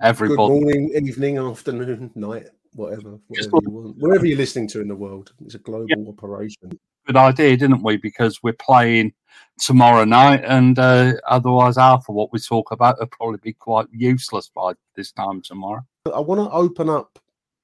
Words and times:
Everybody. 0.00 0.36
Good 0.36 0.62
morning, 0.62 0.90
evening, 1.04 1.38
afternoon, 1.38 2.10
night, 2.14 2.46
whatever, 2.74 3.18
whatever 3.26 3.58
you 3.62 3.70
want. 3.70 3.96
Wherever 3.98 4.26
you're 4.26 4.38
listening 4.38 4.68
to 4.68 4.80
in 4.80 4.88
the 4.88 4.94
world, 4.94 5.32
it's 5.44 5.54
a 5.54 5.58
global 5.58 5.86
yeah. 5.88 6.08
operation. 6.08 6.78
Good 7.06 7.16
idea, 7.16 7.56
didn't 7.56 7.82
we? 7.82 7.96
Because 7.96 8.42
we're 8.42 8.54
playing 8.54 9.12
tomorrow 9.58 10.04
night, 10.04 10.42
and 10.44 10.78
uh, 10.78 11.14
otherwise, 11.26 11.76
half 11.76 12.08
of 12.08 12.14
what 12.14 12.32
we 12.32 12.38
talk 12.38 12.70
about 12.70 12.98
will 12.98 13.06
probably 13.06 13.40
be 13.42 13.52
quite 13.52 13.86
useless 13.92 14.50
by 14.54 14.72
this 14.94 15.12
time 15.12 15.42
tomorrow. 15.42 15.84
I 16.14 16.20
want 16.20 16.40
to 16.40 16.54
open 16.54 16.88
up, 16.88 17.18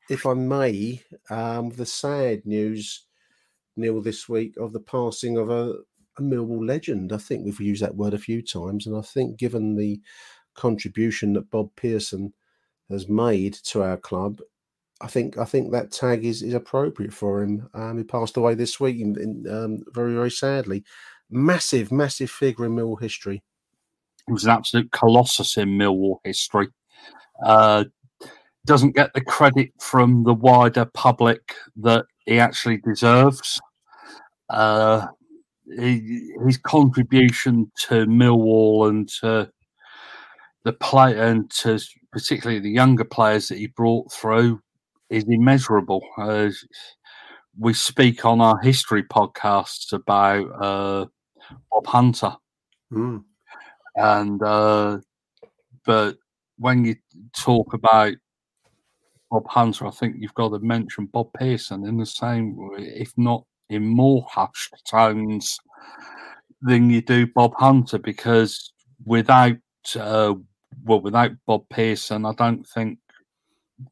if 0.09 0.27
I 0.27 0.35
may, 0.35 1.03
um, 1.31 1.71
the 1.71 1.87
sad 1.87 2.45
news 2.45 3.07
Neil, 3.77 4.01
this 4.01 4.29
week 4.29 4.57
of 4.59 4.73
the 4.73 4.81
passing 4.81 5.37
of 5.37 5.51
a, 5.51 5.75
a 6.19 6.23
Millwall 6.23 6.67
legend. 6.67 7.13
I 7.13 7.19
think 7.19 7.45
we've 7.45 7.61
used 7.61 7.83
that 7.83 7.97
word 7.97 8.15
a 8.15 8.19
few 8.19 8.43
times, 8.43 8.87
and 8.87 8.97
I 8.97 9.03
think 9.03 9.39
given 9.39 9.77
the 9.77 10.01
contribution 10.55 11.33
that 11.35 11.51
Bob 11.51 11.71
Pearson 11.77 12.33
has 12.91 13.09
made 13.09 13.55
to 13.55 13.83
our 13.83 13.97
club, 13.97 14.41
I 15.01 15.07
think 15.07 15.39
I 15.39 15.45
think 15.45 15.73
that 15.73 15.93
tag 15.93 16.25
is, 16.25 16.43
is 16.43 16.55
appropriate 16.55 17.13
for 17.13 17.43
him. 17.43 17.69
Um, 17.73 17.99
he 17.99 18.05
passed 18.05 18.37
away 18.37 18.55
this 18.55 18.79
week, 18.79 19.01
in, 19.01 19.19
in, 19.19 19.47
um, 19.51 19.83
very 19.93 20.15
very 20.15 20.31
sadly. 20.31 20.85
Massive, 21.31 21.93
massive 21.93 22.31
figure 22.31 22.67
in 22.67 22.75
Millwall 22.75 23.01
history. 23.01 23.43
He 24.27 24.33
was 24.33 24.45
an 24.45 24.51
absolute 24.51 24.91
colossus 24.91 25.57
in 25.57 25.71
Millwall 25.71 26.19
history. 26.25 26.69
Uh, 27.45 27.85
doesn't 28.67 28.95
get 28.95 29.15
the 29.15 29.21
credit 29.23 29.71
from 29.81 30.25
the 30.25 30.35
wider 30.35 30.85
public 30.93 31.55
that 31.77 32.05
he 32.27 32.39
actually 32.39 32.79
deserves. 32.79 33.61
Uh, 34.49 35.07
he, 35.79 36.33
his 36.45 36.59
contribution 36.59 37.71
to 37.89 38.07
Millwall 38.07 38.89
and 38.89 39.09
to 39.21 39.51
the 40.65 40.73
play 40.73 41.19
and 41.19 41.51
to 41.51 41.79
particularly 42.13 42.61
the 42.61 42.71
younger 42.71 43.05
players 43.05 43.49
that 43.49 43.59
he 43.59 43.69
brought 43.69 44.13
through 44.13 44.61
is 45.09 45.25
immeasurable. 45.29 46.03
Uh, 46.19 46.51
we 47.59 47.73
speak 47.73 48.25
on 48.25 48.41
our 48.41 48.59
history 48.61 49.03
podcasts 49.03 49.93
about 49.93 50.47
uh, 50.63 51.07
Bob 51.71 51.87
Hunter, 51.87 52.33
mm. 52.93 53.23
and 53.97 54.43
uh, 54.43 54.99
but 55.85 56.17
when 56.59 56.85
you 56.85 56.95
talk 57.37 57.75
about 57.75 58.15
Bob 59.31 59.47
Hunter, 59.49 59.87
I 59.87 59.91
think 59.91 60.17
you've 60.19 60.35
got 60.35 60.51
to 60.51 60.59
mention 60.59 61.07
Bob 61.07 61.33
Pearson 61.35 61.87
in 61.87 61.99
the 61.99 62.07
same, 62.07 62.57
if 62.79 63.13
not 63.17 63.45
in 63.69 63.87
more 63.87 64.27
hushed 64.29 64.75
tones 64.89 65.59
than 66.61 66.91
you 66.91 67.01
do 67.01 67.27
Bob 67.27 67.55
Hunter, 67.57 67.99
because 67.99 68.73
without 69.05 69.57
uh, 69.99 70.35
well, 70.85 71.01
without 71.01 71.33
Bob 71.47 71.69
Pearson, 71.69 72.25
I 72.25 72.33
don't 72.35 72.67
think 72.67 72.99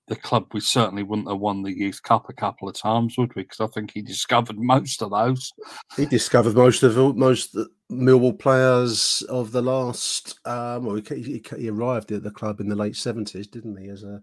the 0.07 0.17
club 0.17 0.47
we 0.53 0.61
certainly 0.61 1.03
wouldn't 1.03 1.29
have 1.29 1.39
won 1.39 1.63
the 1.63 1.77
Youth 1.77 2.03
Cup 2.03 2.29
a 2.29 2.35
couple 2.35 2.69
of 2.69 2.75
times, 2.75 3.17
would 3.17 3.35
we? 3.35 3.43
Because 3.43 3.61
I 3.61 3.67
think 3.69 3.93
he 3.93 4.03
discovered 4.03 4.59
most 4.59 5.03
of 5.03 5.11
those. 5.11 5.53
He 5.97 6.07
discovered 6.07 6.55
most 6.55 6.83
of 6.83 7.17
most 7.17 7.57
Millwall 7.91 8.39
players 8.39 9.23
of 9.29 9.53
the 9.53 9.63
last. 9.63 10.39
Um, 10.45 10.85
well, 10.85 10.97
he, 10.97 11.43
he, 11.57 11.71
arrived 11.71 12.13
at 12.13 12.23
the 12.23 12.31
club 12.31 12.61
in 12.61 12.69
the 12.69 12.77
late 12.77 12.97
seventies, 12.97 13.47
didn't 13.47 13.77
he? 13.77 13.89
As 13.89 14.03
a 14.03 14.23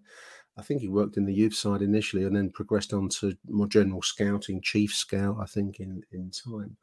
I 0.57 0.61
think 0.61 0.81
he 0.81 0.87
worked 0.87 1.17
in 1.17 1.25
the 1.25 1.33
youth 1.33 1.53
side 1.53 1.81
initially 1.81 2.23
and 2.23 2.35
then 2.35 2.49
progressed 2.49 2.93
on 2.93 3.09
to 3.09 3.35
more 3.47 3.67
general 3.67 4.01
scouting, 4.01 4.61
chief 4.61 4.93
scout, 4.93 5.37
I 5.41 5.45
think, 5.45 5.79
in, 5.79 6.03
in 6.11 6.31
time. 6.31 6.77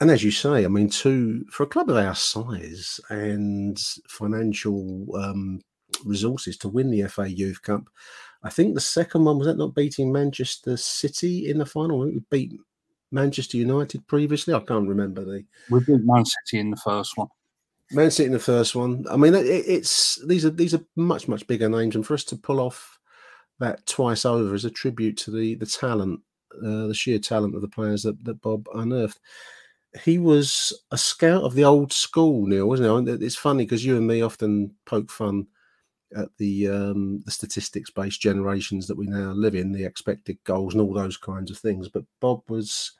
And 0.00 0.10
as 0.10 0.24
you 0.24 0.30
say, 0.30 0.64
I 0.64 0.68
mean, 0.68 0.88
to 0.90 1.44
for 1.50 1.64
a 1.64 1.68
club 1.68 1.90
of 1.90 1.96
our 1.96 2.14
size 2.14 3.00
and 3.10 3.78
financial 4.08 5.06
um, 5.14 5.60
resources 6.04 6.56
to 6.58 6.68
win 6.68 6.90
the 6.90 7.06
FA 7.08 7.30
Youth 7.30 7.62
Cup, 7.62 7.84
I 8.42 8.48
think 8.48 8.74
the 8.74 8.80
second 8.80 9.24
one 9.24 9.38
was 9.38 9.46
that 9.46 9.58
not 9.58 9.74
beating 9.74 10.10
Manchester 10.10 10.78
City 10.78 11.50
in 11.50 11.58
the 11.58 11.66
final. 11.66 12.00
We 12.00 12.22
beat 12.30 12.52
Manchester 13.12 13.58
United 13.58 14.06
previously. 14.06 14.54
I 14.54 14.60
can't 14.60 14.88
remember 14.88 15.24
the. 15.24 15.44
We 15.70 15.80
beat 15.80 16.00
Man 16.02 16.24
City 16.24 16.60
in 16.60 16.70
the 16.70 16.78
first 16.78 17.16
one. 17.16 17.28
Man 17.92 18.10
City 18.10 18.26
in 18.26 18.32
the 18.32 18.38
first 18.38 18.74
one. 18.74 19.04
I 19.10 19.16
mean, 19.16 19.34
it, 19.34 19.46
it's 19.46 20.24
these 20.26 20.44
are 20.44 20.50
these 20.50 20.74
are 20.74 20.84
much 20.96 21.28
much 21.28 21.46
bigger 21.46 21.68
names, 21.68 21.96
and 21.96 22.06
for 22.06 22.14
us 22.14 22.24
to 22.24 22.36
pull 22.36 22.60
off 22.60 22.98
that 23.58 23.84
twice 23.86 24.24
over 24.24 24.54
is 24.54 24.64
a 24.64 24.70
tribute 24.70 25.16
to 25.18 25.30
the 25.30 25.56
the 25.56 25.66
talent, 25.66 26.20
uh, 26.64 26.86
the 26.86 26.94
sheer 26.94 27.18
talent 27.18 27.54
of 27.54 27.62
the 27.62 27.68
players 27.68 28.02
that, 28.02 28.22
that 28.24 28.40
Bob 28.40 28.68
unearthed. 28.74 29.18
He 30.04 30.18
was 30.18 30.72
a 30.92 30.98
scout 30.98 31.42
of 31.42 31.54
the 31.54 31.64
old 31.64 31.92
school, 31.92 32.46
Neil, 32.46 32.68
wasn't 32.68 33.08
he? 33.08 33.26
It's 33.26 33.34
funny 33.34 33.64
because 33.64 33.84
you 33.84 33.96
and 33.96 34.06
me 34.06 34.22
often 34.22 34.72
poke 34.86 35.10
fun 35.10 35.48
at 36.16 36.28
the 36.38 36.68
um, 36.68 37.22
the 37.24 37.30
statistics 37.30 37.90
based 37.90 38.20
generations 38.20 38.86
that 38.86 38.96
we 38.96 39.06
now 39.06 39.32
live 39.32 39.54
in, 39.54 39.72
the 39.72 39.84
expected 39.84 40.38
goals 40.44 40.74
and 40.74 40.82
all 40.82 40.94
those 40.94 41.16
kinds 41.16 41.50
of 41.50 41.58
things. 41.58 41.88
But 41.88 42.04
Bob 42.20 42.42
was 42.48 42.92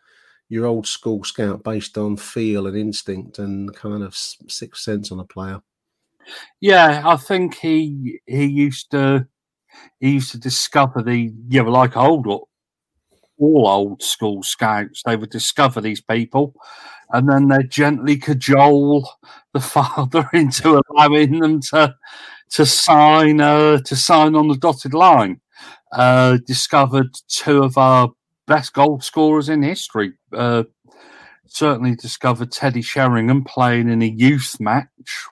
your 0.50 0.66
old 0.66 0.86
school 0.86 1.24
scout 1.24 1.64
based 1.64 1.96
on 1.96 2.18
feel 2.18 2.66
and 2.66 2.76
instinct 2.76 3.38
and 3.38 3.74
kind 3.74 4.02
of 4.02 4.14
sixth 4.14 4.82
sense 4.82 5.10
on 5.10 5.20
a 5.20 5.24
player. 5.24 5.60
Yeah, 6.60 7.02
I 7.04 7.16
think 7.16 7.54
he 7.54 8.20
he 8.26 8.44
used 8.44 8.90
to 8.90 9.26
he 10.00 10.12
used 10.12 10.32
to 10.32 10.38
discover 10.38 11.02
the 11.02 11.32
yeah, 11.48 11.62
like 11.62 11.96
old 11.96 12.26
all 12.26 12.48
old 13.38 14.02
school 14.02 14.42
scouts. 14.42 15.02
They 15.04 15.16
would 15.16 15.30
discover 15.30 15.80
these 15.80 16.02
people 16.02 16.54
and 17.12 17.28
then 17.28 17.48
they 17.48 17.62
gently 17.64 18.16
cajole 18.16 19.08
the 19.52 19.60
father 19.60 20.28
into 20.32 20.80
allowing 20.90 21.40
them 21.40 21.60
to 21.60 21.94
to 22.50 22.66
sign 22.66 23.40
uh, 23.40 23.78
to 23.78 23.96
sign 23.96 24.34
on 24.34 24.48
the 24.48 24.56
dotted 24.56 24.94
line. 24.94 25.40
Uh, 25.92 26.38
discovered 26.46 27.08
two 27.28 27.62
of 27.62 27.76
our 27.76 28.10
best 28.50 28.72
goal 28.72 29.00
scorers 29.00 29.48
in 29.48 29.62
history. 29.62 30.12
Uh, 30.36 30.64
certainly 31.46 31.94
discovered 31.94 32.50
Teddy 32.50 32.82
Sheringham 32.82 33.44
playing 33.44 33.88
in 33.88 34.02
a 34.02 34.06
youth 34.06 34.56
match 34.58 34.88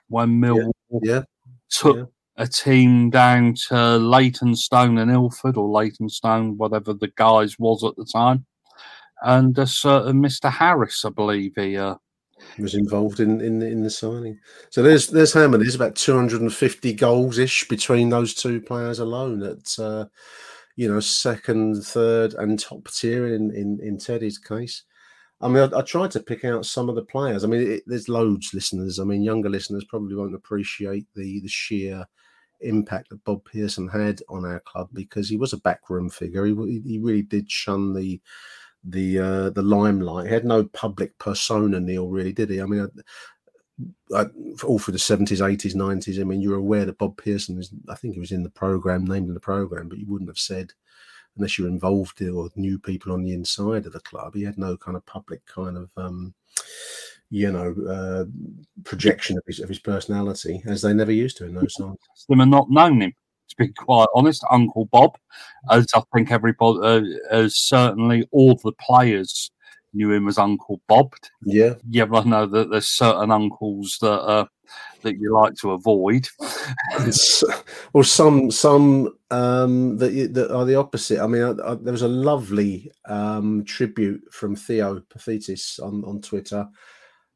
when 0.07 0.39
Millwall 0.41 0.71
Yeah, 0.89 1.15
yeah. 1.15 1.21
took 1.69 1.97
yeah. 1.97 2.03
a 2.37 2.47
team 2.47 3.09
down 3.09 3.55
to 3.67 3.97
Leytonstone 3.97 4.97
and 4.97 5.11
Ilford, 5.11 5.57
or 5.57 5.67
Leytonstone, 5.67 6.57
whatever 6.57 6.93
the 6.93 7.11
guys 7.17 7.59
was 7.59 7.83
at 7.83 7.95
the 7.97 8.05
time. 8.05 8.45
And 9.21 9.57
a 9.59 9.67
certain 9.67 10.21
Mr. 10.21 10.49
Harris, 10.49 11.03
I 11.03 11.09
believe 11.09 11.51
he. 11.55 11.77
Uh, 11.77 11.95
was 12.57 12.73
involved 12.73 13.19
in, 13.19 13.41
in 13.41 13.61
in 13.61 13.83
the 13.83 13.89
signing. 13.89 14.39
So 14.69 14.81
there's 14.81 15.07
there's 15.07 15.33
how 15.33 15.45
many? 15.49 15.63
There's 15.65 15.75
about 15.75 15.95
250 15.95 16.93
goals 16.93 17.37
ish 17.37 17.67
between 17.67 18.07
those 18.07 18.33
two 18.33 18.61
players 18.61 18.99
alone. 18.99 19.39
That 19.39 19.77
uh, 19.77 20.05
you 20.79 20.87
know 20.87 21.01
second, 21.01 21.83
third, 21.83 22.35
and 22.35 22.57
top 22.57 22.87
tier 22.89 23.35
in 23.35 23.53
in, 23.53 23.81
in 23.83 23.97
Teddy's 23.97 24.37
case. 24.37 24.83
I 25.41 25.49
mean, 25.49 25.73
I, 25.73 25.79
I 25.79 25.81
tried 25.81 26.11
to 26.11 26.21
pick 26.21 26.45
out 26.45 26.65
some 26.65 26.87
of 26.87 26.95
the 26.95 27.03
players. 27.03 27.43
I 27.43 27.47
mean, 27.47 27.69
it, 27.69 27.83
there's 27.85 28.07
loads 28.07 28.53
listeners. 28.53 28.97
I 28.97 29.03
mean, 29.03 29.21
younger 29.21 29.49
listeners 29.49 29.83
probably 29.89 30.15
won't 30.15 30.35
appreciate 30.35 31.05
the 31.15 31.41
the 31.41 31.49
sheer 31.49 32.05
impact 32.61 33.09
that 33.09 33.23
Bob 33.25 33.43
Pearson 33.43 33.89
had 33.89 34.21
on 34.29 34.45
our 34.45 34.61
club 34.61 34.87
because 34.93 35.27
he 35.27 35.35
was 35.35 35.51
a 35.51 35.57
backroom 35.57 36.09
figure. 36.09 36.45
He 36.45 36.81
he 36.85 36.97
really 36.97 37.23
did 37.23 37.51
shun 37.51 37.93
the 37.93 38.21
the 38.85 39.19
uh, 39.19 39.49
the 39.49 39.61
limelight. 39.61 40.27
He 40.27 40.33
had 40.33 40.45
no 40.45 40.63
public 40.63 41.17
persona, 41.17 41.81
Neil, 41.81 42.07
really, 42.07 42.31
did 42.31 42.51
he? 42.51 42.61
I 42.61 42.65
mean, 42.65 42.89
I, 44.15 44.25
all 44.65 44.79
through 44.79 44.93
the 44.93 44.99
seventies, 44.99 45.41
eighties, 45.41 45.75
nineties. 45.75 46.19
I 46.19 46.23
mean, 46.23 46.41
you're 46.41 46.55
aware 46.55 46.85
that 46.85 46.97
Bob 46.97 47.17
Pearson 47.17 47.57
is. 47.59 47.71
I 47.87 47.95
think 47.95 48.13
he 48.13 48.19
was 48.19 48.31
in 48.31 48.43
the 48.43 48.49
program, 48.49 49.05
named 49.05 49.27
in 49.27 49.33
the 49.33 49.39
program, 49.39 49.87
but 49.89 49.99
you 49.99 50.07
wouldn't 50.07 50.29
have 50.29 50.39
said 50.39 50.71
unless 51.37 51.57
you 51.57 51.63
were 51.63 51.69
involved 51.69 52.21
in 52.21 52.29
or 52.29 52.49
knew 52.55 52.77
people 52.79 53.13
on 53.13 53.23
the 53.23 53.33
inside 53.33 53.85
of 53.85 53.93
the 53.93 53.99
club. 54.01 54.33
He 54.35 54.43
had 54.43 54.57
no 54.57 54.75
kind 54.75 54.97
of 54.97 55.05
public 55.05 55.45
kind 55.45 55.77
of. 55.77 55.89
Um, 55.95 56.33
you 57.31 57.51
know, 57.51 57.75
uh, 57.87 58.25
projection 58.83 59.37
of 59.37 59.43
his 59.45 59.59
of 59.59 59.69
his 59.69 59.79
personality, 59.79 60.63
as 60.65 60.81
they 60.81 60.93
never 60.93 61.11
used 61.11 61.37
to 61.37 61.45
in 61.45 61.53
those 61.53 61.75
times. 61.75 61.97
them 62.27 62.41
and 62.41 62.51
not 62.51 62.69
known 62.69 63.01
him. 63.01 63.13
To 63.49 63.55
be 63.55 63.67
quite 63.69 64.07
honest, 64.13 64.43
Uncle 64.51 64.85
Bob, 64.85 65.17
as 65.71 65.87
I 65.95 66.01
think 66.13 66.31
everybody, 66.31 66.79
uh, 66.83 67.01
as 67.31 67.55
certainly 67.55 68.27
all 68.31 68.59
the 68.63 68.73
players 68.73 69.51
knew 69.93 70.11
him 70.11 70.27
as 70.27 70.37
Uncle 70.37 70.81
Bob. 70.87 71.13
Yeah, 71.43 71.75
You 71.89 72.01
ever 72.03 72.23
know 72.23 72.45
that 72.45 72.69
there's 72.69 72.89
certain 72.89 73.31
uncles 73.31 73.97
that 74.01 74.21
uh, 74.21 74.45
that 75.01 75.17
you 75.17 75.33
like 75.33 75.55
to 75.55 75.71
avoid. 75.71 76.27
Or 77.93 78.03
some 78.03 78.51
some 78.51 79.17
um 79.31 79.97
that 79.97 80.13
y- 80.13 80.27
that 80.31 80.53
are 80.53 80.65
the 80.65 80.75
opposite. 80.75 81.19
I 81.19 81.27
mean, 81.27 81.41
I, 81.43 81.71
I, 81.71 81.75
there 81.75 81.91
was 81.93 82.01
a 82.01 82.07
lovely 82.07 82.91
um 83.05 83.63
tribute 83.65 84.21
from 84.31 84.55
Theo 84.55 84.99
Paphitis 85.01 85.81
on 85.81 86.03
on 86.05 86.21
Twitter 86.21 86.67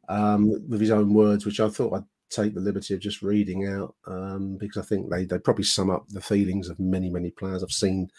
um 0.10 0.50
with 0.70 0.82
his 0.82 0.92
own 0.92 1.14
words, 1.14 1.46
which 1.46 1.60
I 1.60 1.70
thought 1.70 1.94
I'd 1.94 2.04
take 2.30 2.54
the 2.56 2.62
liberty 2.62 2.94
of 2.94 3.00
just 3.00 3.22
reading 3.22 3.68
out 3.68 3.96
um 4.08 4.58
because 4.58 4.84
I 4.84 4.86
think 4.88 5.10
they 5.10 5.26
they 5.26 5.40
probably 5.40 5.64
sum 5.66 5.90
up 5.90 6.08
the 6.10 6.22
feelings 6.22 6.70
of 6.70 6.80
many 6.80 7.10
many 7.10 7.32
players. 7.32 7.64
I've 7.64 7.72
seen 7.72 8.10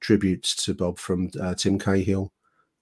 tributes 0.00 0.54
to 0.64 0.74
Bob 0.74 0.98
from 0.98 1.30
uh, 1.40 1.54
Tim 1.54 1.78
Cahill. 1.78 2.32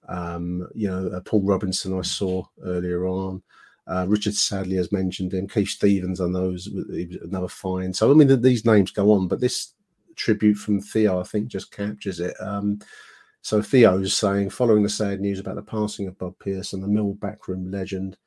Um, 0.07 0.67
you 0.73 0.87
know, 0.87 1.09
uh, 1.09 1.21
Paul 1.21 1.43
Robinson 1.43 1.97
I 1.97 2.01
saw 2.01 2.43
earlier 2.63 3.07
on. 3.07 3.41
Uh, 3.87 4.05
Richard 4.07 4.33
Sadlier 4.33 4.77
has 4.77 4.91
mentioned 4.91 5.33
him. 5.33 5.47
Keith 5.47 5.69
Stevens, 5.69 6.19
I 6.19 6.27
know, 6.27 6.51
is 6.51 6.67
another 7.23 7.47
fine. 7.47 7.93
So 7.93 8.11
I 8.11 8.13
mean, 8.13 8.27
th- 8.27 8.41
these 8.41 8.65
names 8.65 8.91
go 8.91 9.11
on, 9.13 9.27
but 9.27 9.39
this 9.39 9.73
tribute 10.15 10.55
from 10.55 10.81
Theo, 10.81 11.19
I 11.21 11.23
think, 11.23 11.47
just 11.47 11.71
captures 11.71 12.19
it. 12.19 12.35
Um, 12.41 12.79
so 13.41 13.61
Theo's 13.61 14.13
saying, 14.13 14.49
following 14.49 14.83
the 14.83 14.89
sad 14.89 15.21
news 15.21 15.39
about 15.39 15.55
the 15.55 15.61
passing 15.61 16.07
of 16.07 16.17
Bob 16.17 16.37
Pearson, 16.39 16.81
the 16.81 16.87
Mill 16.87 17.13
backroom 17.13 17.71
legend, 17.71 18.17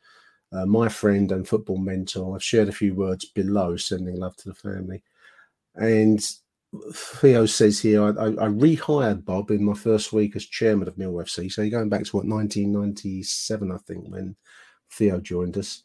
uh, 0.52 0.64
my 0.64 0.88
friend 0.88 1.30
and 1.32 1.46
football 1.46 1.78
mentor, 1.78 2.34
I've 2.34 2.42
shared 2.42 2.68
a 2.68 2.72
few 2.72 2.94
words 2.94 3.26
below, 3.26 3.76
sending 3.76 4.16
love 4.16 4.36
to 4.36 4.48
the 4.48 4.54
family. 4.54 5.02
And 5.74 6.26
Theo 6.94 7.46
says 7.46 7.80
here, 7.80 8.02
I, 8.02 8.08
I, 8.08 8.26
I 8.28 8.48
rehired 8.48 9.24
Bob 9.24 9.50
in 9.50 9.64
my 9.64 9.74
first 9.74 10.12
week 10.12 10.36
as 10.36 10.44
chairman 10.46 10.86
of 10.86 10.96
Mill 10.96 11.12
FC. 11.14 11.50
So 11.50 11.62
you're 11.62 11.70
going 11.70 11.88
back 11.88 12.04
to 12.04 12.16
what 12.16 12.26
1997, 12.26 13.72
I 13.72 13.76
think, 13.78 14.08
when 14.08 14.36
Theo 14.92 15.20
joined 15.20 15.58
us. 15.58 15.82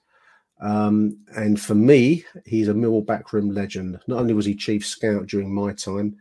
Um, 0.62 1.18
and 1.36 1.60
for 1.60 1.76
me, 1.76 2.24
he's 2.46 2.68
a 2.68 2.74
Millwall 2.74 3.06
backroom 3.06 3.50
legend. 3.50 4.00
Not 4.08 4.20
only 4.20 4.34
was 4.34 4.46
he 4.46 4.56
chief 4.56 4.86
scout 4.86 5.28
during 5.28 5.54
my 5.54 5.74
time, 5.74 6.16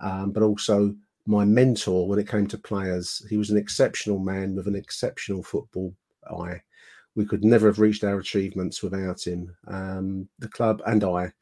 um, 0.00 0.32
but 0.32 0.42
also 0.42 0.94
my 1.26 1.44
mentor 1.44 2.08
when 2.08 2.18
it 2.18 2.28
came 2.28 2.46
to 2.48 2.58
players. 2.58 3.24
He 3.28 3.36
was 3.36 3.50
an 3.50 3.58
exceptional 3.58 4.18
man 4.18 4.56
with 4.56 4.66
an 4.66 4.74
exceptional 4.74 5.42
football 5.42 5.94
eye. 6.30 6.62
We 7.14 7.26
could 7.26 7.44
never 7.44 7.66
have 7.66 7.78
reached 7.78 8.04
our 8.04 8.18
achievements 8.18 8.82
without 8.82 9.26
him. 9.26 9.54
Um, 9.66 10.28
the 10.38 10.48
club 10.48 10.82
and 10.86 11.04
I 11.04 11.32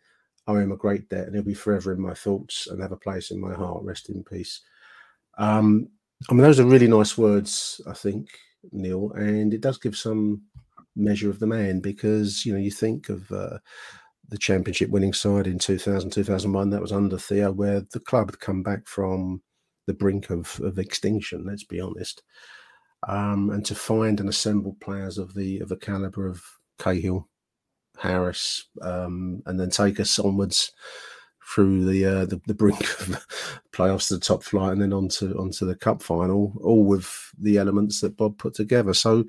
owe 0.46 0.56
him 0.56 0.72
a 0.72 0.76
great 0.76 1.08
debt, 1.08 1.26
and 1.26 1.34
he'll 1.34 1.44
be 1.44 1.54
forever 1.54 1.92
in 1.92 2.00
my 2.00 2.14
thoughts 2.14 2.66
and 2.66 2.80
have 2.80 2.92
a 2.92 2.96
place 2.96 3.30
in 3.30 3.40
my 3.40 3.54
heart. 3.54 3.82
Rest 3.84 4.08
in 4.08 4.24
peace. 4.24 4.60
Um, 5.38 5.88
I 6.30 6.32
mean, 6.32 6.42
those 6.42 6.60
are 6.60 6.64
really 6.64 6.88
nice 6.88 7.18
words, 7.18 7.80
I 7.86 7.92
think, 7.92 8.28
Neil, 8.72 9.12
and 9.12 9.52
it 9.52 9.60
does 9.60 9.78
give 9.78 9.96
some 9.96 10.42
measure 10.96 11.30
of 11.30 11.38
the 11.38 11.46
man 11.46 11.80
because 11.80 12.46
you 12.46 12.52
know 12.52 12.58
you 12.58 12.70
think 12.70 13.08
of 13.08 13.30
uh, 13.30 13.58
the 14.28 14.38
championship 14.38 14.90
winning 14.90 15.12
side 15.12 15.46
in 15.46 15.58
2000 15.58 16.10
2001 16.10 16.70
that 16.70 16.80
was 16.80 16.92
under 16.92 17.18
Theo 17.18 17.52
where 17.52 17.82
the 17.92 18.00
club 18.00 18.30
had 18.30 18.40
come 18.40 18.62
back 18.62 18.86
from 18.86 19.42
the 19.86 19.94
brink 19.94 20.30
of, 20.30 20.58
of 20.60 20.78
extinction 20.78 21.44
let's 21.46 21.64
be 21.64 21.80
honest 21.80 22.22
um, 23.06 23.50
and 23.50 23.64
to 23.66 23.74
find 23.74 24.18
and 24.18 24.28
assemble 24.28 24.76
players 24.80 25.18
of 25.18 25.34
the 25.34 25.60
of 25.60 25.68
the 25.68 25.76
caliber 25.76 26.26
of 26.26 26.42
Cahill 26.78 27.28
Harris 27.98 28.66
um, 28.82 29.42
and 29.46 29.58
then 29.58 29.70
take 29.70 30.00
us 30.00 30.18
onwards 30.18 30.72
through 31.54 31.84
the, 31.84 32.04
uh, 32.04 32.24
the 32.26 32.40
the 32.46 32.54
brink 32.54 32.80
of 33.00 33.26
playoffs 33.72 34.08
to 34.08 34.14
the 34.14 34.20
top 34.20 34.42
flight 34.42 34.72
and 34.72 34.82
then 34.82 34.92
onto 34.92 35.32
onto 35.38 35.64
the 35.64 35.76
cup 35.76 36.02
final 36.02 36.52
all 36.62 36.84
with 36.84 37.32
the 37.38 37.56
elements 37.58 38.00
that 38.00 38.16
Bob 38.16 38.36
put 38.38 38.54
together. 38.54 38.92
So 38.94 39.24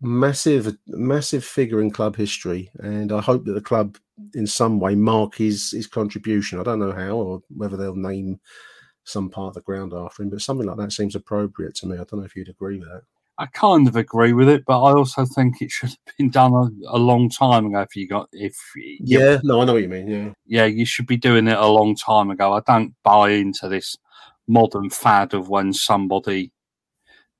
massive 0.00 0.76
massive 0.88 1.44
figure 1.44 1.80
in 1.80 1.90
club 1.90 2.14
history 2.14 2.70
and 2.80 3.10
i 3.10 3.20
hope 3.20 3.44
that 3.44 3.52
the 3.52 3.60
club 3.60 3.96
in 4.34 4.46
some 4.46 4.80
way 4.80 4.94
mark 4.94 5.34
his 5.36 5.70
his 5.70 5.86
contribution. 5.86 6.60
I 6.60 6.62
don't 6.62 6.78
know 6.78 6.92
how 6.92 7.10
or 7.10 7.42
whether 7.48 7.76
they'll 7.76 7.96
name 7.96 8.40
some 9.04 9.28
part 9.28 9.48
of 9.48 9.54
the 9.54 9.60
ground 9.62 9.92
after 9.92 10.22
him 10.22 10.30
but 10.30 10.40
something 10.40 10.66
like 10.66 10.76
that 10.78 10.92
seems 10.92 11.14
appropriate 11.14 11.74
to 11.76 11.86
me. 11.86 11.94
I 11.94 12.04
don't 12.04 12.20
know 12.20 12.24
if 12.24 12.36
you'd 12.36 12.48
agree 12.48 12.78
with 12.78 12.88
that 12.88 13.02
I 13.38 13.46
kind 13.46 13.88
of 13.88 13.96
agree 13.96 14.32
with 14.32 14.48
it, 14.48 14.64
but 14.64 14.80
I 14.80 14.92
also 14.92 15.24
think 15.24 15.60
it 15.60 15.70
should 15.70 15.88
have 15.90 16.16
been 16.16 16.30
done 16.30 16.52
a, 16.52 16.96
a 16.96 16.98
long 16.98 17.28
time 17.28 17.66
ago. 17.66 17.80
If 17.80 17.96
you 17.96 18.06
got, 18.08 18.28
if 18.32 18.56
you- 18.76 18.98
yeah 19.00 19.38
no 19.42 19.60
i 19.60 19.64
know 19.64 19.72
what 19.72 19.82
you 19.82 19.88
mean 19.88 20.08
yeah 20.08 20.30
yeah, 20.46 20.66
you 20.66 20.84
should 20.84 21.06
be 21.06 21.16
doing 21.16 21.48
it 21.48 21.56
a 21.56 21.66
long 21.66 21.96
time 21.96 22.30
ago. 22.30 22.52
I 22.52 22.60
don't 22.66 22.94
buy 23.02 23.30
into 23.30 23.68
this 23.68 23.96
modern 24.46 24.90
fad 24.90 25.32
of 25.34 25.48
when 25.48 25.72
somebody 25.72 26.52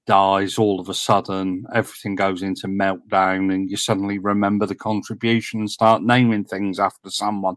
dies, 0.06 0.58
all 0.58 0.80
of 0.80 0.88
a 0.88 0.94
sudden 0.94 1.64
everything 1.74 2.14
goes 2.14 2.42
into 2.42 2.66
meltdown, 2.66 3.52
and 3.52 3.70
you 3.70 3.76
suddenly 3.76 4.18
remember 4.18 4.66
the 4.66 4.74
contribution 4.74 5.60
and 5.60 5.70
start 5.70 6.02
naming 6.02 6.44
things 6.44 6.78
after 6.78 7.10
someone. 7.10 7.56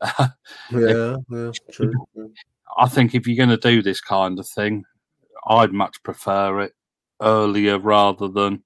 yeah 0.72 1.16
yeah 1.30 1.50
true 1.70 1.92
yeah. 2.14 2.24
I 2.76 2.88
think 2.88 3.14
if 3.14 3.26
you're 3.26 3.36
going 3.36 3.56
to 3.56 3.68
do 3.68 3.82
this 3.82 4.00
kind 4.00 4.38
of 4.38 4.48
thing, 4.48 4.84
I'd 5.46 5.72
much 5.72 6.02
prefer 6.02 6.60
it 6.60 6.72
earlier 7.22 7.78
rather 7.78 8.28
than 8.28 8.62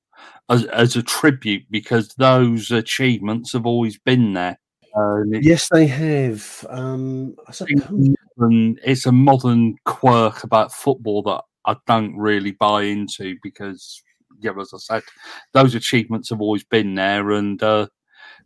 as, 0.48 0.64
as 0.66 0.96
a 0.96 1.02
tribute 1.02 1.64
because 1.70 2.08
those 2.16 2.70
achievements 2.70 3.52
have 3.52 3.66
always 3.66 3.98
been 3.98 4.32
there. 4.32 4.58
Yes 5.30 5.68
they 5.70 5.86
have 5.86 6.66
um 6.70 7.36
suppose 7.52 7.82
and 8.38 8.80
it's 8.84 9.06
a 9.06 9.12
modern 9.12 9.76
quirk 9.84 10.44
about 10.44 10.72
football 10.72 11.22
that 11.22 11.42
I 11.66 11.76
don't 11.86 12.16
really 12.16 12.52
buy 12.52 12.84
into 12.84 13.36
because, 13.42 14.02
yeah, 14.40 14.52
as 14.60 14.72
I 14.72 14.78
said, 14.78 15.02
those 15.52 15.74
achievements 15.74 16.30
have 16.30 16.40
always 16.40 16.64
been 16.64 16.94
there 16.94 17.32
and 17.32 17.60
uh, 17.62 17.88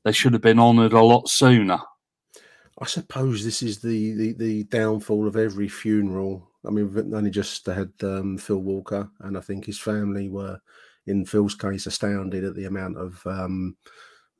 they 0.05 0.13
should 0.13 0.33
have 0.33 0.43
been 0.43 0.59
honoured 0.59 0.95
a 0.95 1.03
lot 1.03 1.29
sooner. 1.29 1.79
I 2.81 2.87
suppose 2.87 3.45
this 3.45 3.63
is 3.63 3.81
the, 3.81 4.15
the 4.15 4.33
the 4.33 4.65
downfall 4.65 5.27
of 5.27 5.37
every 5.37 5.69
funeral. 5.69 6.50
I 6.67 6.71
mean, 6.71 6.93
we've 6.93 7.15
only 7.15 7.31
just 7.31 7.67
had 7.67 7.93
um, 8.03 8.37
Phil 8.39 8.59
Walker, 8.59 9.11
and 9.21 9.37
I 9.37 9.41
think 9.41 9.65
his 9.65 9.79
family 9.79 10.29
were, 10.29 10.59
in 11.07 11.25
Phil's 11.25 11.55
case, 11.55 11.87
astounded 11.87 12.45
at 12.45 12.55
the 12.55 12.67
amount 12.67 12.99
of 12.99 13.21
um, 13.27 13.77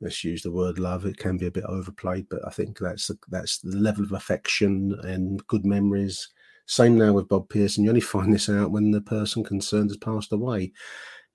let's 0.01 0.23
use 0.23 0.41
the 0.41 0.51
word 0.51 0.79
love. 0.79 1.05
It 1.05 1.17
can 1.17 1.37
be 1.37 1.47
a 1.47 1.51
bit 1.51 1.63
overplayed, 1.65 2.27
but 2.29 2.45
I 2.45 2.49
think 2.49 2.79
that's 2.79 3.07
the, 3.07 3.17
that's 3.29 3.59
the 3.59 3.77
level 3.77 4.03
of 4.03 4.11
affection 4.11 4.99
and 5.03 5.45
good 5.47 5.65
memories 5.65 6.29
Same 6.65 6.97
now 6.97 7.13
with 7.13 7.27
Bob 7.27 7.49
Pearson. 7.49 7.83
You 7.83 7.89
only 7.91 8.01
find 8.01 8.33
this 8.33 8.49
out 8.49 8.71
when 8.71 8.91
the 8.91 9.01
person 9.01 9.43
concerned 9.43 9.89
has 9.89 9.97
passed 9.97 10.31
away. 10.31 10.71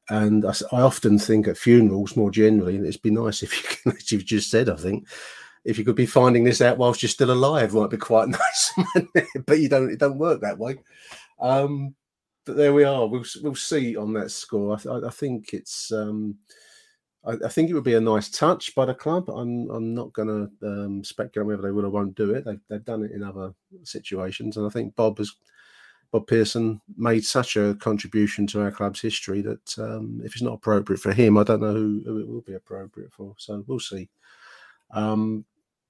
And 0.08 0.44
I, 0.44 0.52
I 0.72 0.82
often 0.82 1.18
think 1.18 1.48
at 1.48 1.58
funerals, 1.58 2.16
more 2.16 2.30
generally, 2.30 2.76
it'd 2.76 3.02
be 3.02 3.10
nice 3.10 3.42
if 3.42 3.56
you 3.56 3.76
can, 3.82 3.96
as 3.96 4.12
you've 4.12 4.24
just 4.24 4.50
said, 4.50 4.68
I 4.68 4.76
think, 4.76 5.08
if 5.66 5.78
you 5.78 5.84
could 5.84 5.96
be 5.96 6.06
finding 6.06 6.44
this 6.44 6.60
out 6.60 6.78
whilst 6.78 7.02
you're 7.02 7.08
still 7.08 7.32
alive, 7.32 7.74
might 7.74 7.90
be 7.90 7.96
quite 7.96 8.28
nice. 8.28 8.72
but 9.46 9.58
you 9.58 9.68
don't, 9.68 9.90
it 9.90 9.98
don't 9.98 10.18
work 10.18 10.40
that 10.40 10.58
way. 10.58 10.76
Um, 11.40 11.94
but 12.44 12.56
there 12.56 12.72
we 12.72 12.84
are. 12.84 13.06
We'll 13.06 13.24
we'll 13.42 13.56
see 13.56 13.96
on 13.96 14.12
that 14.14 14.30
score. 14.30 14.78
I, 14.88 15.06
I 15.08 15.10
think 15.10 15.52
it's. 15.52 15.92
Um, 15.92 16.36
I, 17.24 17.32
I, 17.44 17.48
think 17.48 17.68
it 17.68 17.74
would 17.74 17.82
be 17.82 17.94
a 17.94 18.00
nice 18.00 18.30
touch 18.30 18.72
by 18.76 18.84
the 18.84 18.94
club. 18.94 19.28
I'm 19.28 19.68
I'm 19.68 19.92
not 19.92 20.12
going 20.12 20.28
to 20.28 20.66
um, 20.66 21.02
speculate 21.02 21.48
whether 21.48 21.62
they 21.62 21.72
will 21.72 21.86
or 21.86 21.90
won't 21.90 22.14
do 22.14 22.32
it. 22.32 22.44
They've 22.44 22.60
they've 22.70 22.84
done 22.84 23.02
it 23.02 23.10
in 23.10 23.24
other 23.24 23.52
situations, 23.82 24.56
and 24.56 24.64
I 24.64 24.70
think 24.70 24.94
Bob 24.94 25.18
has 25.18 25.32
Bob 26.12 26.28
Pearson 26.28 26.80
made 26.96 27.24
such 27.24 27.56
a 27.56 27.74
contribution 27.80 28.46
to 28.46 28.62
our 28.62 28.70
club's 28.70 29.00
history 29.00 29.42
that 29.42 29.78
um, 29.78 30.22
if 30.24 30.32
it's 30.32 30.42
not 30.42 30.54
appropriate 30.54 31.00
for 31.00 31.12
him, 31.12 31.36
I 31.36 31.42
don't 31.42 31.60
know 31.60 31.72
who, 31.72 32.02
who, 32.06 32.20
it 32.20 32.28
will 32.28 32.42
be 32.42 32.54
appropriate 32.54 33.12
for. 33.12 33.34
So 33.38 33.64
we'll 33.66 33.80
see. 33.80 34.08
Um, 34.92 35.44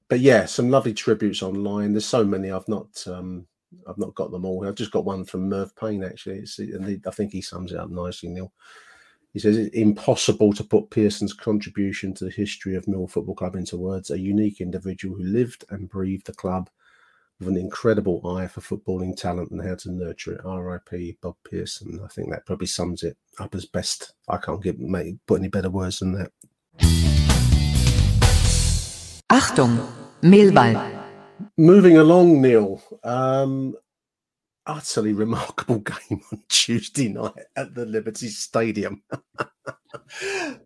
but 0.09 0.21
yeah, 0.21 0.45
some 0.45 0.71
lovely 0.71 0.95
tributes 0.95 1.43
online. 1.43 1.93
There's 1.93 2.07
so 2.07 2.25
many. 2.25 2.51
I've 2.51 2.69
not 2.69 3.05
um, 3.07 3.47
I've 3.89 3.99
not 3.99 4.15
got 4.15 4.31
them 4.31 4.45
all. 4.45 4.67
I've 4.67 4.75
just 4.75 4.93
got 4.93 5.05
one 5.05 5.25
from 5.25 5.49
Merv 5.49 5.75
Payne 5.77 6.05
actually. 6.05 6.39
It's, 6.39 6.59
and 6.59 7.03
I 7.07 7.11
think 7.11 7.33
he 7.33 7.41
sums 7.41 7.73
it 7.73 7.79
up 7.79 7.91
nicely, 7.91 8.29
Neil. 8.29 8.53
He 9.33 9.41
says 9.41 9.59
it's 9.59 9.75
impossible 9.77 10.53
to 10.55 10.65
put 10.65 10.91
Pearson's 10.91 11.35
contribution 11.35 12.15
to 12.15 12.25
the 12.25 12.31
history 12.31 12.75
of 12.75 12.89
Mill 12.89 13.07
Football 13.07 13.35
Club 13.35 13.57
into 13.57 13.77
words. 13.77 14.11
A 14.11 14.19
unique 14.19 14.61
individual 14.61 15.17
who 15.17 15.25
lived 15.25 15.65
and 15.69 15.91
breathed 15.91 16.27
the 16.27 16.33
club 16.33 16.71
with 17.39 17.49
an 17.49 17.59
incredible 17.59 18.27
eye 18.37 18.47
for 18.47 18.63
footballing 18.63 19.15
talent 19.15 19.51
and 19.51 19.63
how 19.63 19.75
to 19.75 19.93
nurture 19.93 20.33
it. 20.33 20.41
R.I.P. 20.45 21.19
Bob 21.21 21.37
Pearson. 21.45 22.01
I 22.03 22.09
think 22.09 22.31
that 22.31 22.47
probably 22.47 22.67
sums 22.67 23.03
it 23.03 23.19
up 23.39 23.55
as 23.55 23.67
best. 23.67 24.15
I 24.29 24.39
can't 24.39 24.63
give 24.63 24.79
make, 24.79 25.17
put 25.27 25.41
any 25.41 25.49
better 25.49 25.71
words 25.71 25.99
than 25.99 26.13
that. 26.13 27.16
Achtung, 29.31 29.85
Millwall. 30.23 31.03
Moving 31.59 31.97
along, 31.97 32.41
Neil. 32.41 32.81
Um, 33.03 33.75
utterly 34.67 35.13
remarkable 35.13 35.79
game 36.11 36.23
on 36.33 36.43
Tuesday 36.49 37.09
night 37.09 37.33
at 37.57 37.75
the 37.75 37.87
Liberty 37.87 38.29
Stadium. 38.29 39.03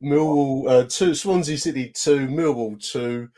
Millwall 0.02 0.69
uh, 0.69 0.85
two, 0.88 1.14
Swansea 1.14 1.57
City 1.57 1.90
two, 1.95 2.29
Millwall 2.29 2.79
two, 2.79 3.29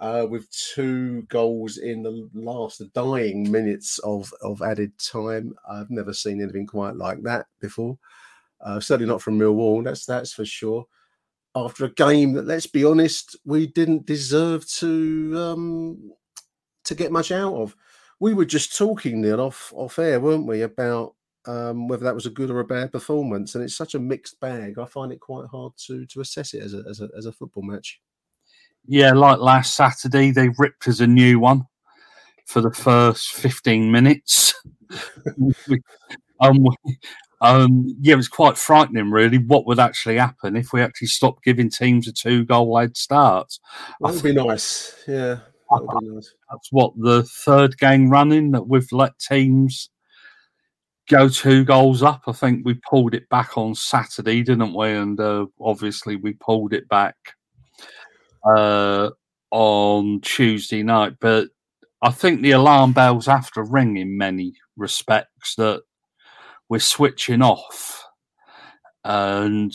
uh, 0.00 0.26
with 0.28 0.50
two 0.50 1.22
goals 1.28 1.78
in 1.78 2.02
the 2.02 2.28
last 2.34 2.82
dying 2.94 3.50
minutes 3.50 4.00
of 4.00 4.32
of 4.42 4.60
added 4.60 4.92
time. 4.98 5.54
I've 5.70 5.90
never 5.90 6.12
seen 6.12 6.42
anything 6.42 6.66
quite 6.66 6.96
like 6.96 7.22
that 7.22 7.46
before. 7.60 7.96
Uh, 8.60 8.80
certainly 8.80 9.08
not 9.08 9.22
from 9.22 9.38
Millwall. 9.38 9.84
That's 9.84 10.04
that's 10.04 10.32
for 10.32 10.44
sure. 10.44 10.86
After 11.56 11.84
a 11.84 11.90
game 11.90 12.32
that, 12.32 12.46
let's 12.46 12.66
be 12.66 12.84
honest, 12.84 13.36
we 13.44 13.66
didn't 13.66 14.06
deserve 14.06 14.66
to 14.72 15.32
um, 15.38 16.12
to 16.84 16.94
get 16.94 17.12
much 17.12 17.30
out 17.30 17.54
of. 17.54 17.76
We 18.20 18.34
were 18.34 18.44
just 18.44 18.76
talking 18.76 19.20
Neil 19.20 19.40
off 19.40 19.72
off 19.74 19.98
air, 19.98 20.20
weren't 20.20 20.46
we, 20.46 20.62
about 20.62 21.14
um, 21.46 21.88
whether 21.88 22.04
that 22.04 22.14
was 22.14 22.26
a 22.26 22.30
good 22.30 22.50
or 22.50 22.60
a 22.60 22.64
bad 22.64 22.92
performance, 22.92 23.54
and 23.54 23.62
it's 23.62 23.76
such 23.76 23.94
a 23.94 23.98
mixed 23.98 24.40
bag. 24.40 24.78
I 24.78 24.84
find 24.86 25.12
it 25.12 25.20
quite 25.20 25.46
hard 25.46 25.72
to 25.86 26.06
to 26.06 26.20
assess 26.20 26.54
it 26.54 26.62
as 26.62 26.74
a 26.74 26.82
as 26.88 27.00
a, 27.00 27.08
as 27.16 27.26
a 27.26 27.32
football 27.32 27.62
match. 27.62 28.00
Yeah, 28.86 29.12
like 29.12 29.38
last 29.38 29.74
Saturday, 29.74 30.30
they 30.30 30.50
ripped 30.58 30.88
us 30.88 31.00
a 31.00 31.06
new 31.06 31.38
one 31.38 31.66
for 32.46 32.60
the 32.60 32.72
first 32.72 33.32
fifteen 33.32 33.90
minutes. 33.90 34.54
um, 36.40 36.66
um, 37.40 37.96
yeah, 38.00 38.14
it 38.14 38.16
was 38.16 38.28
quite 38.28 38.56
frightening, 38.56 39.10
really, 39.10 39.38
what 39.38 39.66
would 39.66 39.78
actually 39.78 40.16
happen 40.16 40.56
if 40.56 40.72
we 40.72 40.80
actually 40.80 41.08
stopped 41.08 41.44
giving 41.44 41.70
teams 41.70 42.08
a 42.08 42.12
two 42.12 42.44
goal 42.44 42.78
head 42.78 42.96
start. 42.96 43.52
That 44.00 44.14
would 44.14 44.22
be 44.22 44.32
nice. 44.32 45.02
Yeah. 45.06 45.38
That's 45.70 46.68
what 46.70 46.92
the 46.96 47.24
third 47.24 47.76
game 47.78 48.10
running 48.10 48.52
that 48.52 48.68
we've 48.68 48.90
let 48.92 49.18
teams 49.18 49.90
go 51.08 51.28
two 51.28 51.64
goals 51.64 52.02
up. 52.02 52.22
I 52.26 52.32
think 52.32 52.64
we 52.64 52.80
pulled 52.88 53.14
it 53.14 53.28
back 53.28 53.56
on 53.58 53.74
Saturday, 53.74 54.42
didn't 54.42 54.74
we? 54.74 54.90
And 54.90 55.18
uh, 55.20 55.46
obviously 55.60 56.16
we 56.16 56.34
pulled 56.34 56.72
it 56.72 56.88
back 56.88 57.16
uh, 58.44 59.10
on 59.50 60.20
Tuesday 60.20 60.82
night. 60.82 61.14
But 61.20 61.48
I 62.02 62.10
think 62.10 62.42
the 62.42 62.52
alarm 62.52 62.92
bells 62.92 63.26
have 63.26 63.50
to 63.52 63.62
ring 63.62 63.96
in 63.96 64.16
many 64.16 64.54
respects 64.76 65.54
that 65.56 65.82
we're 66.68 66.78
switching 66.78 67.42
off 67.42 68.04
and 69.04 69.72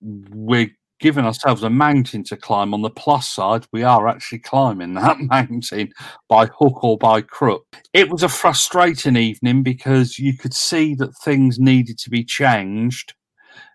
we're 0.00 0.70
giving 1.00 1.24
ourselves 1.24 1.62
a 1.62 1.70
mountain 1.70 2.22
to 2.24 2.36
climb. 2.36 2.74
On 2.74 2.82
the 2.82 2.90
plus 2.90 3.28
side, 3.28 3.66
we 3.72 3.82
are 3.82 4.06
actually 4.06 4.38
climbing 4.38 4.94
that 4.94 5.18
mountain 5.18 5.92
by 6.28 6.46
hook 6.46 6.84
or 6.84 6.98
by 6.98 7.22
crook. 7.22 7.64
It 7.92 8.10
was 8.10 8.22
a 8.22 8.28
frustrating 8.28 9.16
evening 9.16 9.62
because 9.62 10.18
you 10.18 10.36
could 10.36 10.54
see 10.54 10.94
that 10.96 11.16
things 11.24 11.58
needed 11.58 11.98
to 11.98 12.10
be 12.10 12.24
changed. 12.24 13.14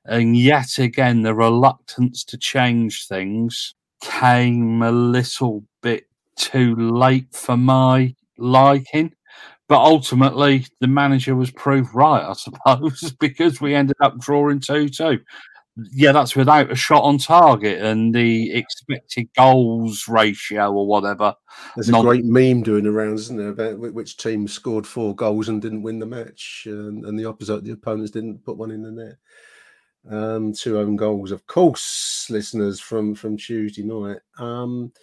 And 0.06 0.38
yet 0.38 0.78
again, 0.78 1.24
the 1.24 1.34
reluctance 1.34 2.24
to 2.26 2.38
change 2.38 3.08
things 3.08 3.74
came 4.02 4.84
a 4.84 4.92
little 4.92 5.64
bit 5.82 6.06
too 6.38 6.76
late 6.76 7.34
for 7.34 7.58
my 7.58 8.14
liking. 8.38 9.15
But 9.68 9.80
ultimately, 9.80 10.66
the 10.80 10.88
manager 10.88 11.36
was 11.36 11.52
proved 11.52 11.94
right, 11.94 12.24
I 12.24 12.34
suppose, 12.38 13.14
because 13.20 13.60
we 13.60 13.74
ended 13.74 13.98
up 14.02 14.20
drawing 14.20 14.60
2 14.60 14.90
2 14.90 15.20
yeah, 15.92 16.14
that's 16.14 16.36
without 16.36 16.72
a 16.72 16.76
shot 16.76 17.04
on 17.04 17.18
target 17.18 17.82
and 17.82 18.16
the 18.16 18.54
expected 18.54 19.28
goals 19.36 20.08
ratio 20.08 20.72
or 20.72 20.88
whatever. 20.88 21.36
There's 21.76 21.90
a 21.90 22.02
great 22.02 22.24
meme 22.24 22.64
doing 22.64 22.86
around, 22.86 23.16
isn't 23.16 23.38
there, 23.38 23.50
about 23.50 23.94
which 23.94 24.16
team 24.16 24.48
scored 24.48 24.88
four 24.88 25.14
goals 25.14 25.50
and 25.50 25.62
didn't 25.62 25.84
win 25.84 26.00
the 26.00 26.06
match, 26.06 26.64
and, 26.66 27.04
and 27.06 27.20
the 27.20 27.26
opposite, 27.26 27.66
the 27.66 27.72
opponents 27.72 28.12
didn't 28.12 28.46
put 28.46 28.58
one 28.58 28.72
in 28.72 28.84
the 28.84 28.92
net. 28.92 29.18
Um, 30.10 30.54
two 30.54 30.78
own 30.80 30.96
goals, 30.96 31.32
of 31.32 31.46
course, 31.48 32.28
listeners 32.30 32.80
from 32.80 33.14
from 33.16 33.38
Tuesday 33.38 33.84
night. 33.84 34.20
Um, 34.38 34.94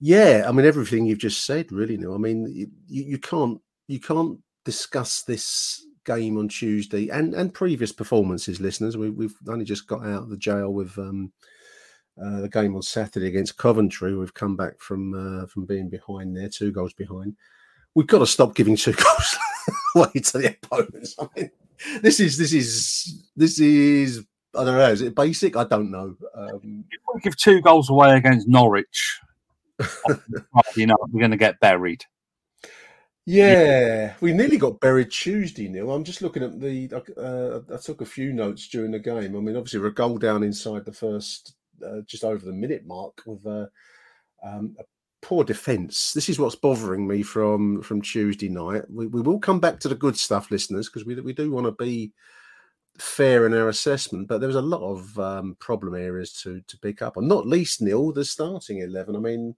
yeah, 0.00 0.44
I 0.46 0.52
mean 0.52 0.66
everything 0.66 1.06
you've 1.06 1.18
just 1.20 1.46
said, 1.46 1.72
really. 1.72 1.96
No, 1.96 2.12
I 2.12 2.18
mean 2.18 2.46
you, 2.48 2.66
you 2.86 3.18
can't 3.18 3.60
you 3.92 4.00
can't 4.00 4.38
discuss 4.64 5.22
this 5.22 5.86
game 6.04 6.38
on 6.38 6.48
Tuesday 6.48 7.08
and 7.10 7.34
and 7.34 7.52
previous 7.52 7.92
performances, 7.92 8.60
listeners. 8.60 8.96
We, 8.96 9.06
have 9.24 9.34
only 9.48 9.64
just 9.64 9.86
got 9.86 10.04
out 10.04 10.22
of 10.22 10.30
the 10.30 10.36
jail 10.36 10.72
with 10.72 10.96
um, 10.98 11.32
uh, 12.22 12.40
the 12.40 12.48
game 12.48 12.74
on 12.74 12.82
Saturday 12.82 13.26
against 13.26 13.58
Coventry. 13.58 14.16
We've 14.16 14.34
come 14.34 14.56
back 14.56 14.80
from 14.80 15.14
uh, 15.14 15.46
from 15.46 15.66
being 15.66 15.90
behind 15.90 16.36
there, 16.36 16.48
two 16.48 16.72
goals 16.72 16.94
behind. 16.94 17.36
We've 17.94 18.06
got 18.06 18.20
to 18.20 18.26
stop 18.26 18.54
giving 18.54 18.76
two 18.76 18.92
goals 19.04 19.36
away 19.94 20.20
to 20.20 20.38
the 20.38 20.56
opponents. 20.62 21.14
I 21.18 21.26
mean, 21.36 21.50
this 22.00 22.18
is 22.18 22.38
this 22.38 22.54
is 22.54 23.26
this 23.36 23.60
is 23.60 24.24
I 24.56 24.64
don't 24.64 24.78
know. 24.78 24.90
Is 24.90 25.02
it 25.02 25.14
basic? 25.14 25.56
I 25.56 25.64
don't 25.64 25.90
know. 25.90 26.16
Um, 26.34 26.84
if 26.90 27.00
we 27.14 27.20
give 27.20 27.36
two 27.36 27.60
goals 27.60 27.90
away 27.90 28.16
against 28.16 28.48
Norwich, 28.48 29.20
you 30.76 30.86
know, 30.86 30.96
we're 31.10 31.20
going 31.20 31.30
to 31.30 31.36
get 31.36 31.60
buried. 31.60 32.04
Yeah, 33.24 34.14
we 34.20 34.32
nearly 34.32 34.58
got 34.58 34.80
buried 34.80 35.12
Tuesday, 35.12 35.68
Neil. 35.68 35.92
I'm 35.92 36.02
just 36.02 36.22
looking 36.22 36.42
at 36.42 36.58
the. 36.60 36.90
Uh, 37.16 37.60
I 37.72 37.78
took 37.78 38.00
a 38.00 38.06
few 38.06 38.32
notes 38.32 38.68
during 38.68 38.90
the 38.90 38.98
game. 38.98 39.36
I 39.36 39.40
mean, 39.40 39.54
obviously, 39.56 39.78
we're 39.78 39.88
a 39.88 39.94
goal 39.94 40.18
down 40.18 40.42
inside 40.42 40.84
the 40.84 40.92
first, 40.92 41.54
uh, 41.86 42.00
just 42.06 42.24
over 42.24 42.44
the 42.44 42.52
minute 42.52 42.84
mark, 42.84 43.22
with 43.24 43.46
uh, 43.46 43.66
um, 44.42 44.74
a 44.80 44.82
poor 45.20 45.44
defence. 45.44 46.12
This 46.12 46.28
is 46.28 46.40
what's 46.40 46.56
bothering 46.56 47.06
me 47.06 47.22
from 47.22 47.80
from 47.82 48.02
Tuesday 48.02 48.48
night. 48.48 48.82
We, 48.90 49.06
we 49.06 49.20
will 49.22 49.38
come 49.38 49.60
back 49.60 49.78
to 49.80 49.88
the 49.88 49.94
good 49.94 50.18
stuff, 50.18 50.50
listeners, 50.50 50.88
because 50.88 51.06
we 51.06 51.14
we 51.20 51.32
do 51.32 51.52
want 51.52 51.66
to 51.66 51.72
be 51.72 52.12
fair 52.98 53.46
in 53.46 53.54
our 53.54 53.68
assessment. 53.68 54.28
But 54.28 54.38
there 54.38 54.48
was 54.48 54.56
a 54.56 54.62
lot 54.62 54.82
of 54.82 55.18
um, 55.20 55.56
problem 55.60 55.94
areas 55.94 56.32
to 56.42 56.60
to 56.66 56.78
pick 56.78 57.02
up, 57.02 57.16
and 57.16 57.28
not 57.28 57.46
least, 57.46 57.82
Neil, 57.82 58.12
the 58.12 58.24
starting 58.24 58.78
eleven. 58.78 59.14
I 59.14 59.20
mean 59.20 59.54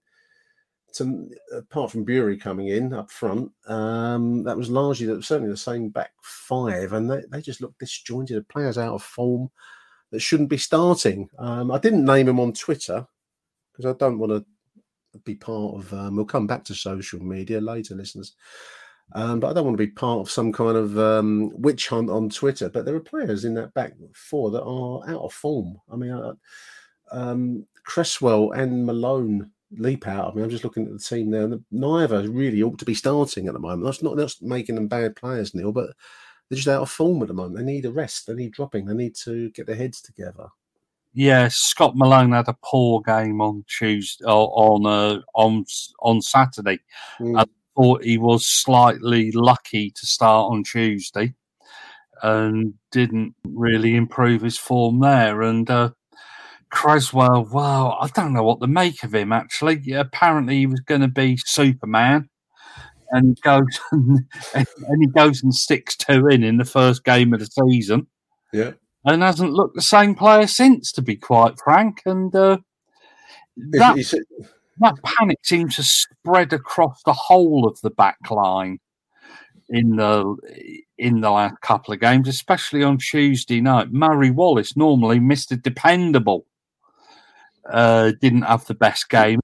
to, 0.95 1.29
apart 1.51 1.91
from 1.91 2.05
Burey 2.05 2.39
coming 2.39 2.69
in 2.69 2.93
up 2.93 3.11
front, 3.11 3.51
um, 3.67 4.43
that 4.43 4.57
was 4.57 4.69
largely 4.69 5.05
that 5.07 5.23
certainly 5.23 5.51
the 5.51 5.57
same 5.57 5.89
back 5.89 6.11
five, 6.21 6.93
and 6.93 7.09
they, 7.09 7.21
they 7.29 7.41
just 7.41 7.61
looked 7.61 7.79
disjointed. 7.79 8.37
The 8.37 8.43
players 8.43 8.77
out 8.77 8.95
of 8.95 9.03
form 9.03 9.49
that 10.11 10.19
shouldn't 10.19 10.49
be 10.49 10.57
starting. 10.57 11.29
Um, 11.39 11.71
I 11.71 11.77
didn't 11.77 12.05
name 12.05 12.27
them 12.27 12.39
on 12.39 12.53
Twitter 12.53 13.05
because 13.71 13.85
I 13.85 13.97
don't 13.97 14.19
want 14.19 14.31
to 14.31 15.19
be 15.23 15.35
part 15.35 15.75
of. 15.75 15.93
Um, 15.93 16.15
we'll 16.15 16.25
come 16.25 16.47
back 16.47 16.63
to 16.65 16.75
social 16.75 17.19
media 17.21 17.59
later, 17.59 17.95
listeners. 17.95 18.35
Um, 19.13 19.39
but 19.39 19.49
I 19.49 19.53
don't 19.53 19.65
want 19.65 19.77
to 19.77 19.85
be 19.85 19.91
part 19.91 20.19
of 20.19 20.31
some 20.31 20.51
kind 20.51 20.75
of 20.75 20.97
um, 20.97 21.51
witch 21.61 21.89
hunt 21.89 22.09
on 22.09 22.29
Twitter. 22.29 22.69
But 22.69 22.85
there 22.85 22.95
are 22.95 23.01
players 23.01 23.45
in 23.45 23.53
that 23.55 23.73
back 23.73 23.93
four 24.13 24.49
that 24.51 24.63
are 24.63 25.07
out 25.09 25.21
of 25.21 25.33
form. 25.33 25.77
I 25.91 25.95
mean, 25.95 26.11
uh, 26.11 26.33
um, 27.11 27.67
Cresswell 27.83 28.51
and 28.53 28.85
Malone 28.85 29.51
leap 29.77 30.07
out. 30.07 30.27
of 30.27 30.35
me. 30.35 30.43
I'm 30.43 30.49
just 30.49 30.63
looking 30.63 30.85
at 30.85 30.93
the 30.93 30.99
team 30.99 31.29
there, 31.29 31.49
neither 31.71 32.29
really 32.29 32.63
ought 32.63 32.79
to 32.79 32.85
be 32.85 32.93
starting 32.93 33.47
at 33.47 33.53
the 33.53 33.59
moment. 33.59 33.83
That's 33.83 34.03
not 34.03 34.15
that's 34.15 34.41
making 34.41 34.75
them 34.75 34.87
bad 34.87 35.15
players, 35.15 35.53
Neil, 35.53 35.71
but 35.71 35.91
they're 36.49 36.57
just 36.57 36.67
out 36.67 36.81
of 36.81 36.89
form 36.89 37.21
at 37.21 37.27
the 37.27 37.33
moment. 37.33 37.57
They 37.57 37.63
need 37.63 37.85
a 37.85 37.91
rest. 37.91 38.27
They 38.27 38.33
need 38.33 38.53
dropping. 38.53 38.85
They 38.85 38.93
need 38.93 39.15
to 39.23 39.49
get 39.51 39.67
their 39.67 39.75
heads 39.75 40.01
together. 40.01 40.47
Yeah, 41.13 41.47
Scott 41.47 41.95
Malone 41.95 42.33
had 42.33 42.49
a 42.49 42.57
poor 42.61 43.01
game 43.01 43.39
on 43.39 43.63
Tuesday 43.67 44.25
on 44.25 44.85
uh, 44.85 45.21
on 45.33 45.65
on 46.01 46.21
Saturday. 46.21 46.79
Mm. 47.19 47.39
I 47.39 47.45
thought 47.75 48.03
he 48.03 48.17
was 48.17 48.47
slightly 48.47 49.31
lucky 49.31 49.91
to 49.91 50.05
start 50.05 50.51
on 50.51 50.63
Tuesday, 50.63 51.33
and 52.21 52.73
didn't 52.91 53.33
really 53.45 53.95
improve 53.95 54.41
his 54.41 54.57
form 54.57 54.99
there. 54.99 55.41
And 55.41 55.69
uh, 55.69 55.91
Cresswell, 56.71 57.47
well, 57.51 57.97
I 58.01 58.07
don't 58.09 58.33
know 58.33 58.43
what 58.43 58.59
to 58.61 58.67
make 58.67 59.03
of 59.03 59.13
him. 59.15 59.31
Actually, 59.31 59.79
yeah, 59.83 60.01
apparently 60.01 60.57
he 60.57 60.65
was 60.67 60.79
going 60.81 61.01
to 61.01 61.07
be 61.07 61.37
Superman, 61.45 62.29
and 63.11 63.39
goes 63.41 63.79
and, 63.91 64.25
and 64.53 65.01
he 65.01 65.07
goes 65.07 65.41
and 65.43 65.53
sticks 65.53 65.95
two 65.95 66.27
in 66.27 66.43
in 66.43 66.57
the 66.57 66.65
first 66.65 67.03
game 67.03 67.33
of 67.33 67.39
the 67.39 67.45
season 67.45 68.07
Yeah. 68.51 68.71
and 69.05 69.21
hasn't 69.21 69.53
looked 69.53 69.75
the 69.75 69.81
same 69.81 70.15
player 70.15 70.47
since, 70.47 70.91
to 70.93 71.01
be 71.01 71.15
quite 71.15 71.59
frank. 71.63 72.01
And 72.05 72.35
uh, 72.35 72.57
that, 73.71 73.95
He's- 73.95 74.13
that 74.79 74.95
panic 75.03 75.37
seems 75.43 75.75
to 75.77 75.83
spread 75.83 76.51
across 76.51 77.01
the 77.03 77.13
whole 77.13 77.65
of 77.67 77.79
the 77.81 77.91
back 77.91 78.17
line 78.29 78.79
in 79.69 79.95
the 79.95 80.35
in 80.97 81.21
the 81.21 81.31
last 81.31 81.59
couple 81.61 81.93
of 81.93 81.99
games, 82.01 82.27
especially 82.27 82.83
on 82.83 82.97
Tuesday 82.97 83.61
night. 83.61 83.91
Murray 83.93 84.31
Wallace, 84.31 84.75
normally 84.75 85.19
Mister 85.19 85.55
Dependable, 85.55 86.45
uh, 87.69 88.11
didn't 88.21 88.43
have 88.43 88.65
the 88.65 88.75
best 88.75 89.09
game. 89.09 89.39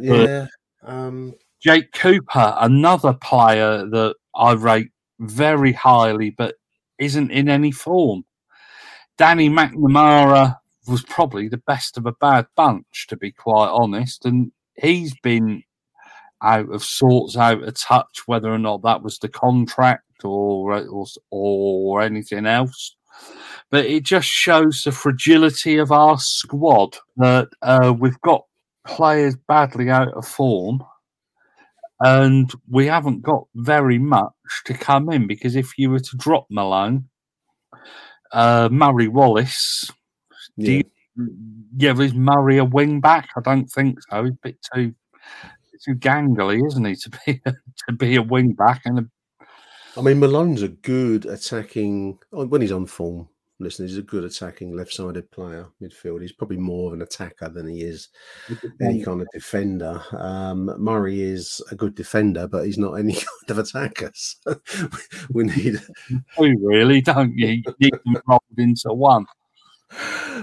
a. 0.00 0.24
Yeah. 0.24 0.46
Um, 0.82 1.34
Jake 1.60 1.92
Cooper, 1.92 2.54
another 2.60 3.14
player 3.14 3.86
that 3.86 4.14
I 4.34 4.52
rate 4.52 4.90
very 5.18 5.72
highly, 5.72 6.30
but 6.30 6.54
isn't 6.98 7.30
in 7.30 7.48
any 7.48 7.72
form. 7.72 8.24
Danny 9.16 9.50
McNamara 9.50 10.56
was 10.86 11.02
probably 11.02 11.48
the 11.48 11.58
best 11.58 11.98
of 11.98 12.06
a 12.06 12.12
bad 12.12 12.46
bunch, 12.56 13.06
to 13.08 13.16
be 13.16 13.32
quite 13.32 13.68
honest, 13.68 14.24
and 14.24 14.52
he's 14.76 15.14
been 15.20 15.62
out 16.42 16.72
of 16.72 16.84
sorts, 16.84 17.36
out 17.36 17.62
of 17.62 17.74
touch. 17.74 18.22
Whether 18.26 18.52
or 18.52 18.58
not 18.58 18.82
that 18.82 19.02
was 19.02 19.18
the 19.18 19.28
contract 19.28 20.24
or 20.24 20.78
or, 20.86 21.06
or 21.30 22.02
anything 22.02 22.46
else, 22.46 22.96
but 23.70 23.84
it 23.84 24.02
just 24.02 24.28
shows 24.28 24.82
the 24.82 24.92
fragility 24.92 25.76
of 25.78 25.92
our 25.92 26.18
squad 26.18 26.96
that 27.16 27.48
uh, 27.62 27.94
we've 27.98 28.20
got 28.22 28.44
players 28.86 29.36
badly 29.46 29.90
out 29.90 30.12
of 30.14 30.26
form 30.26 30.82
and 32.00 32.52
we 32.70 32.86
haven't 32.86 33.22
got 33.22 33.44
very 33.54 33.98
much 33.98 34.32
to 34.64 34.74
come 34.74 35.10
in 35.10 35.26
because 35.26 35.56
if 35.56 35.76
you 35.76 35.90
were 35.90 35.98
to 35.98 36.16
drop 36.16 36.46
Malone, 36.48 37.08
uh, 38.32 38.68
Murray 38.70 39.08
Wallace, 39.08 39.90
do 40.58 40.72
yeah. 40.72 40.82
you, 41.16 41.34
yeah, 41.76 42.00
is 42.00 42.14
Murray 42.14 42.58
a 42.58 42.64
wing 42.64 43.00
back? 43.00 43.30
I 43.36 43.40
don't 43.40 43.66
think 43.66 43.98
so. 44.08 44.24
He's 44.24 44.32
a 44.32 44.38
bit 44.42 44.56
too 44.74 44.94
too 45.84 45.94
gangly, 45.94 46.64
isn't 46.66 46.84
he, 46.84 46.94
to 46.94 47.10
be 47.26 47.40
to 47.88 47.92
be 47.92 48.16
a 48.16 48.22
wing 48.22 48.52
back? 48.52 48.82
And 48.84 48.98
a, 49.00 49.06
I 49.98 50.00
mean, 50.00 50.20
Malone's 50.20 50.62
a 50.62 50.68
good 50.68 51.26
attacking 51.26 52.20
oh, 52.32 52.46
when 52.46 52.60
he's 52.60 52.70
on 52.70 52.86
form. 52.86 53.28
Listen, 53.58 53.84
he's 53.84 53.98
a 53.98 54.02
good 54.02 54.22
attacking 54.22 54.76
left-sided 54.76 55.28
player 55.32 55.66
midfield. 55.82 56.20
He's 56.20 56.30
probably 56.30 56.58
more 56.58 56.86
of 56.86 56.92
an 56.92 57.02
attacker 57.02 57.48
than 57.48 57.66
he 57.66 57.80
is 57.80 58.08
any 58.80 59.02
kind 59.02 59.20
of 59.20 59.26
defender. 59.32 60.00
Um, 60.12 60.72
Murray 60.78 61.22
is 61.22 61.60
a 61.72 61.74
good 61.74 61.96
defender, 61.96 62.46
but 62.46 62.64
he's 62.64 62.78
not 62.78 62.92
any 62.92 63.14
kind 63.14 63.50
of 63.50 63.58
attacker. 63.58 64.12
So 64.14 64.60
we 65.32 65.44
need 65.44 65.80
We 66.38 66.56
really, 66.62 67.00
don't 67.00 67.36
you? 67.36 67.60
Need 67.80 67.94
them 68.04 68.22
rolled 68.28 68.40
into 68.56 68.92
one. 68.92 69.26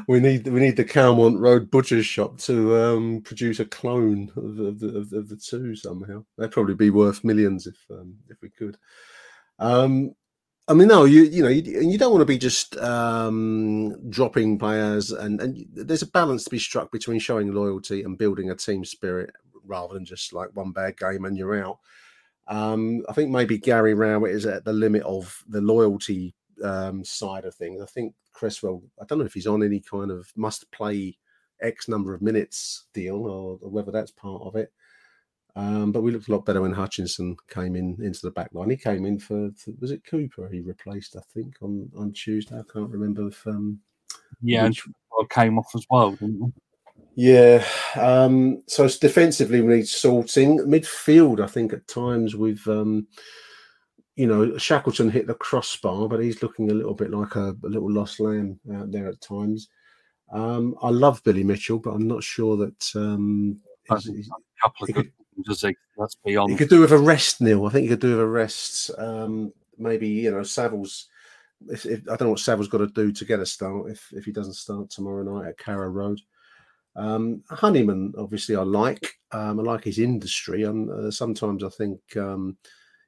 we 0.10 0.20
need 0.20 0.48
we 0.50 0.60
need 0.60 0.76
the 0.76 0.84
Calmont 0.84 1.40
Road 1.40 1.72
butcher's 1.72 2.06
shop 2.06 2.40
to 2.40 2.76
um, 2.76 3.22
produce 3.22 3.62
a 3.62 3.66
clone 3.66 4.34
of, 4.36 4.60
of, 4.60 4.80
the, 4.80 4.88
of, 4.88 5.14
of 5.14 5.30
the 5.30 5.38
two 5.38 5.78
somehow. 5.78 6.26
They'd 6.38 6.52
probably 6.52 6.76
be 6.76 6.90
worth 6.90 7.24
millions 7.24 7.68
if 7.68 7.78
um, 7.90 8.16
if 8.30 8.42
we 8.42 8.50
could. 8.50 8.78
Um, 9.60 10.16
I 10.68 10.74
mean, 10.74 10.88
no, 10.88 11.06
you 11.06 11.24
you 11.24 11.44
know, 11.44 11.50
you, 11.50 11.82
you 11.82 11.98
don't 11.98 12.12
want 12.12 12.22
to 12.22 12.26
be 12.26 12.40
just 12.40 12.76
um, 12.78 14.10
dropping 14.10 14.58
players, 14.58 15.12
and 15.12 15.40
and 15.40 15.66
there's 15.72 16.02
a 16.02 16.08
balance 16.08 16.44
to 16.46 16.50
be 16.50 16.60
struck 16.60 16.92
between 16.92 17.20
showing 17.20 17.54
loyalty 17.54 18.02
and 18.04 18.18
building 18.18 18.50
a 18.50 18.56
team 18.56 18.84
spirit, 18.84 19.30
rather 19.66 19.94
than 19.94 20.06
just 20.06 20.34
like 20.34 20.50
one 20.56 20.72
bad 20.72 20.98
game 20.98 21.26
and 21.26 21.38
you're 21.38 21.62
out. 21.64 21.80
Um, 22.48 23.04
I 23.10 23.14
think 23.14 23.32
maybe 23.32 23.58
Gary 23.58 23.94
Rowett 23.94 24.32
is 24.32 24.46
at 24.46 24.66
the 24.66 24.74
limit 24.74 25.04
of 25.04 25.44
the 25.48 25.62
loyalty 25.62 26.36
um, 26.64 27.04
side 27.04 27.46
of 27.46 27.56
things. 27.56 27.82
I 27.82 27.86
think 27.86 28.14
Cresswell, 28.34 28.84
I 29.02 29.06
don't 29.06 29.20
know 29.20 29.26
if 29.26 29.34
he's 29.34 29.48
on 29.48 29.64
any 29.64 29.80
kind 29.80 30.12
of 30.12 30.32
must 30.36 30.72
play 30.72 31.18
X 31.62 31.88
number 31.88 32.14
of 32.14 32.22
minutes 32.22 32.86
deal 32.94 33.26
or, 33.26 33.58
or 33.62 33.70
whether 33.70 33.92
that's 33.92 34.12
part 34.12 34.42
of 34.44 34.56
it. 34.56 34.72
Um, 35.58 35.92
but 35.94 36.02
we 36.02 36.12
looked 36.12 36.28
a 36.28 36.32
lot 36.32 36.46
better 36.46 36.62
when 36.62 36.74
Hutchinson 36.74 37.38
came 37.50 37.76
in 37.78 37.98
into 38.02 38.20
the 38.24 38.32
back 38.32 38.50
line. 38.54 38.70
He 38.72 38.76
came 38.78 39.06
in 39.06 39.18
for, 39.20 39.50
for 39.58 39.72
was 39.80 39.92
it 39.92 40.04
Cooper 40.06 40.50
he 40.52 40.60
replaced, 40.60 41.16
I 41.16 41.22
think, 41.34 41.56
on, 41.62 41.90
on 41.98 42.12
Tuesday. 42.12 42.56
I 42.60 42.64
can't 42.74 42.90
remember 42.90 43.28
if 43.28 43.46
um 43.48 43.80
Yeah, 44.42 44.68
which- 44.68 44.84
came 45.30 45.58
off 45.58 45.72
as 45.74 45.86
well, 45.90 46.12
didn't 46.12 46.54
he? 47.16 47.32
yeah. 47.32 47.66
Um, 47.96 48.64
so 48.68 48.84
it's 48.84 49.00
defensively 49.00 49.62
we 49.62 49.76
need 49.78 49.88
sorting. 49.88 50.60
Midfield, 50.60 51.40
I 51.40 51.48
think 51.48 51.72
at 51.72 51.88
times 51.88 52.36
we've 52.36 52.68
um, 52.68 53.08
you 54.18 54.28
know, 54.28 54.58
Shackleton 54.58 55.10
hit 55.10 55.26
the 55.28 55.34
crossbar, 55.36 56.10
but 56.10 56.22
he's 56.22 56.42
looking 56.44 56.70
a 56.70 56.74
little 56.74 56.94
bit 56.94 57.12
like 57.12 57.36
a, 57.36 57.50
a 57.64 57.68
little 57.68 57.90
lost 57.92 58.20
lamb 58.20 58.60
out 58.74 58.92
there 58.92 59.08
at 59.08 59.22
times. 59.22 59.70
Um, 60.34 60.76
I 60.82 60.90
love 60.90 61.22
Billy 61.24 61.44
Mitchell, 61.46 61.80
but 61.80 61.92
I'm 61.92 62.08
not 62.08 62.24
sure 62.24 62.58
that 62.58 62.92
um, 62.98 63.58
I 63.90 63.94
he's- 63.96 64.04
think 64.06 64.18
he's- 64.18 64.30
a 64.30 64.62
couple 64.68 64.84
of 64.84 64.88
he 64.88 64.94
good 64.94 65.12
ones, 65.36 65.48
does 65.48 65.62
he? 65.62 65.76
Let's 65.98 66.16
be 66.16 66.32
he 66.32 66.38
honest. 66.38 66.58
could 66.58 66.70
do 66.70 66.82
with 66.82 66.92
a 66.92 66.98
rest, 66.98 67.42
Neil. 67.42 67.66
I 67.66 67.70
think 67.70 67.84
you 67.84 67.90
could 67.90 68.02
do 68.02 68.12
with 68.12 68.22
a 68.22 68.28
rest. 68.28 68.92
Um, 68.98 69.54
maybe 69.78 70.08
you 70.08 70.32
know, 70.32 70.44
Saville's. 70.44 71.08
If, 71.70 71.86
if 71.86 72.02
I 72.04 72.18
don't 72.18 72.24
know 72.24 72.30
what 72.32 72.40
Saville's 72.40 72.68
got 72.68 72.80
to 72.80 72.88
do 72.88 73.12
to 73.12 73.26
get 73.26 73.40
a 73.40 73.46
start 73.46 73.90
if 73.90 74.12
if 74.12 74.26
he 74.26 74.32
doesn't 74.32 74.54
start 74.54 74.90
tomorrow 74.90 75.24
night 75.24 75.50
at 75.50 75.58
Carrow 75.58 75.90
Road. 75.90 76.20
Um, 76.96 77.44
Honeyman, 77.50 78.14
obviously, 78.18 78.56
I 78.56 78.62
like. 78.62 79.20
Um, 79.32 79.60
I 79.60 79.64
like 79.64 79.84
his 79.84 80.00
industry, 80.00 80.64
and 80.64 80.90
uh, 80.90 81.12
sometimes 81.12 81.64
I 81.64 81.70
think, 81.70 82.00
um, 82.16 82.58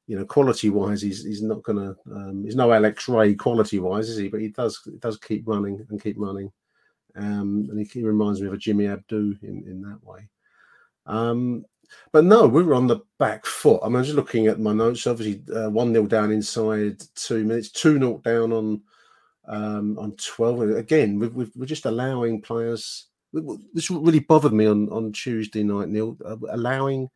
you 0.08 0.18
know, 0.18 0.26
quality 0.26 0.70
wise, 0.70 1.02
he's 1.02 1.24
he's 1.24 1.42
not 1.42 1.64
going 1.64 1.78
to. 1.78 1.96
Um, 2.14 2.44
he's 2.44 2.56
no 2.56 2.72
Alex 2.72 3.08
Rae 3.08 3.34
quality 3.34 3.80
wise, 3.80 4.10
is 4.10 4.18
he? 4.18 4.28
But 4.28 4.42
he 4.42 4.50
does 4.50 4.80
he 4.84 4.98
does 4.98 5.18
keep 5.18 5.48
running 5.48 5.86
and 5.90 6.02
keep 6.02 6.16
running, 6.18 6.52
um, 7.16 7.68
and 7.70 7.80
he, 7.80 7.86
he 7.86 8.04
reminds 8.04 8.42
me 8.42 8.48
of 8.48 8.54
a 8.54 8.58
Jimmy 8.58 8.86
Abdou 8.86 9.42
in 9.44 9.64
in 9.68 9.82
that 9.84 10.04
way. 10.04 10.30
Um, 11.06 11.64
but 12.12 12.24
no, 12.24 12.48
we 12.48 12.64
were 12.64 12.74
on 12.74 12.88
the 12.88 13.00
back 13.20 13.46
foot. 13.46 13.80
I 13.84 13.88
mean, 13.88 13.98
I 13.98 14.00
was 14.00 14.08
just 14.08 14.18
looking 14.18 14.48
at 14.48 14.60
my 14.60 14.74
notes. 14.74 15.08
Obviously, 15.08 15.42
uh, 15.54 15.70
one 15.70 15.94
0 15.94 16.08
down 16.08 16.32
inside 16.32 17.02
two 17.16 17.44
minutes, 17.44 17.72
two 17.72 17.98
0 18.00 18.22
down 18.24 18.52
on 18.52 18.82
um, 19.48 19.98
on 19.98 20.12
twelve. 20.18 20.62
Again, 20.62 21.20
we 21.20 21.28
we're 21.28 21.66
just 21.66 21.86
allowing 21.86 22.42
players. 22.42 23.08
This 23.74 23.90
really 23.90 24.20
bothered 24.20 24.54
me 24.54 24.66
on 24.66 24.90
on 24.90 25.12
Tuesday 25.12 25.64
night, 25.64 25.90
Neil. 25.90 26.18
Uh, 26.26 26.38
allowing 26.50 27.10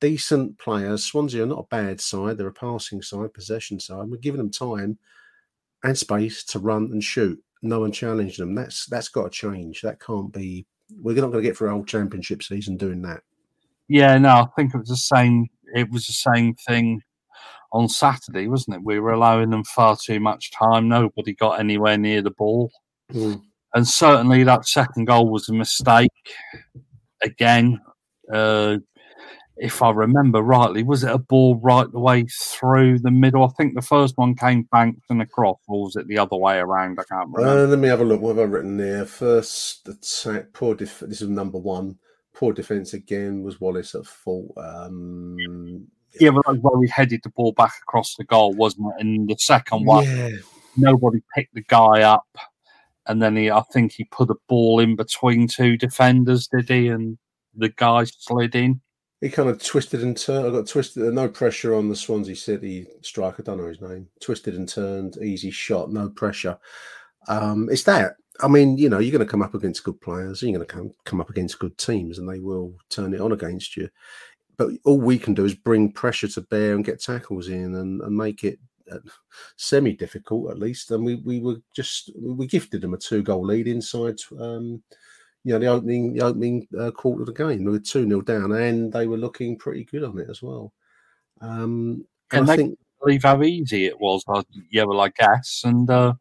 decent 0.00 0.58
players. 0.58 1.04
Swansea 1.04 1.42
are 1.42 1.46
not 1.46 1.66
a 1.66 1.74
bad 1.74 2.00
side. 2.00 2.38
They're 2.38 2.48
a 2.48 2.52
passing 2.52 3.02
side, 3.02 3.34
possession 3.34 3.78
side. 3.78 4.08
We're 4.08 4.16
giving 4.16 4.38
them 4.38 4.50
time 4.50 4.98
and 5.84 5.96
space 5.96 6.44
to 6.44 6.58
run 6.58 6.90
and 6.92 7.02
shoot. 7.02 7.42
No 7.62 7.80
one 7.80 7.92
challenged 7.92 8.40
them. 8.40 8.54
That's 8.54 8.86
that's 8.86 9.08
got 9.08 9.24
to 9.24 9.30
change. 9.30 9.82
That 9.82 10.00
can't 10.00 10.32
be. 10.32 10.66
We're 11.00 11.14
not 11.14 11.30
going 11.30 11.42
to 11.42 11.48
get 11.48 11.56
through 11.56 11.68
a 11.68 11.72
whole 11.72 11.84
championship 11.84 12.42
season 12.42 12.76
doing 12.76 13.02
that. 13.02 13.22
Yeah, 13.92 14.16
no, 14.18 14.28
I 14.28 14.46
think 14.54 14.72
it 14.72 14.78
was 14.78 14.88
the 14.88 14.96
same. 14.96 15.48
It 15.74 15.90
was 15.90 16.06
the 16.06 16.12
same 16.12 16.54
thing 16.54 17.02
on 17.72 17.88
Saturday, 17.88 18.46
wasn't 18.46 18.76
it? 18.76 18.84
We 18.84 19.00
were 19.00 19.10
allowing 19.12 19.50
them 19.50 19.64
far 19.64 19.96
too 20.00 20.20
much 20.20 20.52
time. 20.52 20.88
Nobody 20.88 21.34
got 21.34 21.58
anywhere 21.58 21.98
near 21.98 22.22
the 22.22 22.30
ball, 22.30 22.70
Mm. 23.12 23.42
and 23.74 23.88
certainly 23.88 24.44
that 24.44 24.66
second 24.66 25.06
goal 25.06 25.28
was 25.28 25.48
a 25.48 25.52
mistake. 25.52 26.10
Again, 27.22 27.80
uh, 28.32 28.76
if 29.56 29.82
I 29.82 29.90
remember 29.90 30.40
rightly, 30.40 30.84
was 30.84 31.02
it 31.02 31.10
a 31.10 31.18
ball 31.18 31.56
right 31.60 31.90
the 31.90 31.98
way 31.98 32.24
through 32.42 33.00
the 33.00 33.10
middle? 33.10 33.44
I 33.44 33.48
think 33.58 33.74
the 33.74 33.82
first 33.82 34.16
one 34.16 34.36
came 34.36 34.68
banked 34.70 35.02
and 35.10 35.20
across, 35.20 35.58
or 35.66 35.82
was 35.84 35.96
it 35.96 36.06
the 36.06 36.18
other 36.18 36.36
way 36.36 36.58
around? 36.58 36.98
I 37.00 37.04
can't 37.12 37.28
remember. 37.32 37.64
Uh, 37.64 37.66
let 37.66 37.78
me 37.80 37.88
have 37.88 38.00
a 38.00 38.04
look. 38.04 38.20
What 38.20 38.36
have 38.36 38.48
I 38.48 38.52
written 38.52 38.76
there? 38.76 39.04
First 39.04 39.88
attack, 39.88 40.52
poor. 40.52 40.76
Def- 40.76 41.00
this 41.00 41.20
is 41.22 41.28
number 41.28 41.58
one. 41.58 41.98
Poor 42.34 42.52
defense 42.52 42.94
again. 42.94 43.42
Was 43.42 43.60
Wallace 43.60 43.94
at 43.94 44.06
fault? 44.06 44.52
Um, 44.56 45.86
yeah, 46.18 46.30
but 46.30 46.42
that's 46.46 46.58
where 46.58 46.78
we 46.78 46.88
headed 46.88 47.20
the 47.22 47.30
ball 47.30 47.52
back 47.52 47.74
across 47.82 48.16
the 48.16 48.24
goal, 48.24 48.54
wasn't 48.54 48.88
it? 48.88 49.04
And 49.04 49.28
the 49.28 49.36
second 49.38 49.84
one, 49.84 50.04
yeah, 50.04 50.30
nobody 50.76 51.22
picked 51.34 51.54
the 51.54 51.62
guy 51.62 52.02
up, 52.02 52.26
and 53.06 53.22
then 53.22 53.36
he, 53.36 53.50
I 53.50 53.62
think 53.72 53.92
he 53.92 54.04
put 54.04 54.30
a 54.30 54.36
ball 54.48 54.80
in 54.80 54.96
between 54.96 55.48
two 55.48 55.76
defenders, 55.76 56.48
did 56.48 56.68
he? 56.68 56.88
And 56.88 57.18
the 57.54 57.68
guy 57.68 58.04
slid 58.04 58.54
in. 58.54 58.80
He 59.20 59.28
kind 59.28 59.50
of 59.50 59.62
twisted 59.62 60.02
and 60.02 60.16
turned. 60.16 60.46
I 60.46 60.50
got 60.50 60.66
twisted. 60.66 61.12
No 61.12 61.28
pressure 61.28 61.74
on 61.74 61.90
the 61.90 61.96
Swansea 61.96 62.34
City 62.34 62.86
striker. 63.02 63.42
I 63.42 63.44
don't 63.44 63.58
know 63.58 63.68
his 63.68 63.82
name. 63.82 64.08
Twisted 64.20 64.54
and 64.54 64.68
turned. 64.68 65.18
Easy 65.18 65.50
shot. 65.50 65.92
No 65.92 66.08
pressure. 66.08 66.56
Um, 67.28 67.68
it's 67.70 67.82
that. 67.82 68.14
I 68.42 68.48
mean, 68.48 68.78
you 68.78 68.88
know, 68.88 68.98
you're 68.98 69.12
going 69.12 69.26
to 69.26 69.30
come 69.30 69.42
up 69.42 69.54
against 69.54 69.84
good 69.84 70.00
players. 70.00 70.42
You're 70.42 70.52
going 70.52 70.66
to 70.66 70.72
come 70.72 70.92
come 71.04 71.20
up 71.20 71.30
against 71.30 71.58
good 71.58 71.76
teams, 71.78 72.18
and 72.18 72.28
they 72.28 72.38
will 72.38 72.74
turn 72.88 73.14
it 73.14 73.20
on 73.20 73.32
against 73.32 73.76
you. 73.76 73.88
But 74.56 74.70
all 74.84 75.00
we 75.00 75.18
can 75.18 75.34
do 75.34 75.44
is 75.44 75.54
bring 75.54 75.92
pressure 75.92 76.28
to 76.28 76.42
bear 76.42 76.74
and 76.74 76.84
get 76.84 77.00
tackles 77.00 77.48
in 77.48 77.74
and, 77.76 78.02
and 78.02 78.16
make 78.16 78.44
it 78.44 78.58
uh, 78.90 78.98
semi 79.56 79.92
difficult 79.92 80.50
at 80.50 80.58
least. 80.58 80.90
And 80.90 81.04
we 81.04 81.16
we 81.16 81.40
were 81.40 81.56
just 81.74 82.10
we 82.20 82.46
gifted 82.46 82.82
them 82.82 82.94
a 82.94 82.98
two 82.98 83.22
goal 83.22 83.44
lead 83.44 83.68
inside. 83.68 84.18
Um, 84.38 84.82
you 85.44 85.54
know, 85.54 85.58
the 85.58 85.66
opening 85.66 86.14
the 86.14 86.24
opening 86.24 86.66
uh, 86.78 86.90
quarter 86.90 87.22
of 87.22 87.26
the 87.26 87.32
game, 87.32 87.64
they 87.64 87.70
were 87.70 87.78
two 87.78 88.06
0 88.06 88.20
down, 88.22 88.52
and 88.52 88.92
they 88.92 89.06
were 89.06 89.16
looking 89.16 89.56
pretty 89.56 89.84
good 89.84 90.04
on 90.04 90.18
it 90.18 90.28
as 90.28 90.42
well. 90.42 90.72
Um, 91.40 92.06
and 92.32 92.50
I 92.50 92.56
think 92.56 92.78
believe 93.02 93.22
how 93.22 93.42
easy 93.42 93.86
it 93.86 93.98
was. 93.98 94.22
Yeah, 94.70 94.84
well, 94.84 95.00
I 95.00 95.08
guess, 95.08 95.62
and 95.64 95.88
uh, 95.88 96.14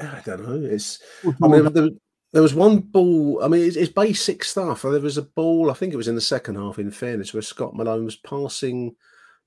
I 0.00 0.22
don't 0.24 0.48
know. 0.48 0.68
It's 0.68 0.98
I 1.42 1.48
mean, 1.48 1.72
there, 1.72 1.88
there, 2.32 2.42
was 2.42 2.54
one 2.54 2.78
ball. 2.78 3.42
I 3.42 3.48
mean, 3.48 3.66
it's, 3.66 3.76
it's, 3.76 3.92
basic 3.92 4.44
stuff. 4.44 4.82
There 4.82 5.00
was 5.00 5.18
a 5.18 5.22
ball. 5.22 5.70
I 5.70 5.74
think 5.74 5.92
it 5.92 5.98
was 5.98 6.08
in 6.08 6.14
the 6.14 6.20
second 6.20 6.56
half. 6.56 6.78
In 6.78 6.90
fairness, 6.90 7.34
where 7.34 7.42
Scott 7.42 7.74
Malone 7.74 8.04
was 8.04 8.16
passing 8.16 8.94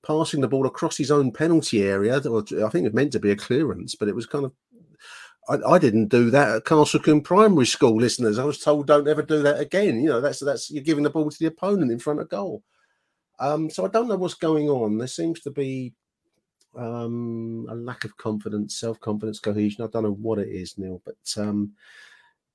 passing 0.06 0.42
the 0.42 0.48
ball 0.48 0.66
across 0.68 0.98
his 0.98 1.12
own 1.12 1.32
penalty 1.32 1.84
area. 1.84 2.20
Or 2.30 2.44
I 2.66 2.70
think 2.70 2.86
it 2.86 2.94
meant 2.94 3.14
to 3.14 3.20
be 3.20 3.32
a 3.32 3.36
clearance, 3.36 3.96
but 3.96 4.10
it 4.10 4.16
was 4.16 4.26
kind 4.26 4.46
of 4.46 4.52
I, 5.50 5.58
I, 5.68 5.80
didn't 5.80 6.08
do 6.08 6.30
that 6.30 6.56
at 6.56 6.64
Castlecombe 6.64 7.24
Primary 7.24 7.66
School, 7.66 7.98
listeners. 7.98 8.40
I 8.40 8.46
was 8.46 8.60
told 8.60 8.88
don't 8.88 9.08
ever 9.08 9.22
do 9.22 9.42
that 9.44 9.60
again. 9.60 10.02
You 10.02 10.10
know, 10.10 10.22
that's 10.22 10.40
that's 10.40 10.72
you're 10.72 10.84
giving 10.84 11.04
the 11.04 11.10
ball 11.10 11.30
to 11.30 11.40
the 11.40 11.48
opponent 11.48 11.92
in 11.92 12.00
front 12.00 12.22
of 12.22 12.30
goal. 12.30 12.64
Um, 13.40 13.70
so 13.70 13.86
I 13.86 13.90
don't 13.90 14.08
know 14.08 14.16
what's 14.16 14.36
going 14.36 14.70
on. 14.70 14.98
There 14.98 15.08
seems 15.08 15.42
to 15.42 15.52
be 15.52 15.94
um, 16.76 17.68
a 17.70 17.76
lack 17.76 18.04
of 18.04 18.16
confidence, 18.18 18.76
self 18.76 19.00
confidence, 19.00 19.40
cohesion. 19.40 19.84
I 19.84 19.88
don't 19.88 20.04
know 20.04 20.14
what 20.14 20.40
it 20.40 20.50
is, 20.50 20.78
Neil, 20.78 21.02
but 21.06 21.42
um, 21.42 21.74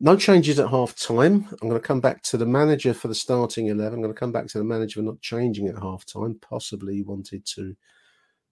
no 0.00 0.16
changes 0.16 0.59
at 0.61 0.70
half 0.70 0.94
time. 0.96 1.46
I'm 1.61 1.68
going 1.68 1.81
to 1.81 1.87
come 1.87 2.00
back 2.00 2.22
to 2.24 2.37
the 2.37 2.46
manager 2.46 2.94
for 2.94 3.09
the 3.09 3.14
starting 3.14 3.66
11. 3.66 3.94
I'm 3.94 4.02
going 4.02 4.14
to 4.14 4.18
come 4.18 4.33
back 4.33 4.46
to 4.48 4.59
the 4.59 4.64
manager 4.64 5.00
for 5.00 5.04
not 5.04 5.20
changing 5.20 5.68
at 5.68 5.78
half 5.78 6.04
time. 6.04 6.38
Possibly 6.40 7.02
wanted 7.02 7.44
to 7.46 7.76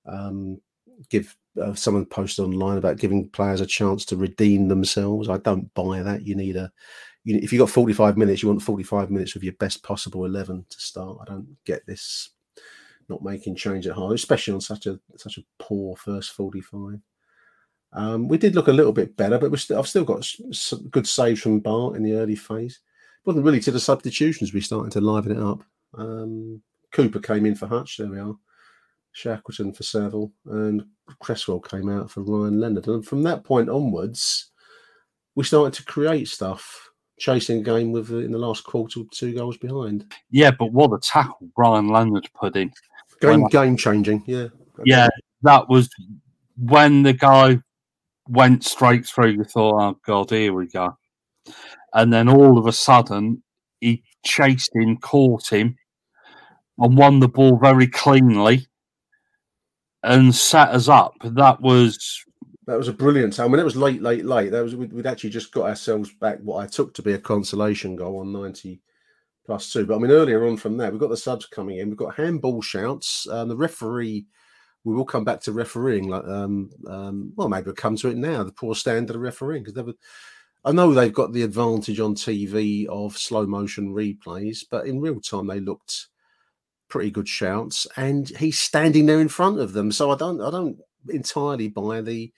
um, 0.07 0.61
give 1.09 1.37
uh, 1.61 1.75
someone 1.75 2.07
posted 2.07 2.45
online 2.45 2.79
about 2.79 2.99
giving 2.99 3.29
players 3.29 3.61
a 3.61 3.67
chance 3.67 4.05
to 4.07 4.17
redeem 4.17 4.69
themselves. 4.69 5.29
I 5.29 5.39
don't 5.39 5.73
buy 5.75 6.03
that. 6.03 6.27
You 6.27 6.35
need 6.35 6.57
a, 6.57 6.71
you, 7.25 7.39
if 7.43 7.53
you've 7.53 7.61
got 7.61 7.71
45 7.71 8.17
minutes, 8.17 8.43
you 8.43 8.49
want 8.49 8.63
45 8.63 9.11
minutes 9.11 9.37
of 9.37 9.45
your 9.45 9.55
best 9.55 9.83
possible 9.83 10.25
11 10.25 10.67
to 10.69 10.81
start. 10.81 11.19
I 11.21 11.25
don't 11.27 11.57
get 11.65 11.87
this 11.87 12.31
not 13.09 13.23
making 13.23 13.57
change 13.57 13.87
at 13.87 13.97
half, 13.97 14.13
especially 14.13 14.55
on 14.55 14.61
such 14.61 14.87
a 14.87 14.99
such 15.17 15.39
a 15.39 15.45
poor 15.59 15.97
first 15.97 16.33
45. 16.33 17.01
Um, 17.93 18.29
we 18.29 18.37
did 18.37 18.55
look 18.55 18.69
a 18.69 18.73
little 18.73 18.93
bit 18.93 19.17
better, 19.17 19.39
but 19.39 19.59
st- 19.59 19.79
I've 19.79 19.89
still 19.89 20.05
got 20.05 20.25
some 20.53 20.89
good 20.89 21.07
saves 21.07 21.41
from 21.41 21.61
Bart 21.61 21.97
in 21.97 22.03
the 22.03 22.15
early 22.15 22.37
phase. 22.37 22.81
It 23.21 23.27
wasn't 23.27 23.45
really 23.45 23.61
to 23.61 23.71
the 23.71 23.81
substitutions 23.81 24.53
we 24.53 24.61
started 24.61 24.93
to 24.93 25.01
liven 25.01 25.33
it 25.33 25.43
up. 25.43 25.63
Um, 25.95 26.63
Cooper 26.93 27.21
came 27.21 27.47
in 27.47 27.55
for 27.55 27.67
Hutch. 27.67 27.97
There 27.97 28.09
we 28.09 28.19
are. 28.19 28.35
Shackleton 29.13 29.73
for 29.73 29.83
Saville, 29.83 30.31
and 30.45 30.85
Cresswell 31.21 31.61
came 31.61 31.89
out 31.89 32.11
for 32.11 32.23
Ryan 32.23 32.61
Leonard. 32.61 32.87
And 32.87 33.07
from 33.07 33.23
that 33.23 33.45
point 33.45 33.71
onwards, 33.71 34.51
we 35.35 35.45
started 35.45 35.73
to 35.75 35.85
create 35.85 36.29
stuff, 36.29 36.91
chasing 37.19 37.61
a 37.61 37.63
game 37.63 37.93
with 37.93 38.11
in 38.11 38.33
the 38.33 38.39
last 38.39 38.65
quarter 38.65 39.01
two 39.11 39.35
goals 39.35 39.57
behind. 39.57 40.13
Yeah, 40.31 40.51
but 40.51 40.71
what 40.73 40.93
a 40.93 40.99
tackle 41.01 41.49
Ryan 41.57 41.89
Leonard 41.89 42.29
put 42.39 42.57
in! 42.57 42.71
Game 43.21 43.43
when, 43.43 43.51
game 43.51 43.77
changing. 43.77 44.25
Yeah, 44.27 44.49
yeah, 44.85 45.09
that 45.43 45.69
was 45.69 45.89
when 46.57 47.03
the 47.03 47.13
guy 47.13 47.59
went 48.29 48.65
straight 48.65 49.07
through. 49.07 49.31
You 49.31 49.45
thought, 49.45 49.81
oh 49.81 49.99
god, 50.07 50.31
here 50.31 50.53
we 50.53 50.69
go. 50.69 50.97
And 51.95 52.13
then 52.13 52.29
all 52.29 52.59
of 52.59 52.67
a 52.67 52.73
sudden, 52.73 53.43
he 53.81 54.03
chased 54.25 54.75
him, 54.75 54.99
caught 54.99 55.53
him, 55.53 55.77
and 56.79 56.97
won 56.97 57.21
the 57.21 57.29
ball 57.29 57.59
very 57.59 57.87
cleanly 57.87 58.67
and 60.03 60.35
set 60.35 60.69
us 60.69 60.89
up. 60.89 61.15
That 61.23 61.61
was 61.61 62.25
that 62.67 62.79
was 62.79 62.89
a 62.89 62.93
brilliant 62.93 63.35
time. 63.35 63.47
I 63.47 63.49
mean, 63.49 63.61
it 63.61 63.65
was 63.65 63.77
late, 63.77 64.03
late, 64.03 64.25
late. 64.25 64.51
That 64.51 64.63
was 64.63 64.75
we'd 64.75 65.07
actually 65.07 65.31
just 65.31 65.53
got 65.53 65.69
ourselves 65.69 66.13
back 66.21 66.39
what 66.41 66.63
I 66.63 66.67
took 66.67 66.95
to 66.95 67.03
be 67.03 67.13
a 67.13 67.19
consolation 67.19 67.97
goal 67.97 68.21
on 68.21 68.33
ninety 68.33 68.81
plus 69.47 69.73
two. 69.73 69.87
But 69.87 69.97
I 69.97 69.99
mean, 69.99 70.11
earlier 70.11 70.47
on 70.47 70.57
from 70.57 70.77
that, 70.79 70.93
we've 70.93 71.01
got 71.01 71.11
the 71.11 71.17
subs 71.17 71.47
coming 71.47 71.79
in. 71.79 71.89
We've 71.89 71.97
got 71.97 72.17
handball 72.17 72.63
shouts. 72.63 73.27
Um, 73.29 73.49
the 73.49 73.57
referee. 73.57 74.27
We 74.85 74.95
will 74.95 75.05
come 75.05 75.25
back 75.25 75.41
to 75.41 75.53
refereeing. 75.53 76.09
Like, 76.09 76.25
um, 76.27 76.71
um, 76.87 77.33
well, 77.35 77.49
maybe 77.49 77.65
we'll 77.65 77.75
come 77.75 77.97
to 77.97 78.09
it 78.09 78.17
now. 78.17 78.45
The 78.45 78.53
poor 78.53 78.75
standard 78.75 79.17
of 79.17 79.23
refereeing 79.23 79.63
because 79.63 79.75
they 79.75 79.83
were. 79.83 79.95
I 80.65 80.73
know 80.73 80.93
they've 80.93 81.13
got 81.13 81.33
the 81.33 81.43
advantage 81.43 82.01
on 82.01 82.17
TV 82.17 82.87
of 82.87 83.17
slow 83.17 83.47
motion 83.47 83.95
replays, 83.95 84.65
but 84.69 84.87
in 84.87 85.01
real 85.01 85.21
time 85.21 85.47
they 85.47 85.61
looked 85.61 86.09
pretty 86.89 87.11
good 87.11 87.29
shouts, 87.29 87.87
and 87.97 88.29
he's 88.29 88.59
standing 88.59 89.07
there 89.07 89.21
in 89.21 89.29
front 89.29 89.61
of 89.61 89.73
them. 89.73 89.93
So 89.93 90.11
I 90.11 90.17
don't, 90.17 90.41
I 90.41 90.51
don't 90.51 90.79
entirely 91.09 91.69
buy 91.69 92.01
the, 92.01 92.33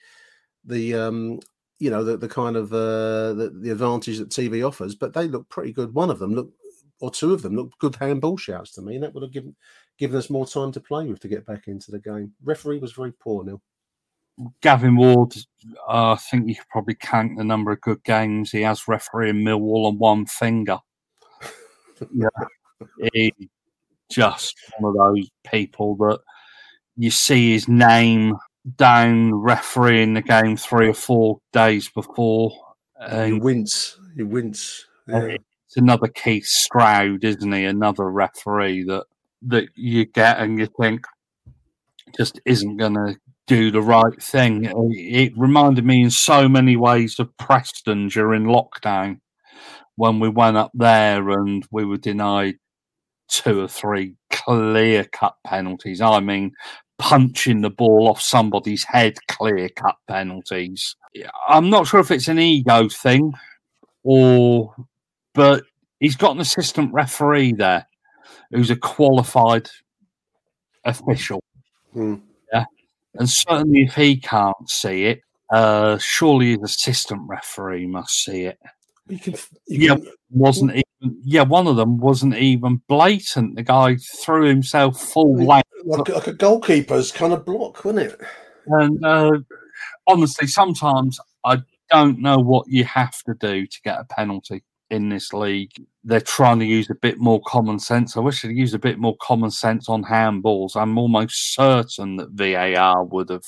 the, 0.65 0.95
um, 0.95 1.39
you 1.79 1.89
know, 1.89 2.03
the, 2.03 2.17
the 2.17 2.27
kind 2.27 2.55
of 2.55 2.73
uh, 2.73 3.33
the, 3.33 3.51
the 3.61 3.71
advantage 3.71 4.17
that 4.19 4.29
TV 4.29 4.67
offers. 4.67 4.95
But 4.95 5.13
they 5.13 5.27
look 5.27 5.49
pretty 5.49 5.73
good. 5.73 5.93
One 5.93 6.09
of 6.09 6.19
them 6.19 6.35
looked, 6.35 6.53
or 6.99 7.11
two 7.11 7.33
of 7.33 7.41
them 7.41 7.55
looked 7.55 7.79
good 7.79 7.95
handball 7.95 8.37
shouts 8.37 8.71
to 8.73 8.81
me, 8.81 8.95
and 8.95 9.03
that 9.03 9.13
would 9.13 9.23
have 9.23 9.31
given 9.31 9.55
given 9.97 10.17
us 10.17 10.29
more 10.29 10.47
time 10.47 10.71
to 10.71 10.79
play 10.79 11.05
with 11.05 11.19
to 11.19 11.27
get 11.27 11.45
back 11.45 11.67
into 11.67 11.91
the 11.91 11.99
game. 11.99 12.33
Referee 12.43 12.79
was 12.79 12.93
very 12.93 13.11
poor, 13.11 13.43
Neil. 13.43 13.61
Gavin 14.61 14.95
Ward, 14.95 15.35
uh, 15.87 16.13
I 16.13 16.15
think 16.15 16.47
you 16.47 16.55
could 16.55 16.69
probably 16.69 16.95
count 16.95 17.37
the 17.37 17.43
number 17.43 17.73
of 17.73 17.81
good 17.81 18.03
games 18.05 18.51
he 18.51 18.61
has 18.61 18.87
refereeing 18.87 19.43
Millwall 19.43 19.87
on 19.87 19.97
one 19.97 20.25
finger. 20.25 20.79
yeah, 22.13 22.29
he 23.13 23.33
just 24.09 24.55
one 24.79 24.91
of 24.91 25.15
those 25.15 25.29
people 25.49 25.95
that 25.97 26.19
you 26.95 27.11
see 27.11 27.51
his 27.51 27.67
name 27.67 28.35
down 28.77 29.33
refereeing 29.33 30.13
the 30.13 30.21
game 30.21 30.57
three 30.57 30.87
or 30.87 30.93
four 30.93 31.39
days 31.53 31.89
before. 31.89 32.51
And 32.99 33.33
he 33.33 33.39
wince. 33.39 33.97
He 34.15 34.23
wince. 34.23 34.85
Yeah. 35.07 35.37
It's 35.69 35.77
another 35.77 36.07
Keith 36.07 36.47
Stroud, 36.47 37.23
isn't 37.23 37.51
he? 37.51 37.63
Another 37.65 38.09
referee 38.09 38.85
that 38.85 39.05
that 39.43 39.69
you 39.75 40.05
get 40.05 40.39
and 40.39 40.57
you 40.57 40.65
think 40.65 41.05
just 42.17 42.41
isn't 42.43 42.77
going 42.77 42.95
to 42.95 43.15
do 43.45 43.69
the 43.69 43.81
right 43.81 44.19
thing. 44.19 44.65
It 44.91 45.31
reminded 45.37 45.85
me 45.85 46.01
in 46.01 46.09
so 46.09 46.49
many 46.49 46.75
ways 46.75 47.19
of 47.19 47.37
Preston 47.37 48.07
during 48.07 48.45
lockdown 48.45 49.19
when 49.95 50.19
we 50.19 50.27
went 50.27 50.57
up 50.57 50.71
there 50.73 51.29
and 51.29 51.63
we 51.69 51.85
were 51.85 51.97
denied 51.97 52.55
two 53.27 53.61
or 53.61 53.67
three 53.67 54.15
clear 54.31 55.03
cut 55.03 55.35
penalties. 55.45 56.01
I 56.01 56.19
mean, 56.19 56.51
punching 56.97 57.61
the 57.61 57.69
ball 57.69 58.07
off 58.09 58.21
somebody's 58.21 58.83
head, 58.83 59.17
clear 59.27 59.69
cut 59.69 59.97
penalties. 60.07 60.95
I'm 61.47 61.69
not 61.69 61.85
sure 61.85 61.99
if 61.99 62.09
it's 62.09 62.27
an 62.27 62.39
ego 62.39 62.89
thing 62.89 63.33
or, 64.01 64.73
but 65.33 65.63
he's 65.99 66.15
got 66.15 66.35
an 66.35 66.41
assistant 66.41 66.93
referee 66.93 67.53
there 67.53 67.87
who's 68.51 68.69
a 68.69 68.75
qualified 68.75 69.69
official. 70.85 71.41
Hmm. 71.93 72.15
Yeah. 72.53 72.65
And 73.15 73.29
certainly 73.29 73.83
if 73.83 73.95
he 73.95 74.17
can't 74.17 74.69
see 74.69 75.05
it, 75.05 75.21
uh, 75.51 75.97
surely 75.97 76.51
his 76.51 76.63
assistant 76.63 77.21
referee 77.27 77.87
must 77.87 78.23
see 78.23 78.43
it. 78.43 78.59
You 79.07 79.19
can, 79.19 79.33
you 79.67 79.87
yeah, 79.87 79.97
wasn't 80.29 80.71
even. 80.71 80.83
Yeah, 81.23 81.43
one 81.43 81.65
of 81.65 81.77
them 81.77 81.97
wasn't 81.97 82.35
even 82.35 82.81
blatant. 82.89 83.55
The 83.55 83.63
guy 83.63 83.95
threw 83.95 84.47
himself 84.47 84.99
full 84.99 85.33
length, 85.33 85.69
like, 85.85 86.09
like 86.09 86.27
a 86.27 86.33
goalkeeper's 86.33 87.11
kind 87.11 87.31
of 87.31 87.45
block, 87.45 87.85
wasn't 87.85 88.11
it? 88.11 88.19
And 88.67 89.03
uh, 89.03 89.31
honestly, 90.05 90.45
sometimes 90.45 91.19
I 91.45 91.59
don't 91.89 92.19
know 92.19 92.37
what 92.37 92.67
you 92.67 92.83
have 92.83 93.17
to 93.23 93.33
do 93.39 93.65
to 93.65 93.81
get 93.83 93.99
a 93.99 94.03
penalty 94.03 94.61
in 94.89 95.09
this 95.09 95.33
league. 95.33 95.71
They're 96.03 96.21
trying 96.21 96.59
to 96.59 96.65
use 96.65 96.89
a 96.89 96.95
bit 96.95 97.19
more 97.19 97.41
common 97.45 97.79
sense. 97.79 98.17
I 98.17 98.21
wish 98.21 98.41
they'd 98.41 98.55
use 98.55 98.73
a 98.73 98.79
bit 98.79 98.97
more 98.97 99.15
common 99.21 99.51
sense 99.51 99.89
on 99.89 100.03
handballs. 100.03 100.75
I'm 100.75 100.97
almost 100.97 101.53
certain 101.53 102.17
that 102.17 102.31
VAR 102.31 103.03
would 103.03 103.29
have 103.29 103.45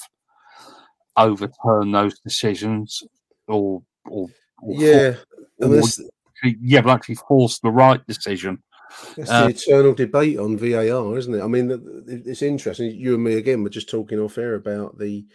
overturned 1.18 1.94
those 1.94 2.18
decisions 2.20 3.04
or 3.48 3.84
or, 4.10 4.28
or 4.62 4.76
yeah 4.76 5.16
yeah, 6.44 6.82
but 6.82 6.92
actually 6.92 7.16
force 7.16 7.60
the 7.60 7.70
right 7.70 8.06
decision. 8.08 8.64
That's 9.16 9.30
uh, 9.30 9.48
the 9.48 9.54
eternal 9.54 9.94
debate 9.94 10.38
on 10.38 10.58
VAR, 10.58 11.18
isn't 11.18 11.34
it? 11.34 11.42
I 11.42 11.48
mean, 11.48 12.04
it's 12.08 12.42
interesting. 12.42 12.92
You 12.92 13.16
and 13.16 13.24
me 13.24 13.36
again 13.36 13.64
were 13.64 13.70
just 13.70 13.90
talking 13.90 14.20
off 14.20 14.38
air 14.38 14.56
about 14.56 14.98
the 14.98 15.26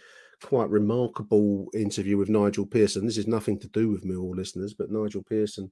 quite 0.43 0.69
remarkable 0.69 1.67
interview 1.73 2.17
with 2.17 2.29
Nigel 2.29 2.65
Pearson. 2.65 3.05
This 3.05 3.17
is 3.17 3.27
nothing 3.27 3.59
to 3.59 3.67
do 3.69 3.89
with 3.89 4.05
Millwall 4.05 4.35
listeners, 4.35 4.73
but 4.73 4.91
Nigel 4.91 5.23
Pearson 5.23 5.71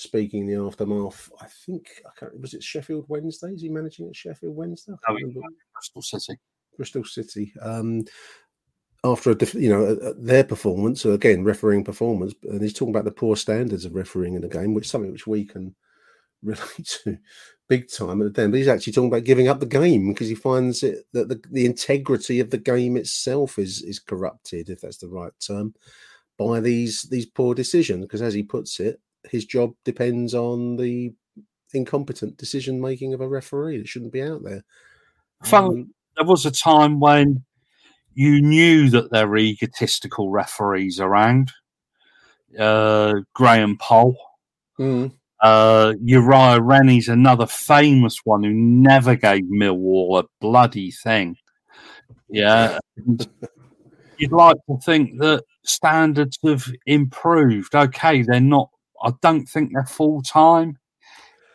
speaking 0.00 0.42
in 0.42 0.46
the 0.58 0.64
aftermath. 0.66 1.30
I 1.40 1.46
think 1.66 1.88
I 2.06 2.10
can't, 2.18 2.40
was 2.40 2.54
it 2.54 2.62
Sheffield 2.62 3.04
Wednesday? 3.08 3.48
Is 3.48 3.62
he 3.62 3.68
managing 3.68 4.08
at 4.08 4.16
Sheffield 4.16 4.56
Wednesday? 4.56 4.92
I 4.92 4.94
Oh, 4.94 5.14
can't 5.14 5.28
remember. 5.28 5.40
Bristol 5.74 6.02
City. 6.02 6.38
Bristol 6.76 7.04
City. 7.04 7.52
Um, 7.60 8.04
after 9.04 9.30
a 9.30 9.36
you 9.58 9.70
know 9.70 9.94
their 10.14 10.44
performance, 10.44 11.00
so 11.02 11.12
again 11.12 11.42
refereeing 11.42 11.84
performance, 11.84 12.34
and 12.44 12.60
he's 12.60 12.74
talking 12.74 12.94
about 12.94 13.04
the 13.04 13.10
poor 13.10 13.34
standards 13.36 13.84
of 13.84 13.94
refereeing 13.94 14.34
in 14.34 14.42
the 14.42 14.48
game, 14.48 14.74
which 14.74 14.84
is 14.84 14.90
something 14.90 15.12
which 15.12 15.26
we 15.26 15.44
can 15.44 15.74
relate 16.42 16.98
to 17.04 17.18
big 17.68 17.90
time 17.90 18.20
at 18.22 18.34
the 18.34 18.42
end. 18.42 18.52
But 18.52 18.58
he's 18.58 18.68
actually 18.68 18.92
talking 18.92 19.08
about 19.08 19.24
giving 19.24 19.48
up 19.48 19.60
the 19.60 19.66
game 19.66 20.08
because 20.12 20.28
he 20.28 20.34
finds 20.34 20.82
it 20.82 21.06
that 21.12 21.28
the, 21.28 21.40
the 21.50 21.64
integrity 21.66 22.40
of 22.40 22.50
the 22.50 22.58
game 22.58 22.96
itself 22.96 23.58
is 23.58 23.82
is 23.82 23.98
corrupted, 23.98 24.68
if 24.68 24.80
that's 24.82 24.98
the 24.98 25.08
right 25.08 25.32
term, 25.46 25.74
by 26.36 26.60
these 26.60 27.02
these 27.04 27.26
poor 27.26 27.54
decisions. 27.54 28.04
Because 28.04 28.20
as 28.22 28.34
he 28.34 28.42
puts 28.42 28.80
it, 28.80 29.00
his 29.28 29.44
job 29.44 29.72
depends 29.84 30.34
on 30.34 30.76
the 30.76 31.12
incompetent 31.72 32.36
decision 32.36 32.80
making 32.80 33.14
of 33.14 33.20
a 33.20 33.28
referee 33.28 33.78
that 33.78 33.88
shouldn't 33.88 34.12
be 34.12 34.22
out 34.22 34.42
there. 34.42 34.64
Um, 35.52 35.94
there 36.16 36.26
was 36.26 36.46
a 36.46 36.50
time 36.50 37.00
when 37.00 37.44
you 38.14 38.42
knew 38.42 38.90
that 38.90 39.10
there 39.10 39.28
were 39.28 39.38
egotistical 39.38 40.30
referees 40.30 41.00
around. 41.00 41.52
Uh, 42.58 43.14
Graham 43.32 43.78
Poll, 43.78 44.16
mm. 44.78 45.12
uh, 45.40 45.94
Uriah 46.02 46.60
Rennie's 46.60 47.08
another 47.08 47.46
famous 47.46 48.18
one 48.24 48.42
who 48.42 48.52
never 48.52 49.14
gave 49.14 49.44
Millwall 49.44 50.18
a 50.18 50.24
bloody 50.40 50.90
thing. 50.90 51.36
Yeah, 52.28 52.80
you'd 54.18 54.32
like 54.32 54.56
to 54.68 54.78
think 54.84 55.18
that 55.20 55.44
standards 55.64 56.38
have 56.44 56.66
improved. 56.86 57.74
Okay, 57.74 58.22
they're 58.22 58.40
not. 58.40 58.70
I 59.02 59.12
don't 59.22 59.46
think 59.46 59.72
they're 59.72 59.84
full 59.84 60.22
time 60.22 60.78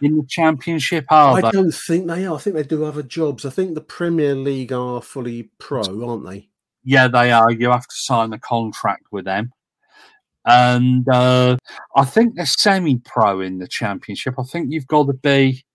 in 0.02 0.18
the 0.18 0.26
championship, 0.28 1.06
are 1.10 1.38
I 1.38 1.42
they? 1.42 1.52
don't 1.52 1.74
think 1.74 2.08
they 2.08 2.26
are. 2.26 2.36
I 2.36 2.40
think 2.40 2.56
they 2.56 2.64
do 2.64 2.86
other 2.86 3.04
jobs. 3.04 3.46
I 3.46 3.50
think 3.50 3.76
the 3.76 3.82
Premier 3.82 4.36
League 4.36 4.74
are 4.74 5.02
fully 5.02 5.50
pro, 5.58 6.10
aren't 6.10 6.28
they? 6.28 6.50
Yeah, 6.84 7.08
they 7.08 7.32
are. 7.32 7.52
You 7.52 7.72
have 7.72 7.88
to 7.88 7.96
sign 7.96 8.34
a 8.34 8.40
contract 8.40 9.06
with 9.12 9.26
them. 9.26 9.52
And 10.46 11.08
uh, 11.10 11.58
I 11.96 12.06
think 12.06 12.36
they're 12.36 12.46
semi 12.46 12.98
pro 12.98 13.42
in 13.42 13.58
the 13.58 13.68
championship. 13.68 14.36
I 14.38 14.44
think 14.44 14.72
you've 14.72 14.88
got 14.88 15.08
to 15.08 15.14
be. 15.14 15.66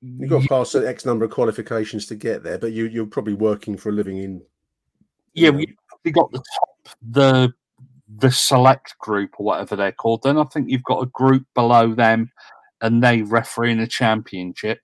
You've 0.00 0.30
got 0.30 0.42
to 0.42 0.48
pass 0.48 0.74
an 0.74 0.86
X 0.86 1.04
number 1.04 1.24
of 1.24 1.32
qualifications 1.32 2.06
to 2.06 2.14
get 2.14 2.42
there, 2.42 2.56
but 2.56 2.72
you, 2.72 2.86
you're 2.86 3.06
probably 3.06 3.34
working 3.34 3.76
for 3.76 3.90
a 3.90 3.92
living 3.92 4.18
in. 4.18 4.42
Yeah, 5.34 5.50
know, 5.50 5.64
we 6.04 6.10
got 6.12 6.30
the 6.32 6.38
top, 6.38 6.96
the 7.10 7.52
the 8.08 8.30
select 8.30 8.98
group 8.98 9.34
or 9.38 9.46
whatever 9.46 9.76
they're 9.76 9.92
called. 9.92 10.22
Then 10.22 10.38
I 10.38 10.44
think 10.44 10.70
you've 10.70 10.84
got 10.84 11.02
a 11.02 11.06
group 11.06 11.44
below 11.54 11.94
them, 11.94 12.30
and 12.80 13.02
they 13.02 13.22
referee 13.22 13.72
in 13.72 13.80
a 13.80 13.86
championship. 13.86 14.80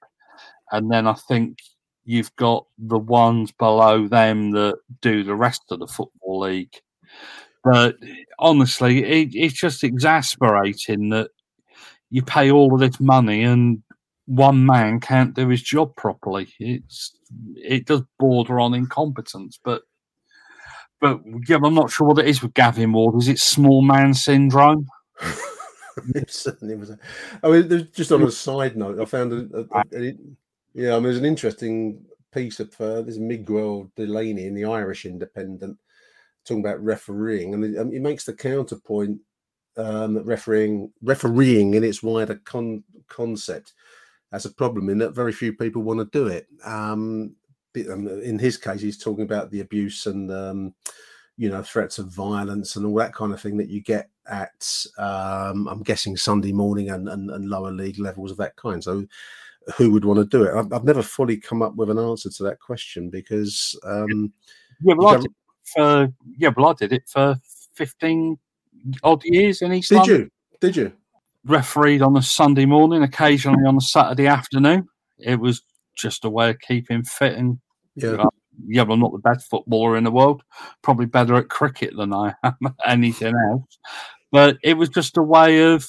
And 0.73 0.91
then 0.91 1.07
I 1.07 1.15
think 1.15 1.59
you've 2.05 2.35
got 2.37 2.67
the 2.79 2.99
ones 2.99 3.53
below 3.53 4.09
them 4.09 4.51
that 4.53 4.79
do 5.01 5.25
the 5.25 5.35
rest 5.35 5.63
of 5.71 5.79
the 5.79 5.87
football 5.87 6.41
league. 6.41 6.75
But 7.63 7.97
honestly, 8.39 9.05
it, 9.05 9.31
it's 9.33 9.55
just 9.55 9.85
exasperating 9.85 11.09
that 11.11 11.31
you 12.11 12.23
pay 12.23 12.51
all 12.51 12.75
of 12.75 12.81
this 12.81 13.01
money 13.01 13.43
and 13.43 13.83
one 14.27 14.65
man 14.67 15.01
can't 15.01 15.35
do 15.35 15.49
his 15.49 15.63
job 15.63 15.97
properly. 15.97 16.49
It's 16.59 17.17
it 17.57 17.87
does 17.87 18.03
border 18.19 18.61
on 18.61 18.75
incompetence, 18.75 19.59
but 19.63 19.83
but 21.05 21.21
yeah, 21.47 21.59
I'm 21.63 21.75
not 21.75 21.91
sure 21.91 22.09
what 22.09 22.19
it 22.19 22.27
is 22.27 22.43
with 22.43 22.55
Gavin 22.55 22.93
Ward. 22.93 23.21
Is 23.21 23.29
it 23.29 23.39
small 23.39 23.83
man 23.83 24.15
syndrome? 24.15 24.87
it 26.15 26.31
certainly 26.31 26.77
was. 26.77 26.93
I 27.43 27.49
mean, 27.51 27.89
just 27.93 28.11
on 28.11 28.23
a 28.23 28.31
side 28.31 28.75
note, 28.75 28.99
I 28.99 29.05
found 29.05 29.33
a, 29.33 29.59
a, 29.59 29.79
a- 29.79 30.09
a- 30.09 30.17
yeah, 30.73 30.93
I 30.93 30.95
mean, 30.95 31.03
there's 31.05 31.19
an 31.19 31.27
interesting 31.27 32.03
piece 32.33 32.59
of 32.59 32.69
uh, 32.81 33.03
there's 33.03 33.19
Miguel 33.19 33.93
Delaney 33.97 34.47
in 34.47 34.55
the 34.55 34.65
Irish 34.65 35.05
Independent 35.05 35.77
talking 36.47 36.65
about 36.65 36.83
refereeing, 36.83 37.53
and 37.53 37.79
um, 37.79 37.93
it 37.93 38.01
makes 38.01 38.25
the 38.25 38.33
counterpoint 38.33 39.21
um, 39.77 40.15
that 40.15 40.25
refereeing 40.25 40.91
refereeing 41.03 41.75
in 41.75 41.85
its 41.85 42.03
wider 42.03 42.41
con- 42.47 42.83
concept 43.09 43.75
has 44.33 44.47
a 44.47 44.51
problem 44.55 44.89
in 44.89 44.99
that 44.99 45.15
very 45.15 45.33
few 45.33 45.53
people 45.53 45.83
want 45.83 46.01
to 46.01 46.19
do 46.19 46.29
it. 46.29 46.47
Um, 46.65 47.37
in 47.75 48.39
his 48.39 48.57
case, 48.57 48.81
he's 48.81 48.99
talking 48.99 49.25
about 49.25 49.51
the 49.51 49.61
abuse 49.61 50.07
and 50.07 50.31
um, 50.31 50.75
you 51.37 51.49
know 51.49 51.63
threats 51.63 51.99
of 51.99 52.09
violence 52.09 52.77
and 52.77 52.87
all 52.87 52.95
that 52.97 53.15
kind 53.15 53.33
of 53.33 53.41
thing 53.41 53.57
that 53.57 53.69
you 53.69 53.83
get 53.83 54.09
at 54.27 54.87
um, 54.99 55.69
I'm 55.69 55.83
guessing 55.83 56.17
Sunday 56.17 56.53
morning 56.53 56.91
and, 56.91 57.09
and, 57.09 57.31
and 57.31 57.49
lower 57.49 57.71
league 57.71 57.99
levels 57.99 58.31
of 58.31 58.37
that 58.39 58.57
kind. 58.57 58.83
So 58.83 59.07
who 59.77 59.91
would 59.93 60.05
want 60.05 60.19
to 60.19 60.25
do 60.25 60.45
it? 60.45 60.55
I've, 60.55 60.73
I've 60.73 60.85
never 60.85 61.03
fully 61.03 61.37
come 61.37 61.63
up 61.63 61.75
with 61.77 61.91
an 61.91 61.99
answer 61.99 62.31
to 62.31 62.43
that 62.45 62.61
question 62.61 63.11
because 63.11 63.79
um, 63.85 64.33
Yeah, 64.83 64.95
well, 64.97 65.09
I 65.09 65.17
did 65.17 65.27
it 65.27 65.33
for 65.75 66.09
yeah, 66.39 66.51
well, 66.57 66.71
I 66.71 66.73
did 66.75 66.93
it 66.93 67.09
for 67.09 67.37
fifteen 67.75 68.39
odd 69.03 69.23
years 69.25 69.63
in 69.63 69.73
East 69.73 69.91
did 69.91 69.97
London. 69.97 70.21
you? 70.21 70.31
Did 70.61 70.77
you? 70.77 70.93
refereed 71.47 72.03
on 72.03 72.17
a 72.17 72.23
Sunday 72.23 72.65
morning, 72.65 73.03
occasionally 73.03 73.67
on 73.67 73.77
a 73.77 73.81
Saturday 73.81 74.27
afternoon. 74.27 74.89
It 75.19 75.39
was 75.39 75.63
just 75.97 76.25
a 76.25 76.31
way 76.31 76.51
of 76.51 76.59
keeping 76.61 77.03
fit 77.05 77.35
and 77.35 77.59
Yeah. 77.97 78.25
yeah, 78.67 78.83
well, 78.83 78.95
I'm 78.95 79.01
not 79.01 79.13
the 79.13 79.19
best 79.19 79.49
footballer 79.49 79.97
in 79.97 80.05
the 80.05 80.11
world. 80.11 80.43
Probably 80.83 81.07
better 81.07 81.35
at 81.37 81.49
cricket 81.49 81.97
than 81.97 82.13
I 82.13 82.35
am 82.45 82.57
at 82.65 82.75
anything 82.87 83.35
else. 83.51 83.79
But 84.33 84.59
it 84.63 84.75
was 84.75 84.89
just 84.89 85.17
a 85.17 85.23
way 85.23 85.63
of 85.73 85.87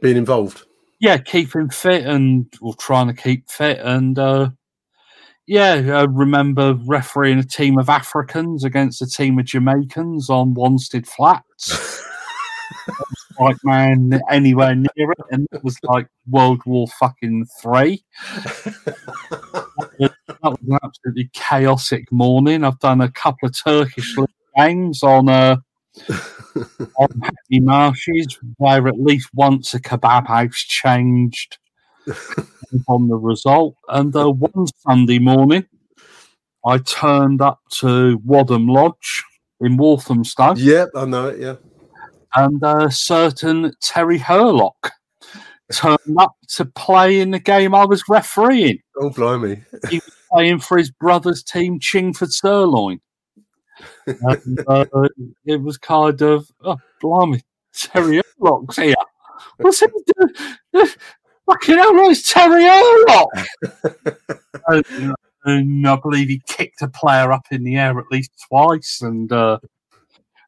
Being 0.00 0.16
involved. 0.16 0.62
yeah, 1.00 1.18
keeping 1.18 1.70
fit 1.70 2.04
and 2.04 2.52
or 2.60 2.74
trying 2.74 3.06
to 3.06 3.14
keep 3.14 3.48
fit 3.50 3.78
and 3.82 4.18
uh 4.18 4.50
yeah, 5.46 5.74
I 5.74 6.04
remember 6.04 6.74
refereeing 6.86 7.38
a 7.38 7.44
team 7.44 7.78
of 7.78 7.90
Africans 7.90 8.64
against 8.64 9.02
a 9.02 9.06
team 9.06 9.38
of 9.38 9.44
Jamaicans 9.44 10.30
on 10.30 10.54
Wanstead 10.54 11.06
Flats. 11.06 12.02
like 13.38 13.56
man 13.62 14.20
anywhere 14.30 14.74
near 14.74 14.88
it, 15.12 15.18
and 15.30 15.46
it 15.52 15.62
was 15.62 15.76
like 15.82 16.06
World 16.30 16.62
War 16.64 16.86
fucking 16.98 17.46
three. 17.60 18.04
That 20.26 20.38
was 20.42 20.58
an 20.68 20.78
absolutely 20.82 21.30
chaotic 21.32 22.10
morning. 22.10 22.64
I've 22.64 22.78
done 22.78 23.00
a 23.00 23.10
couple 23.10 23.48
of 23.48 23.54
Turkish 23.62 24.16
games 24.56 25.02
on 25.02 25.28
uh, 25.28 25.56
on 26.08 27.08
Hackney 27.22 27.60
Marshes, 27.60 28.38
where 28.58 28.88
at 28.88 29.00
least 29.00 29.30
once 29.34 29.74
a 29.74 29.80
kebab 29.80 30.26
house 30.26 30.56
changed 30.56 31.58
on 32.88 33.08
the 33.08 33.16
result. 33.16 33.76
And 33.88 34.14
uh, 34.14 34.30
one 34.30 34.66
Sunday 34.86 35.18
morning, 35.18 35.66
I 36.64 36.78
turned 36.78 37.42
up 37.42 37.60
to 37.80 38.20
Wadham 38.24 38.68
Lodge 38.68 39.24
in 39.60 39.76
Walthamstow 39.76 40.54
yep, 40.56 40.90
I 40.94 41.04
know 41.04 41.28
it. 41.28 41.40
Yeah. 41.40 41.56
and 42.34 42.62
a 42.62 42.90
certain 42.90 43.72
Terry 43.80 44.18
Hurlock 44.18 44.92
turned 45.72 45.98
up 46.18 46.32
to 46.56 46.64
play 46.64 47.20
in 47.20 47.30
the 47.30 47.38
game 47.38 47.74
I 47.74 47.84
was 47.84 48.02
refereeing, 48.08 48.80
Oh, 48.96 49.10
blimey. 49.10 49.62
He 49.90 49.96
was 49.96 50.14
playing 50.30 50.60
for 50.60 50.78
his 50.78 50.90
brother's 50.90 51.42
team, 51.42 51.80
Chingford 51.80 52.32
Sirloin. 52.32 53.00
And, 54.06 54.60
uh, 54.68 54.84
it 55.44 55.62
was 55.62 55.78
kind 55.78 56.20
of, 56.22 56.48
oh, 56.64 56.78
blimey, 57.00 57.42
Terry 57.74 58.22
Hurlock's 58.38 58.76
here. 58.76 58.94
What's 59.58 59.80
he 59.80 59.86
doing? 59.86 60.88
Fucking 61.46 61.76
hell, 61.76 61.94
no, 61.94 62.10
it's 62.10 62.32
Terry 62.32 62.64
Hurlock! 62.64 63.28
and, 64.68 65.14
and 65.44 65.86
I 65.86 65.96
believe 65.96 66.28
he 66.28 66.40
kicked 66.46 66.80
a 66.80 66.88
player 66.88 67.32
up 67.32 67.46
in 67.50 67.64
the 67.64 67.76
air 67.76 67.98
at 67.98 68.06
least 68.10 68.30
twice. 68.48 69.02
And 69.02 69.30
uh, 69.30 69.58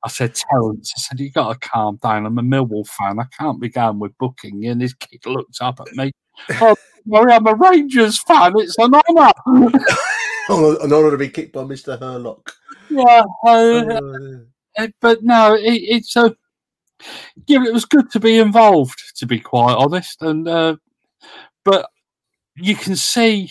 I 0.05 0.09
said, 0.09 0.35
Terence, 0.35 0.93
I 0.97 1.01
said, 1.01 1.21
you 1.21 1.31
got 1.31 1.61
to 1.61 1.69
calm 1.69 1.99
down. 2.03 2.27
I'm 2.27 2.39
a 2.39 2.43
Millwall 2.43 2.87
fan. 2.87 3.19
I 3.19 3.25
can't 3.37 3.61
be 3.61 3.69
going 3.69 3.99
with 3.99 4.17
booking. 4.19 4.67
And 4.67 4.81
his 4.81 4.95
kid 4.95 5.25
looked 5.27 5.59
up 5.61 5.81
at 5.81 5.93
me. 5.95 6.13
Oh, 6.61 6.77
sorry, 7.11 7.33
I'm 7.33 7.47
a 7.47 7.55
Rangers 7.55 8.23
fan. 8.23 8.53
It's 8.57 8.77
an 8.79 8.93
honour. 8.95 9.33
Oh, 10.49 10.79
an 10.81 10.93
honour 10.93 11.11
to 11.11 11.17
be 11.17 11.29
kicked 11.29 11.55
by 11.55 11.63
Mr. 11.63 11.99
Hurlock. 11.99 12.53
yeah, 12.89 13.25
uh, 13.45 13.83
Oh, 13.99 14.41
uh, 14.79 14.87
but 15.01 15.25
no, 15.25 15.55
it, 15.55 15.65
it's 15.83 16.15
a. 16.15 16.37
Yeah, 17.49 17.65
it 17.65 17.73
was 17.73 17.85
good 17.85 18.13
to 18.13 18.21
be 18.21 18.39
involved, 18.39 19.03
to 19.17 19.27
be 19.27 19.41
quite 19.41 19.75
honest. 19.75 20.23
And 20.23 20.47
uh, 20.47 20.77
but 21.65 21.91
you 22.55 22.77
can 22.77 22.95
see, 22.95 23.51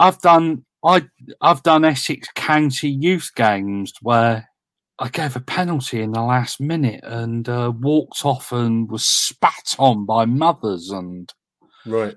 I've 0.00 0.20
done 0.20 0.64
I 0.84 1.02
I've 1.40 1.62
done 1.62 1.84
Essex 1.84 2.28
County 2.34 2.88
youth 2.88 3.30
games 3.34 3.92
where 4.02 4.48
I 4.98 5.08
gave 5.08 5.36
a 5.36 5.40
penalty 5.40 6.00
in 6.00 6.12
the 6.12 6.22
last 6.22 6.60
minute 6.60 7.00
and 7.04 7.48
uh, 7.48 7.72
walked 7.78 8.24
off 8.24 8.52
and 8.52 8.90
was 8.90 9.04
spat 9.04 9.76
on 9.78 10.06
by 10.06 10.24
mothers 10.24 10.90
and 10.90 11.32
right. 11.84 12.16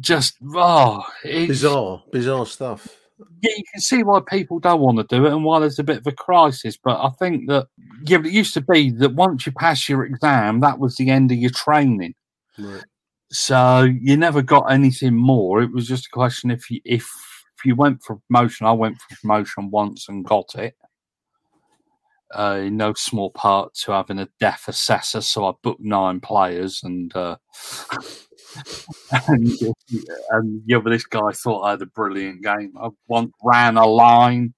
just 0.00 0.36
oh, 0.54 1.02
Bizarre, 1.24 2.02
bizarre 2.12 2.44
stuff. 2.44 2.88
yeah, 3.40 3.52
you 3.56 3.64
can 3.72 3.80
see 3.80 4.02
why 4.02 4.20
people 4.28 4.58
don't 4.58 4.80
want 4.80 4.98
to 4.98 5.04
do 5.04 5.24
it 5.24 5.32
and 5.32 5.44
why 5.44 5.60
there's 5.60 5.78
a 5.78 5.84
bit 5.84 5.98
of 5.98 6.06
a 6.06 6.12
crisis. 6.12 6.76
But 6.76 7.00
I 7.02 7.08
think 7.18 7.48
that 7.48 7.68
yeah, 8.04 8.18
it 8.18 8.26
used 8.26 8.54
to 8.54 8.60
be 8.60 8.90
that 8.90 9.14
once 9.14 9.46
you 9.46 9.52
pass 9.52 9.88
your 9.88 10.04
exam, 10.04 10.60
that 10.60 10.78
was 10.78 10.96
the 10.96 11.08
end 11.08 11.32
of 11.32 11.38
your 11.38 11.50
training. 11.50 12.14
Right. 12.58 12.84
So 13.30 13.82
you 13.82 14.16
never 14.16 14.42
got 14.42 14.70
anything 14.70 15.14
more. 15.14 15.62
It 15.62 15.72
was 15.72 15.86
just 15.88 16.06
a 16.06 16.10
question 16.10 16.50
if 16.50 16.70
you 16.70 16.80
if 16.84 17.08
if 17.56 17.64
you 17.64 17.76
went 17.76 18.02
for 18.02 18.20
promotion. 18.28 18.66
I 18.66 18.72
went 18.72 18.98
for 19.00 19.16
promotion 19.16 19.70
once 19.70 20.06
and 20.08 20.24
got 20.24 20.54
it. 20.56 20.74
Uh, 22.32 22.60
in 22.64 22.76
no 22.76 22.94
small 22.94 23.30
part 23.30 23.74
to 23.74 23.92
having 23.92 24.18
a 24.20 24.28
deaf 24.38 24.68
assessor, 24.68 25.20
so 25.20 25.46
I 25.46 25.52
booked 25.62 25.80
nine 25.80 26.20
players, 26.20 26.80
and 26.84 27.14
uh, 27.16 27.36
and, 29.28 29.50
and 30.30 30.62
yeah, 30.64 30.78
but 30.78 30.90
this 30.90 31.06
guy 31.06 31.32
thought 31.32 31.62
I 31.62 31.70
had 31.72 31.82
a 31.82 31.86
brilliant 31.86 32.42
game. 32.42 32.72
I 32.80 32.90
once 33.08 33.32
ran 33.42 33.76
a 33.76 33.86
line 33.86 34.54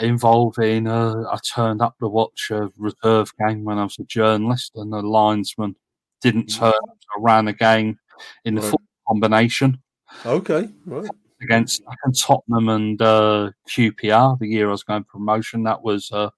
involving. 0.00 0.86
Uh, 0.88 1.22
I 1.30 1.38
turned 1.54 1.82
up 1.82 1.96
to 2.00 2.08
watch 2.08 2.48
a 2.50 2.70
reserve 2.76 3.30
game 3.46 3.64
when 3.64 3.78
I 3.78 3.84
was 3.84 3.98
a 4.00 4.04
journalist, 4.04 4.72
and 4.74 4.92
the 4.92 5.02
linesman 5.02 5.76
didn't 6.20 6.46
turn 6.46 6.68
up. 6.68 6.96
So 7.00 7.08
I 7.18 7.20
ran 7.20 7.48
a 7.48 7.52
game 7.52 7.98
in 8.44 8.54
the 8.54 8.60
Right. 8.62 8.70
full 8.70 8.82
combination 9.08 9.80
Okay, 10.26 10.68
right. 10.86 11.10
against 11.40 11.82
Tottenham 12.16 12.68
and 12.68 13.00
uh, 13.02 13.50
QPR 13.68 14.38
the 14.38 14.46
year 14.48 14.68
I 14.68 14.72
was 14.72 14.84
going 14.84 15.04
for 15.04 15.18
promotion. 15.18 15.64
That 15.64 15.82
was 15.82 16.10
uh, 16.12 16.30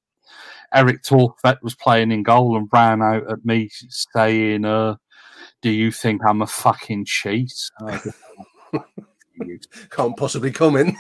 Eric 0.75 1.03
Torfett 1.03 1.63
was 1.63 1.75
playing 1.75 2.11
in 2.13 2.23
goal 2.23 2.57
and 2.57 2.69
ran 2.73 3.01
out 3.03 3.31
at 3.31 3.45
me 3.45 3.71
saying, 3.89 4.65
uh, 4.65 4.97
"Do 5.63 5.71
you 5.71 5.91
think 5.91 6.23
I'm 6.27 6.43
a 6.43 6.47
fucking 6.47 7.05
cheat?" 7.07 7.55
And 7.79 7.91
I 7.91 7.99
just- 7.99 8.19
You 9.37 9.59
Can't 9.91 10.17
possibly 10.17 10.53
come 10.53 10.77
in. 10.77 10.97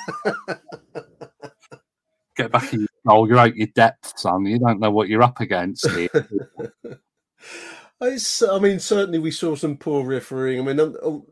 Get 2.36 2.50
back 2.50 2.72
in 2.72 2.80
your 2.80 2.88
goal. 3.06 3.28
You're 3.28 3.38
out 3.38 3.54
your 3.56 3.68
depth, 3.68 4.18
son. 4.18 4.44
You 4.46 4.58
don't 4.58 4.80
know 4.80 4.90
what 4.90 5.08
you're 5.08 5.22
up 5.22 5.40
against 5.40 5.88
here. 5.90 6.08
It's, 8.00 8.42
I 8.42 8.58
mean, 8.58 8.80
certainly 8.80 9.18
we 9.18 9.30
saw 9.30 9.54
some 9.54 9.76
poor 9.78 10.04
refereeing. 10.04 10.60
I 10.60 10.64
mean, 10.64 10.76
none, 10.76 10.96
oh, 11.02 11.24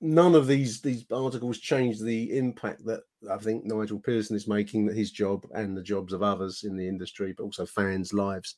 none 0.00 0.34
of 0.34 0.46
these 0.46 0.80
these 0.80 1.04
articles 1.12 1.58
change 1.58 2.00
the 2.00 2.36
impact 2.36 2.84
that 2.86 3.02
I 3.30 3.38
think 3.38 3.64
Nigel 3.64 3.98
Pearson 3.98 4.36
is 4.36 4.48
making 4.48 4.94
his 4.94 5.10
job 5.10 5.46
and 5.54 5.76
the 5.76 5.82
jobs 5.82 6.12
of 6.12 6.22
others 6.22 6.64
in 6.64 6.76
the 6.76 6.88
industry, 6.88 7.34
but 7.36 7.44
also 7.44 7.66
fans' 7.66 8.12
lives, 8.12 8.56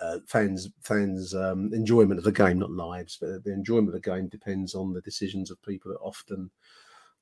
uh, 0.00 0.18
fans 0.26 0.68
fans' 0.82 1.34
um, 1.34 1.70
enjoyment 1.72 2.18
of 2.18 2.24
the 2.24 2.32
game, 2.32 2.58
not 2.58 2.70
lives, 2.70 3.18
but 3.20 3.44
the 3.44 3.52
enjoyment 3.52 3.88
of 3.88 3.94
the 3.94 4.00
game 4.00 4.28
depends 4.28 4.74
on 4.74 4.92
the 4.92 5.00
decisions 5.02 5.50
of 5.50 5.62
people 5.62 5.90
that 5.90 6.00
often 6.00 6.50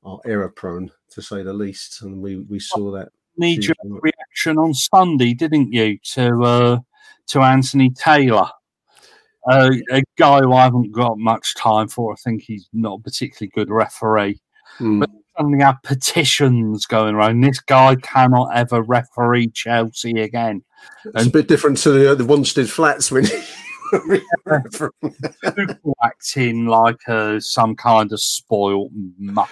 are 0.03 0.21
error 0.25 0.49
prone, 0.49 0.91
to 1.11 1.23
say 1.23 1.43
the 1.43 1.53
least. 1.53 2.03
And 2.03 2.21
we 2.21 2.37
we 2.37 2.59
saw 2.59 2.91
that. 2.93 3.09
Knee 3.37 3.59
jerk 3.59 3.77
reaction 3.85 4.59
on 4.59 4.75
Sunday, 4.75 5.35
didn't 5.35 5.73
you, 5.73 5.99
to 6.13 6.43
uh, 6.43 6.79
to 7.29 7.41
Anthony 7.41 7.91
Taylor? 7.91 8.49
Uh, 9.49 9.71
a 9.91 10.03
guy 10.19 10.41
who 10.41 10.53
I 10.53 10.65
haven't 10.65 10.93
got 10.93 11.19
much 11.19 11.55
time 11.55 11.89
for. 11.89 12.13
I 12.13 12.17
think 12.17 12.43
he's 12.43 12.69
not 12.73 12.99
a 12.99 13.03
particularly 13.03 13.51
good 13.55 13.71
referee. 13.71 14.41
Hmm. 14.77 15.01
But 15.01 15.11
suddenly 15.41 15.65
have 15.65 15.83
petitions 15.83 16.85
going 16.87 17.15
around. 17.15 17.41
This 17.41 17.61
guy 17.61 17.97
cannot 17.97 18.55
ever 18.55 18.83
referee 18.83 19.49
Chelsea 19.49 20.21
again. 20.21 20.63
It's 21.15 21.27
a 21.27 21.31
bit 21.31 21.49
different 21.49 21.79
to 21.79 21.91
the, 21.91 22.15
the 22.15 22.25
Wanstead 22.25 22.69
Flats 22.69 23.11
when. 23.11 23.27
People 25.57 25.97
acting 26.05 26.67
like 26.67 27.09
uh, 27.09 27.41
some 27.41 27.75
kind 27.75 28.13
of 28.13 28.21
spoiled 28.21 28.93
mutt. 29.19 29.49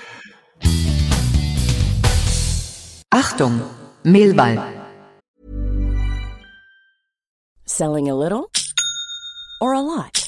Achtung, 3.13 3.69
Mehlball. 4.05 4.75
Selling 7.67 8.09
a 8.09 8.15
little 8.15 8.49
or 9.61 9.73
a 9.73 9.81
lot? 9.81 10.28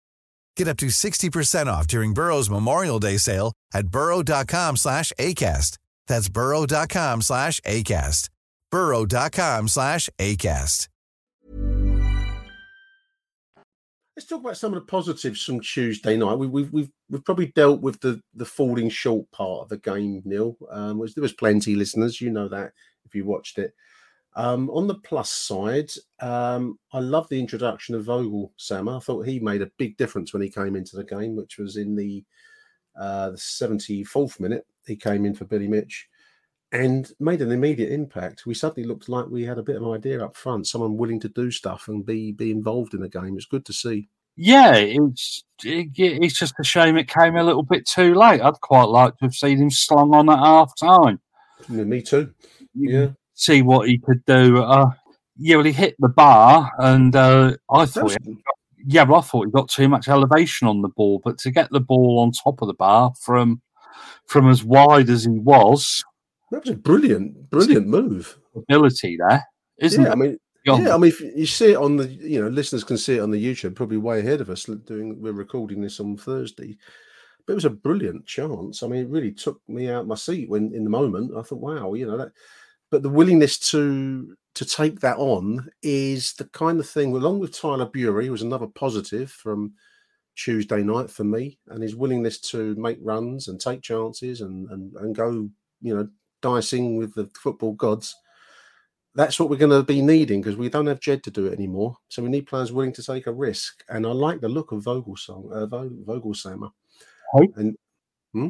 Get 0.55 0.67
up 0.67 0.77
to 0.77 0.87
60% 0.87 1.65
off 1.67 1.87
during 1.87 2.13
Burrow's 2.13 2.49
Memorial 2.49 2.99
Day 2.99 3.17
sale 3.17 3.53
at 3.73 3.87
burrow.com 3.87 4.77
slash 4.77 5.11
ACAST. 5.19 5.77
That's 6.07 6.29
burrow.com 6.29 7.21
slash 7.21 7.59
ACAST. 7.61 8.29
burrow.com 8.69 9.67
slash 9.67 10.09
ACAST. 10.19 10.87
Let's 14.17 14.27
talk 14.27 14.41
about 14.41 14.57
some 14.57 14.73
of 14.73 14.79
the 14.81 14.85
positives 14.85 15.41
from 15.41 15.61
Tuesday 15.61 16.17
night. 16.17 16.35
We, 16.35 16.45
we've 16.45 16.71
we've 16.71 16.91
we've 17.09 17.23
probably 17.23 17.47
dealt 17.47 17.81
with 17.81 18.01
the 18.01 18.21
the 18.35 18.45
falling 18.45 18.89
short 18.89 19.31
part 19.31 19.61
of 19.61 19.69
the 19.69 19.77
game, 19.77 20.21
Neil. 20.25 20.57
Um, 20.69 20.99
there 21.15 21.21
was 21.21 21.33
plenty 21.33 21.75
listeners, 21.75 22.19
you 22.19 22.29
know 22.29 22.49
that 22.49 22.73
if 23.05 23.15
you 23.15 23.25
watched 23.25 23.57
it. 23.57 23.73
Um, 24.35 24.69
on 24.69 24.87
the 24.87 24.95
plus 24.95 25.29
side, 25.29 25.91
um, 26.21 26.79
I 26.93 26.99
love 26.99 27.27
the 27.29 27.39
introduction 27.39 27.95
of 27.95 28.05
Voglsammer. 28.05 28.95
I 28.95 28.99
thought 28.99 29.27
he 29.27 29.39
made 29.39 29.61
a 29.61 29.71
big 29.77 29.97
difference 29.97 30.31
when 30.31 30.41
he 30.41 30.49
came 30.49 30.75
into 30.75 30.95
the 30.95 31.03
game, 31.03 31.35
which 31.35 31.57
was 31.57 31.77
in 31.77 31.95
the 31.95 32.23
uh, 32.99 33.31
the 33.31 33.37
74th 33.37 34.39
minute. 34.39 34.65
He 34.85 34.95
came 34.95 35.25
in 35.25 35.33
for 35.33 35.45
Billy 35.45 35.67
Mitch 35.67 36.07
and 36.71 37.11
made 37.19 37.41
an 37.41 37.51
immediate 37.51 37.91
impact. 37.91 38.45
We 38.45 38.53
suddenly 38.53 38.87
looked 38.87 39.09
like 39.09 39.27
we 39.27 39.43
had 39.43 39.57
a 39.57 39.63
bit 39.63 39.75
of 39.75 39.83
an 39.83 39.91
idea 39.91 40.23
up 40.23 40.35
front, 40.35 40.67
someone 40.67 40.97
willing 40.97 41.19
to 41.21 41.29
do 41.29 41.51
stuff 41.51 41.87
and 41.87 42.05
be 42.05 42.31
be 42.31 42.51
involved 42.51 42.93
in 42.93 43.01
the 43.01 43.09
game. 43.09 43.35
It's 43.35 43.45
good 43.45 43.65
to 43.65 43.73
see. 43.73 44.09
Yeah, 44.37 44.75
it's 44.75 45.43
it, 45.63 45.89
it's 45.97 46.37
just 46.39 46.55
a 46.59 46.63
shame 46.63 46.97
it 46.97 47.09
came 47.09 47.35
a 47.35 47.43
little 47.43 47.63
bit 47.63 47.85
too 47.85 48.15
late. 48.15 48.41
I'd 48.41 48.61
quite 48.61 48.85
like 48.85 49.17
to 49.17 49.25
have 49.25 49.33
seen 49.33 49.57
him 49.57 49.69
slung 49.69 50.13
on 50.15 50.29
at 50.29 50.39
half 50.39 50.73
time. 50.77 51.19
Yeah, 51.69 51.83
me 51.83 52.01
too. 52.01 52.33
Yeah. 52.73 53.09
See 53.41 53.61
what 53.61 53.87
he 53.87 53.97
could 53.97 54.23
do. 54.25 54.61
Uh, 54.63 54.91
yeah, 55.37 55.55
well, 55.55 55.65
he 55.65 55.71
hit 55.71 55.95
the 55.99 56.09
bar, 56.09 56.71
and 56.77 57.15
uh, 57.15 57.55
I 57.69 57.85
thought, 57.85 58.03
was, 58.03 58.17
yeah, 58.85 59.05
but 59.05 59.17
I 59.17 59.21
thought 59.21 59.45
he 59.45 59.51
got 59.51 59.69
too 59.69 59.89
much 59.89 60.07
elevation 60.07 60.67
on 60.67 60.81
the 60.81 60.89
ball. 60.89 61.21
But 61.23 61.37
to 61.39 61.51
get 61.51 61.69
the 61.71 61.79
ball 61.79 62.19
on 62.19 62.31
top 62.31 62.61
of 62.61 62.67
the 62.67 62.73
bar 62.73 63.11
from 63.19 63.61
from 64.27 64.49
as 64.49 64.63
wide 64.63 65.09
as 65.09 65.23
he 65.23 65.39
was, 65.39 66.03
that 66.51 66.61
was 66.65 66.73
a 66.73 66.77
brilliant, 66.77 67.49
brilliant 67.49 67.87
move. 67.87 68.37
ability 68.55 69.17
there, 69.17 69.43
isn't 69.79 70.03
yeah, 70.03 70.11
I 70.11 70.15
mean, 70.15 70.37
yeah, 70.65 70.93
I 70.93 70.97
mean, 70.97 71.11
if 71.11 71.21
you 71.21 71.45
see 71.47 71.71
it 71.71 71.77
on 71.77 71.97
the, 71.97 72.07
you 72.07 72.41
know, 72.41 72.49
listeners 72.49 72.83
can 72.83 72.97
see 72.97 73.17
it 73.17 73.21
on 73.21 73.31
the 73.31 73.43
YouTube, 73.43 73.75
probably 73.75 73.97
way 73.97 74.19
ahead 74.19 74.41
of 74.41 74.49
us. 74.49 74.65
Doing, 74.65 75.19
we're 75.19 75.31
recording 75.31 75.81
this 75.81 75.99
on 75.99 76.17
Thursday, 76.17 76.77
but 77.45 77.53
it 77.53 77.55
was 77.55 77.65
a 77.65 77.71
brilliant 77.71 78.27
chance. 78.27 78.83
I 78.83 78.87
mean, 78.87 79.05
it 79.05 79.09
really 79.09 79.31
took 79.31 79.59
me 79.67 79.89
out 79.89 80.07
my 80.07 80.15
seat 80.15 80.49
when, 80.49 80.73
in 80.73 80.83
the 80.83 80.89
moment, 80.89 81.35
I 81.35 81.41
thought, 81.41 81.59
wow, 81.59 81.93
you 81.93 82.05
know 82.05 82.17
that. 82.17 82.31
But 82.91 83.03
the 83.03 83.09
willingness 83.09 83.57
to 83.71 84.35
to 84.53 84.65
take 84.65 84.99
that 84.99 85.17
on 85.17 85.69
is 85.81 86.33
the 86.33 86.45
kind 86.45 86.79
of 86.79 86.89
thing. 86.89 87.15
Along 87.15 87.39
with 87.39 87.57
Tyler 87.57 87.85
Burey, 87.85 88.29
was 88.29 88.41
another 88.41 88.67
positive 88.67 89.31
from 89.31 89.73
Tuesday 90.35 90.83
night 90.83 91.09
for 91.09 91.23
me, 91.23 91.57
and 91.67 91.81
his 91.81 91.95
willingness 91.95 92.39
to 92.51 92.75
make 92.75 92.99
runs 93.01 93.47
and 93.47 93.59
take 93.59 93.81
chances 93.81 94.41
and 94.41 94.69
and, 94.69 94.93
and 94.97 95.15
go, 95.15 95.49
you 95.81 95.95
know, 95.95 96.07
dicing 96.41 96.97
with 96.97 97.13
the 97.15 97.29
football 97.35 97.73
gods. 97.73 98.15
That's 99.13 99.39
what 99.39 99.49
we're 99.49 99.57
going 99.57 99.71
to 99.71 99.83
be 99.83 100.01
needing 100.01 100.41
because 100.41 100.55
we 100.55 100.69
don't 100.69 100.87
have 100.87 101.01
Jed 101.01 101.21
to 101.23 101.31
do 101.31 101.47
it 101.47 101.53
anymore. 101.53 101.97
So 102.07 102.23
we 102.23 102.29
need 102.29 102.47
players 102.47 102.71
willing 102.71 102.93
to 102.93 103.03
take 103.03 103.27
a 103.27 103.33
risk. 103.33 103.83
And 103.89 104.07
I 104.07 104.11
like 104.11 104.39
the 104.39 104.47
look 104.47 104.71
of 104.71 104.85
Vogelsong, 104.85 105.51
uh, 105.51 105.65
Voglsammer. 105.67 106.71
Who? 107.33 107.53
And 107.57 107.77
hmm? 108.31 108.49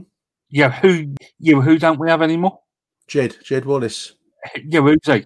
Yeah, 0.50 0.70
who? 0.70 1.16
Yeah, 1.40 1.62
who 1.62 1.80
don't 1.80 2.00
we 2.00 2.10
have 2.10 2.22
anymore? 2.22 2.60
Jed, 3.08 3.38
Jed 3.44 3.66
Wallace. 3.66 4.14
Yeah, 4.66 4.82
who's 4.82 5.00
he? 5.06 5.26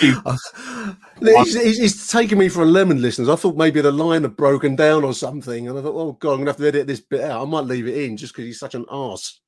he's, 0.00 1.54
he's, 1.54 1.78
he's, 1.78 2.08
taking 2.08 2.38
me 2.38 2.48
for 2.48 2.62
a 2.62 2.66
lemon, 2.66 3.02
listeners. 3.02 3.28
I 3.28 3.36
thought 3.36 3.56
maybe 3.56 3.80
the 3.80 3.92
line 3.92 4.22
had 4.22 4.36
broken 4.36 4.76
down 4.76 5.04
or 5.04 5.12
something, 5.14 5.68
and 5.68 5.78
I 5.78 5.82
thought, 5.82 5.94
oh 5.94 6.12
god, 6.12 6.32
I'm 6.32 6.38
gonna 6.38 6.50
have 6.50 6.56
to 6.58 6.68
edit 6.68 6.86
this 6.86 7.00
bit 7.00 7.22
out. 7.22 7.42
I 7.42 7.44
might 7.44 7.64
leave 7.64 7.86
it 7.86 7.96
in 8.02 8.16
just 8.16 8.32
because 8.32 8.46
he's 8.46 8.58
such 8.58 8.74
an 8.74 8.86
ass. 8.90 9.40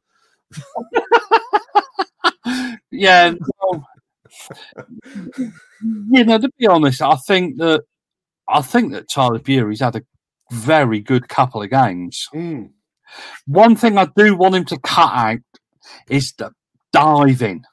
yeah, 2.91 3.33
well, 3.61 3.87
you 5.83 6.25
know, 6.25 6.39
to 6.39 6.51
be 6.59 6.67
honest, 6.67 7.03
I 7.03 7.17
think 7.27 7.59
that 7.59 7.83
I 8.49 8.63
think 8.63 8.93
that 8.93 9.09
Tyler 9.09 9.39
Burey's 9.39 9.81
had 9.81 9.97
a 9.97 10.03
very 10.51 11.01
good 11.01 11.29
couple 11.29 11.63
of 11.63 11.71
games. 11.71 12.29
Mm. 12.35 12.71
One 13.47 13.77
thing 13.77 13.99
I 13.99 14.09
do 14.17 14.37
want 14.37 14.55
him 14.55 14.65
to 14.67 14.79
cut 14.79 15.13
out 15.13 15.41
is 16.09 16.33
the 16.33 16.53
diving 16.93 17.65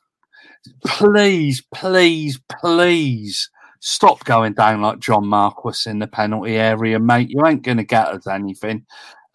please, 0.86 1.64
please, 1.74 2.40
please 2.62 3.50
stop 3.80 4.24
going 4.26 4.54
down 4.54 4.82
like 4.82 5.00
John 5.00 5.28
Marquis 5.28 5.90
in 5.90 6.00
the 6.00 6.08
penalty 6.08 6.56
area, 6.56 7.00
mate. 7.00 7.30
You 7.30 7.46
ain't 7.46 7.64
going 7.64 7.78
to 7.78 7.84
get 7.84 8.08
us 8.08 8.28
anything. 8.28 8.86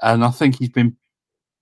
And 0.00 0.24
I 0.24 0.30
think 0.30 0.58
he's 0.58 0.70
been 0.70 0.96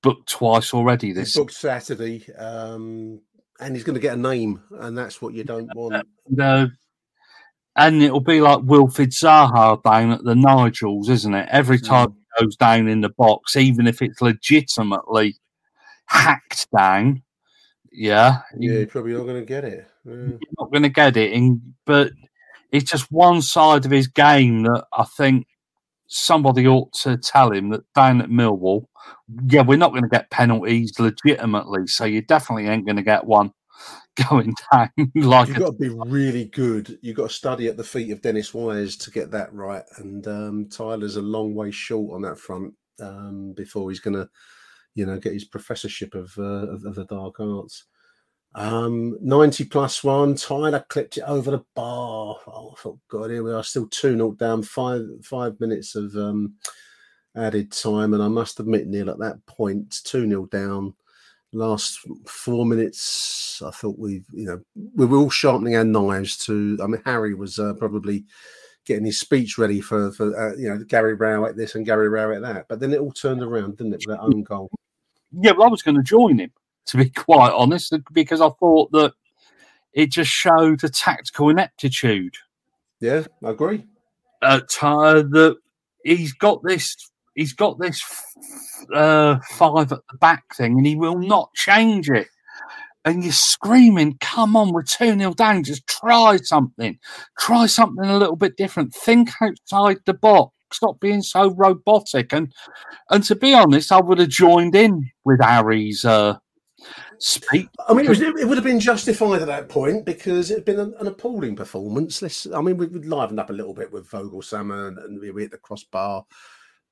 booked 0.03 0.28
twice 0.28 0.72
already. 0.72 1.12
This 1.12 1.34
he's 1.34 1.36
booked 1.36 1.55
Saturday, 1.55 2.32
um, 2.34 3.20
and 3.59 3.74
he's 3.74 3.84
going 3.84 3.95
to 3.95 4.01
get 4.01 4.14
a 4.14 4.20
name, 4.20 4.62
and 4.78 4.97
that's 4.97 5.20
what 5.20 5.34
you 5.34 5.45
don't 5.45 5.74
want. 5.74 6.07
No. 6.28 6.68
And 7.76 8.03
it'll 8.03 8.20
be 8.20 8.41
like 8.41 8.59
Wilfried 8.61 9.12
Zaha 9.12 9.82
down 9.82 10.11
at 10.11 10.24
the 10.24 10.34
Nigels, 10.34 11.09
isn't 11.09 11.34
it? 11.34 11.49
Every 11.51 11.78
mm. 11.78 11.86
time 11.86 12.09
mm. 12.09 12.16
Goes 12.39 12.57
down 12.57 12.89
in 12.89 13.01
the 13.01 13.09
box, 13.11 13.57
even 13.57 13.87
if 13.87 14.03
it's 14.03 14.20
legitimately 14.20 15.37
hacked 16.07 16.66
down, 16.76 17.22
yeah, 17.93 18.41
yeah, 18.59 18.72
you're 18.72 18.87
probably 18.87 19.14
not 19.14 19.24
going 19.24 19.41
to 19.41 19.47
get 19.47 19.64
it. 19.64 19.87
Yeah. 20.05 20.14
You're 20.14 20.39
not 20.59 20.70
going 20.70 20.83
to 20.83 20.89
get 20.89 21.16
it, 21.16 21.33
in, 21.33 21.74
but 21.87 22.12
it's 22.72 22.91
just 22.91 23.11
one 23.11 23.43
side 23.43 23.85
of 23.85 23.91
his 23.91 24.07
game 24.07 24.62
that 24.62 24.85
I 24.93 25.05
think 25.16 25.47
somebody 26.07 26.66
ought 26.66 26.93
to 26.93 27.16
tell 27.16 27.53
him 27.53 27.70
that 27.70 27.85
down 27.95 28.20
at 28.20 28.28
Millwall, 28.28 28.87
yeah, 29.47 29.62
we're 29.62 29.76
not 29.76 29.91
going 29.91 30.03
to 30.03 30.09
get 30.09 30.31
penalties 30.31 30.99
legitimately, 30.99 31.87
so 31.87 32.05
you 32.05 32.22
definitely 32.22 32.66
ain't 32.66 32.87
going 32.87 32.97
to 32.97 33.03
get 33.03 33.24
one 33.24 33.53
going 34.29 34.55
down. 34.73 34.91
like 35.14 35.49
you've 35.49 35.59
got 35.59 35.73
to 35.73 35.79
be 35.79 35.89
really 35.89 36.47
good. 36.47 36.99
You've 37.03 37.16
got 37.16 37.29
to 37.29 37.35
study 37.35 37.68
at 37.68 37.77
the 37.77 37.85
feet 37.85 38.11
of 38.11 38.23
Dennis 38.23 38.53
Wise 38.53 38.97
to 38.99 39.11
get 39.11 39.31
that 39.31 39.53
right, 39.53 39.85
and 39.99 40.27
um, 40.27 40.68
Tyler's 40.68 41.16
a 41.16 41.23
long 41.23 41.55
way 41.55 41.71
short 41.71 42.14
on 42.14 42.23
that 42.23 42.39
front 42.39 42.75
um, 43.01 43.53
before 43.57 43.91
he's 43.91 44.01
going 44.01 44.16
to 44.16 44.29
you 44.95 45.07
know, 45.07 45.18
get 45.18 45.33
his 45.33 45.45
professorship 45.45 46.14
of, 46.14 46.33
uh, 46.39 46.68
of, 46.68 46.85
of 46.85 46.95
the 46.95 47.05
dark 47.07 47.41
arts. 47.41 47.85
Um, 48.55 49.16
90 49.21 49.64
plus 49.66 50.03
one. 50.03 50.35
Tyler 50.35 50.85
clipped 50.89 51.16
it 51.16 51.25
over 51.27 51.53
the 51.53 51.64
bar. 51.75 52.37
Oh, 52.47 52.75
I 52.77 52.81
thought, 52.81 52.99
God, 53.09 53.31
here 53.31 53.45
we 53.45 53.53
are, 53.53 53.62
still 53.62 53.87
2 53.87 54.16
0 54.16 54.33
down, 54.33 54.62
five 54.62 55.03
five 55.23 55.59
minutes 55.61 55.95
of 55.95 56.14
um, 56.16 56.55
added 57.37 57.71
time. 57.71 58.12
And 58.12 58.23
I 58.23 58.29
must 58.29 58.59
admit, 58.59 58.89
Neil, 58.89 59.11
at 59.11 59.21
that 59.21 59.45
point, 59.47 60.01
2 60.05 60.29
0 60.29 60.47
down, 60.47 60.95
last 61.53 62.01
four 62.27 62.65
minutes, 62.65 63.63
I 63.65 63.71
thought 63.71 63.99
we, 63.99 64.23
you 64.33 64.45
know, 64.45 64.61
we 64.95 65.07
were 65.07 65.19
all 65.19 65.31
sharpening 65.31 65.77
our 65.77 65.85
knives 65.85 66.37
to. 66.47 66.79
I 66.83 66.87
mean, 66.87 67.03
Harry 67.05 67.35
was 67.35 67.59
uh, 67.59 67.75
probably 67.75 68.25
getting 68.87 69.05
his 69.05 69.21
speech 69.21 69.59
ready 69.59 69.81
for, 69.81 70.11
for 70.13 70.37
uh, 70.39 70.57
you 70.57 70.69
know, 70.69 70.83
Gary 70.85 71.15
Rowett 71.15 71.57
this 71.57 71.75
and 71.75 71.87
Gary 71.87 72.09
Rowett 72.09 72.43
that. 72.43 72.67
But 72.69 72.81
then 72.81 72.93
it 72.93 73.01
all 73.01 73.13
turned 73.13 73.43
around, 73.43 73.77
didn't 73.77 73.95
it, 73.95 74.05
with 74.07 74.17
that 74.17 74.23
own 74.23 74.43
goal? 74.43 74.71
Yeah, 75.33 75.53
well, 75.53 75.69
I 75.69 75.71
was 75.71 75.83
going 75.83 75.97
to 75.97 76.03
join 76.03 76.39
him, 76.39 76.51
to 76.87 76.97
be 76.97 77.11
quite 77.17 77.53
honest, 77.53 77.95
because 78.13 78.41
I 78.41 78.49
thought 78.49 78.91
that 78.93 79.13
it 79.93 80.11
just 80.11 80.31
showed 80.31 80.83
a 80.85 80.89
tactical 80.89 81.51
ineptitude. 81.51 82.35
Yeah, 83.01 83.25
I 83.45 83.51
agree. 83.51 83.87
At 84.43 84.71
uh, 84.81 85.23
that 85.23 85.57
he's 86.05 86.33
got 86.33 86.63
this, 86.63 87.10
he's 87.35 87.53
got 87.53 87.78
this 87.78 88.03
uh, 88.95 89.39
five 89.51 89.93
at 89.93 90.01
the 90.11 90.18
back 90.18 90.45
thing, 90.57 90.78
and 90.78 90.87
he 90.87 90.97
will 90.97 91.18
not 91.18 91.53
change 91.55 92.11
it 92.11 92.28
and 93.05 93.24
you're 93.24 93.33
screaming, 93.33 94.16
come 94.20 94.57
on, 94.57 94.72
we're 94.72 94.83
2 94.83 95.18
0 95.18 95.35
down. 95.35 95.64
Just 95.64 95.87
try 95.87 96.37
something. 96.37 96.99
Try 97.39 97.66
something 97.66 98.05
a 98.05 98.18
little 98.18 98.37
bit 98.37 98.57
different. 98.57 98.95
Think 98.95 99.31
outside 99.41 99.99
the 100.05 100.14
box. 100.14 100.55
Stop 100.72 101.01
being 101.01 101.22
so 101.22 101.51
robotic. 101.55 102.33
And 102.33 102.53
and 103.11 103.24
to 103.24 103.35
be 103.35 103.55
honest, 103.55 103.91
I 103.91 104.01
would 104.01 104.18
have 104.18 104.28
joined 104.28 104.74
in 104.74 105.11
with 105.24 105.41
Harry's 105.41 106.05
uh, 106.05 106.37
speech. 107.18 107.68
I 107.89 107.95
mean, 107.95 108.07
it, 108.07 108.11
was, 108.11 108.20
it, 108.20 108.47
would 108.47 108.59
have 108.59 108.64
been 108.64 108.81
justified 108.81 109.43
at 109.43 109.49
that 109.49 109.68
point 109.68 110.05
because 110.05 110.51
it 110.51 110.57
had 110.57 110.64
been 110.64 110.78
an, 110.78 110.95
an 111.01 111.07
appalling 111.09 111.57
performance. 111.57 112.22
Let's, 112.22 112.47
I 112.47 112.61
mean, 112.61 112.76
we, 112.76 112.87
we 112.87 113.01
livened 113.01 113.41
up 113.41 113.51
a 113.51 113.55
little 113.55 113.74
bit 113.74 113.91
with 113.91 114.09
Voglsammer 114.09 115.05
and 115.05 115.18
we 115.18 115.43
hit 115.43 115.51
the 115.51 115.59
crossbar 115.59 116.24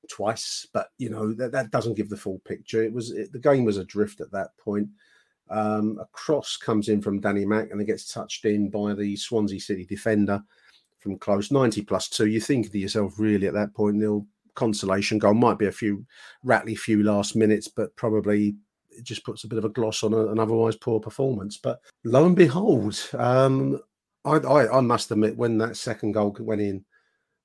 twice, 0.09 0.67
but 0.73 0.89
you 0.97 1.09
know 1.09 1.33
that, 1.33 1.51
that 1.51 1.71
doesn't 1.71 1.95
give 1.95 2.09
the 2.09 2.17
full 2.17 2.39
picture. 2.39 2.83
It 2.83 2.93
was 2.93 3.11
it, 3.11 3.31
the 3.31 3.39
game 3.39 3.65
was 3.65 3.77
adrift 3.77 4.21
at 4.21 4.31
that 4.31 4.57
point. 4.57 4.89
Um, 5.49 5.97
a 5.99 6.05
cross 6.11 6.57
comes 6.57 6.89
in 6.89 7.01
from 7.01 7.19
Danny 7.19 7.45
Mack 7.45 7.71
and 7.71 7.81
it 7.81 7.85
gets 7.85 8.11
touched 8.13 8.45
in 8.45 8.69
by 8.69 8.93
the 8.93 9.15
Swansea 9.15 9.59
City 9.59 9.83
defender 9.83 10.43
from 10.99 11.17
close 11.17 11.51
90 11.51 11.81
plus 11.83 12.07
two. 12.07 12.27
You 12.27 12.39
think 12.39 12.71
to 12.71 12.77
yourself, 12.77 13.13
really, 13.17 13.47
at 13.47 13.53
that 13.53 13.73
point, 13.73 13.95
Neil, 13.95 14.27
consolation 14.53 15.17
goal 15.17 15.33
might 15.33 15.57
be 15.57 15.67
a 15.67 15.71
few 15.71 16.05
rattly 16.43 16.75
few 16.75 17.03
last 17.03 17.35
minutes, 17.35 17.67
but 17.67 17.95
probably 17.95 18.55
it 18.89 19.03
just 19.03 19.23
puts 19.23 19.43
a 19.43 19.47
bit 19.47 19.57
of 19.57 19.65
a 19.65 19.69
gloss 19.69 20.03
on 20.03 20.13
an 20.13 20.39
otherwise 20.39 20.75
poor 20.75 20.99
performance. 20.99 21.57
But 21.57 21.79
lo 22.03 22.25
and 22.25 22.35
behold, 22.35 23.01
um, 23.17 23.79
I, 24.25 24.33
I, 24.33 24.77
I, 24.77 24.81
must 24.81 25.11
admit, 25.11 25.37
when 25.37 25.57
that 25.59 25.77
second 25.77 26.11
goal 26.11 26.35
went 26.39 26.61
in 26.61 26.83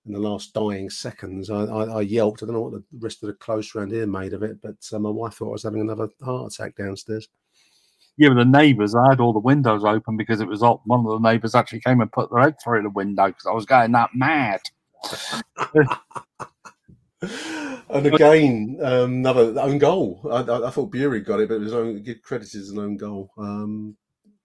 in 0.07 0.13
the 0.13 0.19
last 0.19 0.53
dying 0.53 0.91
seconds, 0.91 1.51
I, 1.51 1.65
I, 1.65 1.85
I 1.85 2.01
yelped. 2.03 2.43
I 2.43 2.47
don't 2.47 2.55
know 2.55 2.61
what 2.63 2.73
the 2.73 2.85
rest 3.01 3.23
of 3.23 3.29
the 3.29 3.35
close 3.35 3.75
round 3.75 3.93
here 3.93 4.07
made 4.07 4.33
of 4.33 4.43
it, 4.43 4.61
but 4.63 4.77
uh, 4.93 4.99
my 4.99 5.11
wife 5.11 5.35
thought 5.35 5.49
I 5.49 5.53
was 5.53 5.63
having 5.63 5.81
another 5.81 6.09
heart 6.23 6.53
attack 6.53 6.77
downstairs 6.77 7.29
yeah, 8.17 8.29
with 8.29 8.39
the 8.39 8.45
neighbours, 8.45 8.95
I 8.95 9.09
had 9.11 9.21
all 9.21 9.33
the 9.33 9.41
windows 9.41 9.85
open 9.85 10.17
because 10.17 10.41
it 10.41 10.47
was 10.47 10.61
hot. 10.61 10.81
One 10.85 11.01
of 11.01 11.07
the 11.07 11.29
neighbours 11.29 11.55
actually 11.55 11.81
came 11.81 12.01
and 12.01 12.13
put 12.13 12.31
their 12.31 12.43
head 12.43 12.57
through 12.63 12.83
the 12.83 12.91
window 12.91 13.27
because 13.27 13.47
I 13.47 13.53
was 13.53 13.67
going 13.67 13.91
that 13.93 14.11
mad. 14.15 14.61
and 17.91 18.07
again, 18.07 18.79
um, 18.83 19.15
another 19.15 19.61
own 19.61 19.79
goal. 19.79 20.21
I, 20.31 20.43
I, 20.43 20.69
I, 20.69 20.71
thought 20.71 20.93
Burey 20.93 21.25
got 21.25 21.41
it, 21.41 21.49
but 21.49 21.57
it 21.57 21.61
was 21.61 21.75
only 21.75 22.01
give 22.01 22.23
credit 22.23 22.55
as 22.55 22.71
an 22.71 22.79
own 22.79 22.97
goal. 22.97 23.31
Um, 23.37 23.97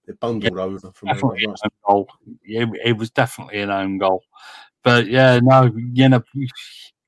it 0.07 0.19
bundled 0.19 0.55
yeah, 0.55 0.63
over 0.63 0.91
from 0.91 1.09
definitely 1.09 1.43
an 1.43 1.51
own 1.51 1.71
goal. 1.87 2.07
Yeah, 2.43 2.65
it 2.83 2.97
was 2.97 3.11
definitely 3.11 3.61
an 3.61 3.69
own 3.69 3.99
goal. 3.99 4.23
But 4.83 5.07
yeah, 5.07 5.39
no, 5.41 5.71
you 5.93 6.09
know, 6.09 6.23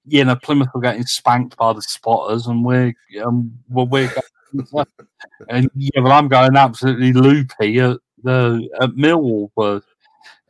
you 0.05 0.25
know, 0.25 0.35
Plymouth 0.35 0.69
were 0.73 0.81
getting 0.81 1.05
spanked 1.05 1.57
by 1.57 1.73
the 1.73 1.81
spotters, 1.81 2.47
and 2.47 2.65
we're 2.65 2.93
um, 3.23 3.51
well, 3.69 3.87
we're 3.87 4.11
and 5.49 5.69
yeah, 5.75 6.01
well, 6.01 6.11
I'm 6.13 6.27
going 6.27 6.55
absolutely 6.55 7.13
loopy 7.13 7.79
at 7.79 7.97
the 8.23 8.67
at 8.81 8.91
Millwall 8.91 9.49
were 9.55 9.81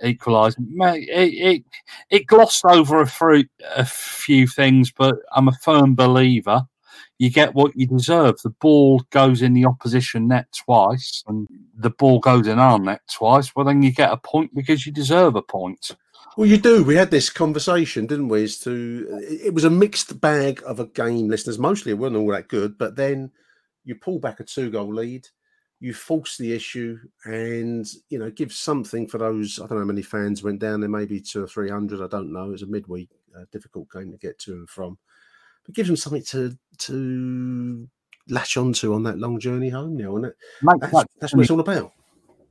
equalised. 0.04 0.58
It, 0.60 1.04
it, 1.10 1.64
it 2.10 2.28
glossed 2.28 2.66
over 2.66 3.02
a, 3.02 3.08
fruit, 3.08 3.50
a 3.76 3.86
few 3.86 4.48
things, 4.48 4.92
but 4.92 5.18
I'm 5.34 5.48
a 5.48 5.54
firm 5.62 5.96
believer. 5.96 6.64
You 7.20 7.30
get 7.30 7.54
what 7.54 7.76
you 7.76 7.86
deserve. 7.86 8.42
The 8.42 8.50
ball 8.50 9.04
goes 9.12 9.44
in 9.44 9.54
the 9.54 9.66
opposition 9.66 10.28
net 10.28 10.48
twice, 10.66 11.24
and 11.28 11.48
the 11.76 11.92
ball 11.92 12.20
goes 12.20 12.48
in 12.48 12.58
our 12.58 12.80
net 12.80 13.02
twice. 13.14 13.56
Well, 13.56 13.66
then 13.66 13.84
you 13.84 13.92
get 13.92 14.12
a 14.12 14.18
point 14.18 14.56
because 14.56 14.86
you 14.86 14.92
deserve 14.92 15.36
a 15.36 15.42
point. 15.42 15.92
Well, 16.38 16.48
you 16.48 16.58
do. 16.58 16.84
We 16.84 16.96
had 16.96 17.12
this 17.12 17.30
conversation, 17.30 18.06
didn't 18.06 18.30
we? 18.30 18.44
As 18.44 18.58
to 18.60 19.20
it 19.22 19.54
was 19.54 19.66
a 19.66 19.70
mixed 19.70 20.22
bag 20.22 20.62
of 20.66 20.80
a 20.80 20.86
game, 20.86 21.28
listeners. 21.28 21.60
Mostly 21.60 21.92
it 21.92 21.98
wasn't 21.98 22.18
all 22.18 22.32
that 22.32 22.48
good, 22.48 22.78
but 22.78 22.96
then 22.96 23.32
you 23.84 23.96
pull 23.96 24.20
back 24.20 24.40
a 24.40 24.44
two 24.44 24.70
goal 24.70 24.94
lead, 24.94 25.28
you 25.82 25.94
force 25.94 26.38
the 26.38 26.54
issue, 26.54 26.98
and 27.26 27.86
you 28.10 28.18
know 28.18 28.32
give 28.32 28.54
something 28.54 29.08
for 29.08 29.18
those. 29.18 29.60
I 29.60 29.64
don't 29.64 29.72
know 29.72 29.80
how 29.80 29.86
many 29.86 30.02
fans 30.02 30.42
went 30.42 30.60
down 30.60 30.80
there, 30.80 30.90
maybe 30.90 31.20
two 31.20 31.44
or 31.44 31.48
three 31.48 31.70
hundred. 31.70 32.02
I 32.02 32.08
don't 32.08 32.32
know. 32.32 32.46
It 32.46 32.52
was 32.52 32.62
a 32.62 32.68
midweek, 32.68 33.10
uh, 33.38 33.44
difficult 33.52 33.92
game 33.92 34.12
to 34.12 34.18
get 34.18 34.40
to 34.40 34.54
and 34.54 34.70
from, 34.70 34.98
but 35.66 35.76
gives 35.76 35.90
them 35.90 35.98
something 35.98 36.24
to 36.24 36.58
to 36.78 37.90
latch 38.30 38.56
onto 38.56 38.94
on 38.94 39.04
that 39.04 39.20
long 39.20 39.38
journey 39.38 39.70
home 39.70 39.98
now, 39.98 40.16
and 40.16 40.26
that's, 40.26 40.92
that 40.94 41.08
that's 41.20 41.34
what 41.34 41.42
it's 41.42 41.52
all 41.52 41.60
about. 41.60 41.92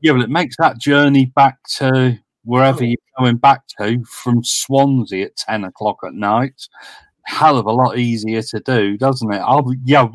Yeah, 0.03 0.13
well, 0.13 0.23
it 0.23 0.31
makes 0.31 0.57
that 0.59 0.79
journey 0.79 1.33
back 1.35 1.59
to 1.77 2.19
wherever 2.45 2.83
Oh. 2.83 2.87
you're 2.87 2.97
going 3.19 3.37
back 3.37 3.63
to 3.81 4.03
from 4.05 4.43
Swansea 4.45 5.27
at 5.27 5.37
10 5.37 5.65
o'clock 5.65 5.99
at 6.07 6.15
night. 6.15 6.69
Hell 7.27 7.59
of 7.59 7.67
a 7.67 7.73
lot 7.73 7.99
easier 7.99 8.43
to 8.43 8.61
do, 8.61 8.97
doesn't 8.97 9.33
it? 9.33 9.39
I'll, 9.39 9.65
yeah, 9.85 10.09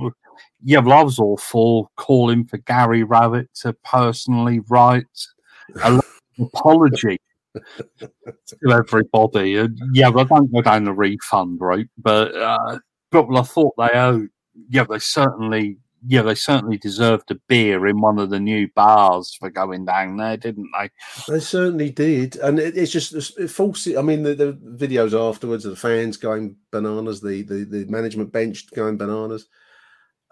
yeah, 0.63 0.79
well, 0.79 0.99
I 0.99 1.03
was 1.03 1.19
all 1.19 1.37
for 1.37 1.87
calling 1.97 2.45
for 2.45 2.57
Gary 2.57 3.03
Rowett 3.03 3.53
to 3.61 3.73
personally 3.85 4.59
write 4.69 5.05
a 5.83 5.91
letter 5.91 6.07
of 6.39 6.47
apology 6.53 7.19
to 7.95 8.71
everybody. 8.71 9.57
And 9.57 9.79
yeah, 9.93 10.09
well, 10.09 10.25
I 10.25 10.27
don't 10.27 10.51
go 10.51 10.61
down 10.61 10.83
the 10.85 10.93
refund 10.93 11.59
route, 11.61 11.89
but 11.97 12.35
uh, 12.35 12.79
but 13.11 13.27
well, 13.29 13.39
I 13.39 13.43
thought 13.43 13.73
they 13.77 13.89
owed. 13.93 14.29
Yeah, 14.69 14.85
they 14.89 14.99
certainly. 14.99 15.77
Yeah, 16.07 16.21
they 16.21 16.35
certainly 16.35 16.77
deserved 16.77 17.31
a 17.31 17.35
beer 17.47 17.87
in 17.87 17.99
one 17.99 18.19
of 18.19 18.29
the 18.29 18.39
new 18.39 18.67
bars 18.75 19.35
for 19.39 19.49
going 19.49 19.85
down 19.85 20.17
there, 20.17 20.37
didn't 20.37 20.69
they? 20.77 20.89
They 21.27 21.39
certainly 21.39 21.89
did, 21.89 22.35
and 22.37 22.59
it, 22.59 22.77
it's 22.77 22.91
just 22.91 23.13
it. 23.13 23.97
I 23.97 24.01
mean, 24.01 24.23
the, 24.23 24.35
the 24.35 24.53
videos 24.53 25.19
afterwards 25.19 25.65
of 25.65 25.71
the 25.71 25.77
fans 25.77 26.17
going 26.17 26.57
bananas, 26.71 27.21
the, 27.21 27.41
the 27.41 27.65
the 27.65 27.85
management 27.85 28.31
bench 28.31 28.69
going 28.75 28.97
bananas. 28.97 29.47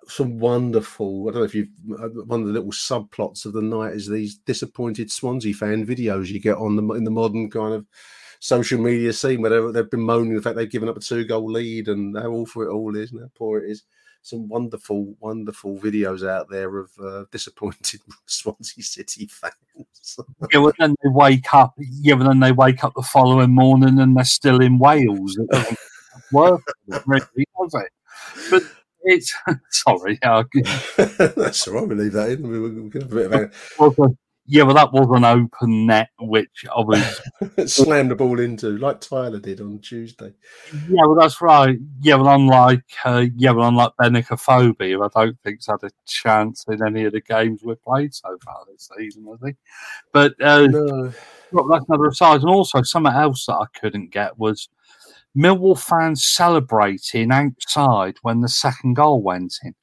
Some 0.07 0.37
wonderful. 0.37 1.27
I 1.27 1.31
don't 1.31 1.41
know 1.41 1.45
if 1.45 1.55
you've 1.55 1.69
uh, 1.97 2.09
one 2.25 2.41
of 2.41 2.47
the 2.47 2.53
little 2.53 2.71
subplots 2.71 3.45
of 3.45 3.53
the 3.53 3.61
night 3.61 3.93
is 3.93 4.07
these 4.07 4.35
disappointed 4.35 5.11
Swansea 5.11 5.53
fan 5.53 5.87
videos 5.87 6.27
you 6.27 6.39
get 6.39 6.57
on 6.57 6.75
the 6.75 6.93
in 6.93 7.03
the 7.03 7.11
modern 7.11 7.49
kind 7.49 7.73
of 7.73 7.85
social 8.41 8.79
media 8.79 9.13
scene 9.13 9.41
where 9.41 9.71
they've 9.71 9.89
been 9.89 10.01
moaning 10.01 10.35
the 10.35 10.41
fact 10.41 10.57
they've 10.57 10.69
given 10.69 10.89
up 10.89 10.97
a 10.97 10.99
two 10.99 11.23
goal 11.23 11.49
lead 11.49 11.87
and 11.87 12.17
how 12.17 12.29
awful 12.29 12.61
it 12.61 12.67
all 12.67 12.95
is 12.95 13.11
and 13.11 13.21
how 13.21 13.29
poor 13.35 13.59
it 13.59 13.71
is. 13.71 13.83
Some 14.25 14.47
wonderful, 14.47 15.15
wonderful 15.19 15.77
videos 15.77 16.25
out 16.27 16.49
there 16.49 16.77
of 16.77 16.89
uh, 17.03 17.25
disappointed 17.29 17.99
Swansea 18.25 18.83
City 18.83 19.27
fans. 19.27 19.53
Yeah, 20.51 20.59
well, 20.59 20.73
then 20.79 20.95
they 21.03 21.09
wake 21.09 21.53
up. 21.53 21.73
Yeah, 21.77 22.15
but 22.15 22.25
then 22.25 22.39
they 22.39 22.51
wake 22.51 22.83
up 22.83 22.93
the 22.95 23.01
following 23.01 23.53
morning 23.53 23.99
and 23.99 24.15
they're 24.15 24.23
still 24.23 24.61
in 24.61 24.77
Wales. 24.79 25.37
It 25.37 25.49
doesn't 25.49 25.77
work, 26.31 26.61
really, 27.05 27.47
does 27.59 27.73
it? 27.75 27.91
But 28.51 28.63
it's 29.03 29.33
sorry. 29.71 30.19
I- 30.23 30.43
That's 30.97 31.67
all 31.67 31.73
right. 31.75 31.87
We 31.87 31.95
leave 31.95 32.13
that 32.13 32.29
in. 32.31 32.47
We, 32.47 32.59
we 32.59 32.89
can 32.89 33.01
have 33.01 33.11
a 33.11 33.15
bit 33.15 33.25
of 33.25 33.33
a- 33.33 33.51
yeah, 34.45 34.63
well, 34.63 34.75
that 34.75 34.91
was 34.91 35.07
an 35.15 35.23
open 35.23 35.85
net, 35.85 36.09
which 36.19 36.65
I 36.75 36.79
was. 36.81 37.21
slam 37.71 38.09
the 38.09 38.15
ball 38.15 38.39
into, 38.39 38.77
like 38.77 38.99
Tyler 38.99 39.39
did 39.39 39.61
on 39.61 39.79
Tuesday. 39.79 40.33
Yeah, 40.89 41.05
well, 41.05 41.15
that's 41.15 41.41
right. 41.41 41.77
Yeah, 42.01 42.15
well, 42.15 42.35
unlike 42.35 42.83
uh, 43.05 43.25
yeah, 43.37 43.51
well, 43.51 43.69
unlike 43.69 43.93
Benik 43.99 44.27
Afobe, 44.27 44.91
who 44.91 45.03
I 45.03 45.07
don't 45.15 45.39
think's 45.43 45.67
had 45.67 45.83
a 45.83 45.89
chance 46.05 46.65
in 46.67 46.85
any 46.85 47.05
of 47.05 47.13
the 47.13 47.21
games 47.21 47.61
we've 47.63 47.81
played 47.81 48.13
so 48.13 48.37
far 48.43 48.57
this 48.69 48.89
season, 48.97 49.25
has 49.27 49.39
he? 49.49 49.55
But 50.11 50.33
uh, 50.41 50.67
No, 50.67 51.13
Well, 51.53 51.67
that's 51.69 51.85
another 51.87 52.07
aside. 52.07 52.41
And 52.41 52.49
also, 52.49 52.81
something 52.81 53.13
else 53.13 53.45
that 53.45 53.55
I 53.55 53.65
couldn't 53.79 54.11
get 54.11 54.37
was 54.37 54.67
Millwall 55.37 55.79
fans 55.79 56.25
celebrating 56.27 57.31
outside 57.31 58.15
when 58.23 58.41
the 58.41 58.49
second 58.49 58.95
goal 58.95 59.21
went 59.21 59.55
in. 59.63 59.73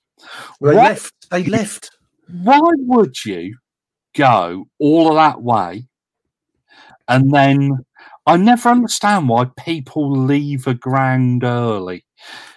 well, 0.61 0.73
they 0.73 0.77
What? 0.77 0.89
left. 0.91 1.31
They 1.31 1.45
left. 1.45 1.91
Why 2.43 2.61
would 2.63 3.25
you 3.25 3.57
go 4.15 4.67
all 4.79 5.09
of 5.09 5.15
that 5.15 5.43
way 5.43 5.87
and 7.09 7.33
then? 7.33 7.85
I 8.27 8.37
never 8.37 8.69
understand 8.69 9.29
why 9.29 9.47
people 9.59 10.11
leave 10.11 10.67
a 10.67 10.75
ground 10.75 11.43
early. 11.43 12.05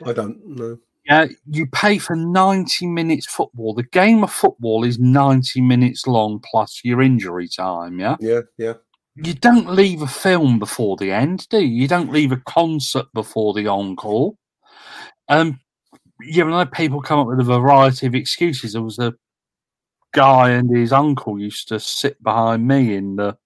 I 0.06 0.14
don't 0.14 0.46
know. 0.46 0.78
Yeah, 1.06 1.28
you 1.50 1.66
pay 1.68 1.98
for 1.98 2.16
90 2.16 2.88
minutes 2.88 3.26
football. 3.26 3.74
The 3.74 3.84
game 3.84 4.24
of 4.24 4.32
football 4.32 4.84
is 4.84 5.00
90 5.00 5.62
minutes 5.62 6.08
long 6.08 6.40
plus 6.40 6.82
your 6.84 7.02
injury 7.02 7.50
time, 7.50 8.00
yeah? 8.00 8.16
Yeah, 8.20 8.42
yeah. 8.58 8.74
you 9.16 9.34
don't 9.34 9.70
leave 9.70 10.02
a 10.02 10.08
film 10.08 10.60
before 10.60 10.96
the 10.96 11.12
end, 11.12 11.48
do 11.50 11.60
you? 11.60 11.82
You 11.82 11.88
don't 11.88 12.12
leave 12.12 12.32
a 12.32 12.42
concert 12.46 13.08
before 13.14 13.54
the 13.54 13.68
encore. 13.68 14.34
Um, 15.28 15.60
yeah, 16.22 16.46
I 16.46 16.50
know 16.50 16.66
people 16.68 17.02
come 17.02 17.20
up 17.20 17.28
with 17.28 17.40
a 17.40 17.44
variety 17.44 18.08
of 18.08 18.16
excuses. 18.16 18.74
There 18.74 18.82
was 18.82 19.00
a 19.00 19.14
guy 20.14 20.52
and 20.52 20.76
his 20.76 20.94
uncle 20.94 21.40
used 21.40 21.68
to 21.70 21.80
sit 21.80 22.22
behind 22.24 22.68
me 22.68 22.96
in 22.96 23.16
the 23.18 23.38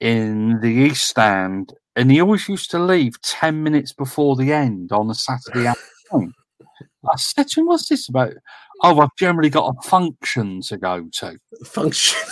in 0.00 0.60
the 0.60 0.68
east 0.68 1.08
stand, 1.08 1.72
and 1.96 2.10
he 2.10 2.20
always 2.20 2.48
used 2.48 2.70
to 2.72 2.78
leave 2.78 3.20
ten 3.22 3.62
minutes 3.62 3.92
before 3.92 4.36
the 4.36 4.52
end 4.52 4.92
on 4.92 5.10
a 5.10 5.14
Saturday 5.14 5.66
afternoon. 5.66 6.34
I 7.10 7.16
said 7.16 7.48
to 7.48 7.60
him, 7.60 7.66
"What's 7.66 7.88
this 7.88 8.08
about?" 8.08 8.34
Oh, 8.82 9.00
I've 9.00 9.16
generally 9.18 9.50
got 9.50 9.74
a 9.76 9.88
function 9.88 10.60
to 10.62 10.76
go 10.76 11.08
to. 11.20 11.38
Function. 11.64 12.20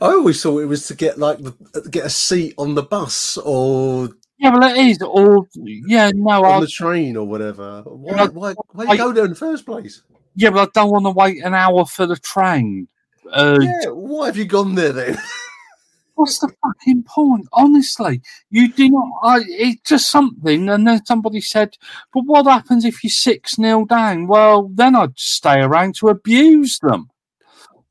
I 0.00 0.12
always 0.12 0.40
thought 0.42 0.60
it 0.60 0.66
was 0.66 0.86
to 0.88 0.94
get 0.94 1.18
like 1.18 1.38
the, 1.38 1.88
get 1.90 2.06
a 2.06 2.10
seat 2.10 2.54
on 2.58 2.74
the 2.74 2.82
bus 2.82 3.36
or 3.38 4.10
Yeah, 4.38 4.50
well, 4.50 4.62
it 4.70 4.76
is. 4.76 5.02
Or 5.02 5.46
yeah, 5.54 6.12
no, 6.14 6.44
on 6.44 6.60
the 6.60 6.68
train 6.68 7.16
or 7.16 7.26
whatever. 7.26 7.82
Why? 7.82 8.26
Why? 8.26 8.54
Why 8.72 8.84
I- 8.86 8.92
you 8.92 8.98
go 8.98 9.12
there 9.12 9.24
in 9.24 9.30
the 9.30 9.36
first 9.36 9.66
place? 9.66 10.02
Yeah, 10.36 10.50
but 10.50 10.68
I 10.68 10.80
don't 10.80 10.90
want 10.90 11.06
to 11.06 11.10
wait 11.10 11.42
an 11.42 11.54
hour 11.54 11.84
for 11.86 12.06
the 12.06 12.16
train. 12.16 12.88
Uh, 13.32 13.58
Yeah. 13.60 13.90
Why 13.90 14.26
have 14.26 14.36
you 14.36 14.44
gone 14.44 14.74
there 14.74 14.92
then? 14.92 15.18
What's 16.14 16.38
the 16.38 16.50
fucking 16.62 17.02
point? 17.02 17.46
Honestly, 17.52 18.22
you 18.50 18.72
do 18.72 18.88
not. 18.88 19.08
I, 19.22 19.40
it's 19.48 19.82
just 19.82 20.10
something. 20.10 20.68
And 20.70 20.86
then 20.86 21.04
somebody 21.04 21.42
said, 21.42 21.76
"But 22.14 22.22
what 22.24 22.46
happens 22.46 22.86
if 22.86 23.04
you're 23.04 23.10
six 23.10 23.58
nil 23.58 23.84
down?" 23.84 24.26
Well, 24.26 24.70
then 24.72 24.96
I'd 24.96 25.18
stay 25.18 25.60
around 25.60 25.96
to 25.96 26.08
abuse 26.08 26.78
them. 26.78 27.10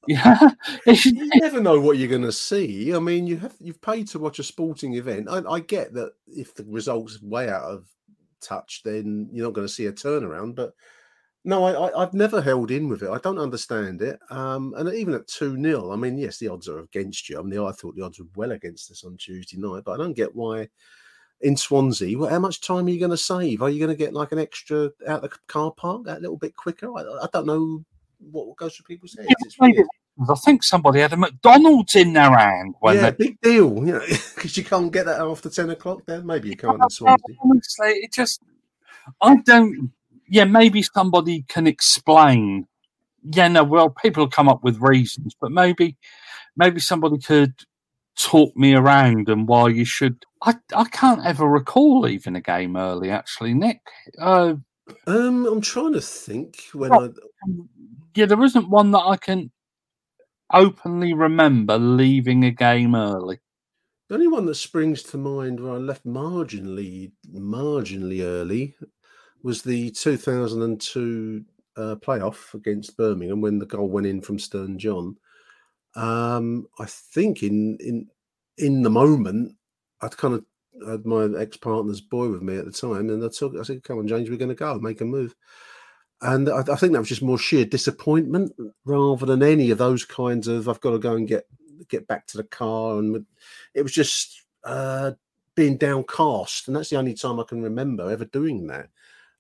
Yeah, 0.07 0.51
you 0.85 1.29
never 1.41 1.59
know 1.59 1.79
what 1.79 1.97
you're 1.97 2.07
going 2.07 2.21
to 2.21 2.31
see. 2.31 2.93
I 2.93 2.99
mean, 2.99 3.25
you 3.25 3.37
have 3.37 3.55
you've 3.59 3.81
paid 3.81 4.07
to 4.09 4.19
watch 4.19 4.37
a 4.37 4.43
sporting 4.43 4.93
event. 4.93 5.27
I, 5.27 5.41
I 5.49 5.59
get 5.61 5.95
that 5.95 6.11
if 6.27 6.53
the 6.53 6.63
results 6.65 7.19
way 7.23 7.49
out 7.49 7.63
of 7.63 7.87
touch, 8.39 8.81
then 8.85 9.29
you're 9.31 9.47
not 9.47 9.53
going 9.55 9.65
to 9.65 9.73
see 9.73 9.87
a 9.87 9.91
turnaround. 9.91 10.53
But 10.53 10.73
no, 11.45 11.63
I, 11.63 12.01
I've 12.01 12.13
never 12.13 12.41
held 12.41 12.71
in 12.71 12.89
with 12.89 13.03
it. 13.03 13.09
I 13.09 13.19
don't 13.19 13.37
understand 13.37 14.01
it. 14.01 14.19
Um, 14.31 14.73
and 14.75 14.91
even 14.93 15.13
at 15.13 15.27
two 15.27 15.61
0 15.61 15.91
I 15.91 15.95
mean, 15.95 16.17
yes, 16.17 16.39
the 16.39 16.47
odds 16.47 16.67
are 16.67 16.79
against 16.79 17.29
you. 17.29 17.39
I 17.39 17.43
mean, 17.43 17.59
I 17.59 17.71
thought 17.71 17.95
the 17.95 18.03
odds 18.03 18.19
were 18.19 18.25
well 18.35 18.51
against 18.51 18.89
us 18.91 19.03
on 19.03 19.15
Tuesday 19.17 19.57
night, 19.57 19.83
but 19.85 19.93
I 19.93 19.97
don't 19.97 20.13
get 20.13 20.35
why. 20.35 20.69
In 21.41 21.57
Swansea, 21.57 22.17
well, 22.17 22.29
how 22.29 22.39
much 22.39 22.61
time 22.61 22.87
are 22.87 22.89
you 22.89 22.97
going 22.97 23.11
to 23.11 23.17
save? 23.17 23.61
Are 23.61 23.69
you 23.69 23.77
going 23.77 23.95
to 23.95 23.95
get 23.95 24.13
like 24.13 24.31
an 24.31 24.39
extra 24.39 24.89
out 25.05 25.21
the 25.21 25.29
car 25.47 25.71
park 25.71 26.05
that 26.05 26.21
little 26.21 26.37
bit 26.37 26.55
quicker? 26.55 26.89
I, 26.97 27.01
I 27.01 27.27
don't 27.33 27.45
know 27.45 27.83
what 28.19 28.55
goes 28.55 28.75
through 28.75 28.85
people's 28.85 29.15
heads. 29.15 29.27
I 30.29 30.35
think 30.35 30.63
somebody 30.63 31.01
had 31.01 31.11
a 31.11 31.17
McDonald's 31.17 31.95
in 31.95 32.13
their 32.13 32.31
hand 32.31 32.75
when 32.79 32.95
yeah, 32.95 33.09
they. 33.09 33.11
big 33.11 33.41
deal. 33.41 33.75
You 33.75 33.93
know, 33.93 34.05
because 34.35 34.55
you 34.55 34.63
can't 34.63 34.91
get 34.91 35.05
that 35.07 35.19
after 35.19 35.49
ten 35.49 35.69
o'clock. 35.69 36.03
Then 36.05 36.25
maybe 36.25 36.49
you 36.49 36.55
can't 36.55 36.81
in 36.81 36.89
Swansea. 36.89 37.35
Honestly, 37.43 37.89
it 37.89 38.13
just. 38.13 38.41
I 39.21 39.35
don't. 39.35 39.91
Yeah, 40.27 40.45
maybe 40.45 40.81
somebody 40.81 41.43
can 41.47 41.67
explain. 41.67 42.67
Yeah, 43.23 43.47
no. 43.47 43.63
Well, 43.63 43.89
people 43.89 44.27
come 44.27 44.49
up 44.49 44.63
with 44.63 44.77
reasons, 44.79 45.35
but 45.39 45.51
maybe, 45.51 45.97
maybe 46.55 46.79
somebody 46.79 47.17
could 47.19 47.53
talk 48.17 48.55
me 48.55 48.73
around 48.73 49.29
and 49.29 49.47
why 49.47 49.69
you 49.69 49.85
should. 49.85 50.23
I 50.43 50.55
I 50.75 50.85
can't 50.85 51.25
ever 51.25 51.47
recall 51.47 52.01
leaving 52.01 52.35
a 52.35 52.41
game 52.41 52.75
early. 52.77 53.09
Actually, 53.09 53.53
Nick. 53.53 53.81
Uh, 54.19 54.55
Um, 55.07 55.45
I'm 55.47 55.61
trying 55.61 55.93
to 55.93 56.01
think 56.01 56.61
when 56.73 56.91
Well- 56.91 57.05
I. 57.05 57.51
yeah, 58.15 58.25
there 58.27 58.43
isn't 58.43 58.69
one 58.69 58.91
that 58.91 58.99
I 59.03 59.17
can 59.17 59.51
openly 60.53 61.13
remember 61.13 61.77
leaving 61.77 62.43
a 62.45 62.51
game 62.51 62.93
early. 62.95 63.39
The 64.07 64.15
only 64.15 64.27
one 64.27 64.45
that 64.45 64.55
springs 64.55 65.01
to 65.03 65.17
mind 65.17 65.59
where 65.59 65.73
I 65.73 65.77
left 65.77 66.05
marginally, 66.05 67.11
marginally 67.33 68.21
early, 68.21 68.75
was 69.45 69.61
the 69.61 69.91
2002 69.91 71.45
uh, 71.77 71.95
playoff 72.01 72.55
against 72.55 72.97
Birmingham 72.97 73.41
when 73.41 73.59
the 73.59 73.67
goal 73.67 73.87
went 73.87 74.07
in 74.07 74.19
from 74.19 74.39
Stern 74.39 74.79
John. 74.79 75.15
Um, 75.95 76.67
I 76.79 76.85
think 76.85 77.43
in 77.43 77.77
in 77.79 78.07
in 78.57 78.81
the 78.81 78.89
moment, 78.89 79.55
I'd 80.01 80.17
kind 80.17 80.33
of 80.33 80.45
had 80.89 81.05
my 81.05 81.27
ex 81.39 81.57
partner's 81.57 82.01
boy 82.01 82.29
with 82.29 82.41
me 82.41 82.57
at 82.57 82.65
the 82.65 82.71
time, 82.71 83.11
and 83.11 83.23
I 83.23 83.27
took 83.27 83.55
I 83.55 83.61
said, 83.61 83.83
"Come 83.83 83.99
on, 83.99 84.07
James, 84.07 84.31
we're 84.31 84.37
going 84.37 84.49
to 84.49 84.55
go 84.55 84.79
make 84.79 85.01
a 85.01 85.05
move." 85.05 85.35
And 86.21 86.49
I, 86.49 86.61
I 86.61 86.75
think 86.75 86.93
that 86.93 86.99
was 86.99 87.09
just 87.09 87.21
more 87.21 87.37
sheer 87.37 87.65
disappointment 87.65 88.51
rather 88.83 89.27
than 89.27 89.43
any 89.43 89.69
of 89.69 89.77
those 89.77 90.05
kinds 90.05 90.47
of 90.47 90.67
I've 90.67 90.81
got 90.81 90.91
to 90.91 90.99
go 90.99 91.13
and 91.13 91.27
get 91.27 91.45
get 91.87 92.07
back 92.07 92.25
to 92.27 92.37
the 92.37 92.45
car 92.45 92.97
and 92.97 93.23
it 93.75 93.83
was 93.83 93.91
just 93.91 94.41
uh, 94.63 95.11
being 95.53 95.77
downcast, 95.77 96.67
and 96.67 96.75
that's 96.75 96.89
the 96.89 96.97
only 96.97 97.13
time 97.13 97.39
I 97.39 97.43
can 97.43 97.61
remember 97.61 98.09
ever 98.09 98.25
doing 98.25 98.65
that. 98.67 98.89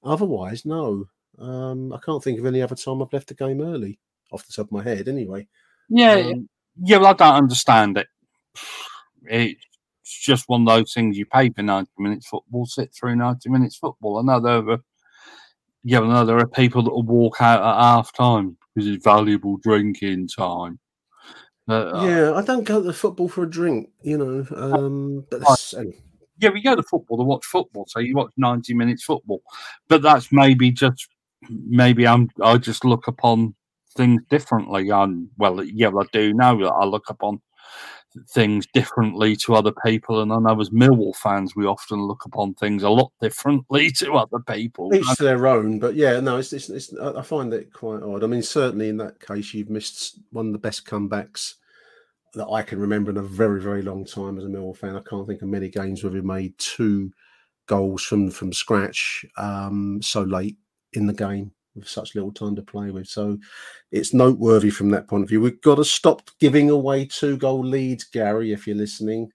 Otherwise, 0.05 0.65
no, 0.65 1.07
um, 1.39 1.91
I 1.91 1.97
can't 1.97 2.23
think 2.23 2.39
of 2.39 2.45
any 2.45 2.61
other 2.61 2.75
time 2.75 3.01
I've 3.01 3.11
left 3.11 3.31
a 3.31 3.33
game 3.33 3.61
early 3.61 3.99
off 4.31 4.45
the 4.45 4.53
top 4.53 4.67
of 4.67 4.71
my 4.71 4.83
head. 4.83 5.07
Anyway, 5.07 5.47
Yeah, 5.89 6.13
Um, 6.13 6.49
yeah. 6.81 6.97
Well, 6.97 7.07
I 7.07 7.13
don't 7.13 7.35
understand 7.35 7.97
it. 7.97 8.07
It's 9.23 9.59
just 10.05 10.47
one 10.47 10.61
of 10.61 10.67
those 10.67 10.93
things. 10.93 11.17
You 11.17 11.25
pay 11.25 11.49
for 11.49 11.63
ninety 11.63 11.91
minutes 11.97 12.27
football, 12.27 12.65
sit 12.65 12.93
through 12.93 13.15
ninety 13.15 13.49
minutes 13.49 13.75
football. 13.75 14.19
I 14.19 14.21
know 14.21 14.39
there 14.39 14.69
are, 14.75 14.83
yeah, 15.83 16.01
I 16.01 16.07
know 16.07 16.25
there 16.25 16.37
are 16.37 16.47
people 16.47 16.83
that 16.83 16.91
will 16.91 17.03
walk 17.03 17.41
out 17.41 17.59
at 17.59 17.81
half 17.81 18.13
time 18.13 18.57
because 18.73 18.87
it's 18.87 19.03
valuable 19.03 19.57
drinking 19.57 20.27
time. 20.27 20.79
Uh, 21.67 22.05
yeah, 22.05 22.33
I 22.33 22.43
don't 22.43 22.63
go 22.63 22.83
to 22.83 22.93
football 22.93 23.27
for 23.27 23.43
a 23.43 23.49
drink, 23.49 23.89
you 24.03 24.17
know. 24.17 24.45
Um, 24.55 25.25
but 25.31 25.73
anyway. 25.75 25.97
Yeah, 26.37 26.49
we 26.49 26.61
go 26.61 26.75
to 26.75 26.83
football 26.83 27.17
to 27.17 27.23
watch 27.23 27.45
football, 27.45 27.85
so 27.87 27.99
you 27.99 28.15
watch 28.15 28.31
ninety 28.37 28.73
minutes 28.73 29.03
football. 29.03 29.41
But 29.87 30.01
that's 30.01 30.31
maybe 30.31 30.71
just 30.71 31.07
maybe 31.49 32.07
I'm 32.07 32.29
I 32.41 32.57
just 32.57 32.85
look 32.85 33.07
upon 33.07 33.55
things 33.95 34.21
differently. 34.29 34.89
And 34.89 35.29
well, 35.37 35.63
yeah, 35.63 35.89
I 35.89 36.03
do 36.11 36.33
now. 36.33 36.59
I 36.61 36.85
look 36.85 37.09
upon 37.09 37.41
things 38.29 38.65
differently 38.73 39.35
to 39.35 39.55
other 39.55 39.73
people, 39.85 40.21
and 40.21 40.31
I 40.31 40.39
know 40.39 40.59
as 40.59 40.69
Millwall 40.69 41.15
fans, 41.15 41.55
we 41.55 41.65
often 41.65 42.01
look 42.01 42.25
upon 42.25 42.53
things 42.55 42.83
a 42.83 42.89
lot 42.89 43.11
differently 43.21 43.91
to 43.97 44.13
other 44.13 44.39
people. 44.39 44.93
each 44.93 45.17
to 45.17 45.23
their 45.23 45.47
own. 45.47 45.79
But 45.79 45.95
yeah, 45.95 46.19
no, 46.19 46.37
it's, 46.37 46.53
it's, 46.53 46.69
it's 46.69 46.93
I 46.97 47.21
find 47.21 47.53
it 47.53 47.73
quite 47.73 48.03
odd. 48.03 48.23
I 48.23 48.27
mean, 48.27 48.43
certainly 48.43 48.89
in 48.89 48.97
that 48.97 49.19
case, 49.19 49.53
you've 49.53 49.69
missed 49.69 50.19
one 50.31 50.47
of 50.47 50.53
the 50.53 50.59
best 50.59 50.85
comebacks 50.85 51.55
that 52.35 52.47
I 52.47 52.61
can 52.61 52.79
remember 52.79 53.11
in 53.11 53.17
a 53.17 53.23
very, 53.23 53.61
very 53.61 53.81
long 53.81 54.05
time 54.05 54.37
as 54.37 54.45
a 54.45 54.47
Millwall 54.47 54.77
fan. 54.77 54.95
I 54.95 55.01
can't 55.01 55.27
think 55.27 55.41
of 55.41 55.47
many 55.47 55.69
games 55.69 56.03
where 56.03 56.13
we've 56.13 56.23
made 56.23 56.57
two 56.57 57.11
goals 57.67 58.03
from 58.03 58.29
from 58.29 58.53
scratch 58.53 59.25
um, 59.37 59.99
so 60.01 60.21
late 60.21 60.57
in 60.93 61.07
the 61.07 61.13
game 61.13 61.51
with 61.75 61.87
such 61.87 62.15
little 62.15 62.31
time 62.31 62.55
to 62.55 62.61
play 62.61 62.91
with. 62.91 63.07
So 63.07 63.37
it's 63.91 64.13
noteworthy 64.13 64.69
from 64.69 64.91
that 64.91 65.07
point 65.07 65.23
of 65.23 65.29
view. 65.29 65.41
We've 65.41 65.61
got 65.61 65.75
to 65.75 65.85
stop 65.85 66.29
giving 66.39 66.69
away 66.69 67.05
two 67.05 67.37
goal 67.37 67.65
leads, 67.65 68.05
Gary, 68.05 68.53
if 68.53 68.65
you're 68.65 68.75
listening. 68.75 69.31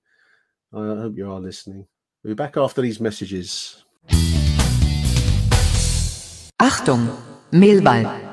I 0.73 0.79
hope 0.79 1.17
you 1.17 1.31
are 1.31 1.41
listening. 1.41 1.87
We'll 2.23 2.33
be 2.33 2.35
back 2.37 2.57
after 2.57 2.81
these 2.81 3.01
messages. 3.01 3.85
Achtung, 6.61 7.17
Mehlball. 7.53 8.30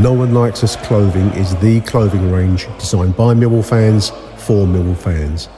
No 0.00 0.12
One 0.14 0.32
Likes 0.32 0.64
Us 0.64 0.76
Clothing 0.76 1.28
is 1.32 1.54
the 1.56 1.82
clothing 1.82 2.32
range 2.32 2.66
designed 2.78 3.14
by 3.18 3.34
Millwall 3.34 3.62
fans 3.62 4.08
for 4.38 4.64
Millwall 4.64 4.96
fans. 4.96 5.50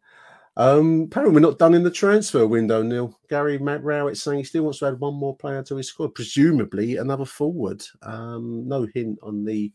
Um, 0.55 1.01
apparently, 1.01 1.35
we're 1.35 1.45
not 1.45 1.59
done 1.59 1.73
in 1.73 1.83
the 1.83 1.91
transfer 1.91 2.47
window, 2.47 2.81
Neil. 2.81 3.19
Gary 3.29 3.57
Matt 3.57 3.83
Rowett 3.83 4.15
saying 4.15 4.37
he 4.37 4.43
still 4.45 4.63
wants 4.63 4.79
to 4.79 4.85
add 4.85 5.01
one 5.01 5.15
more 5.15 5.35
player 5.35 5.63
to 5.63 5.75
his 5.75 5.89
squad, 5.89 6.15
presumably 6.15 6.95
another 6.95 7.25
forward. 7.25 7.83
Um, 8.01 8.65
no 8.65 8.87
hint 8.93 9.19
on 9.21 9.43
the 9.43 9.73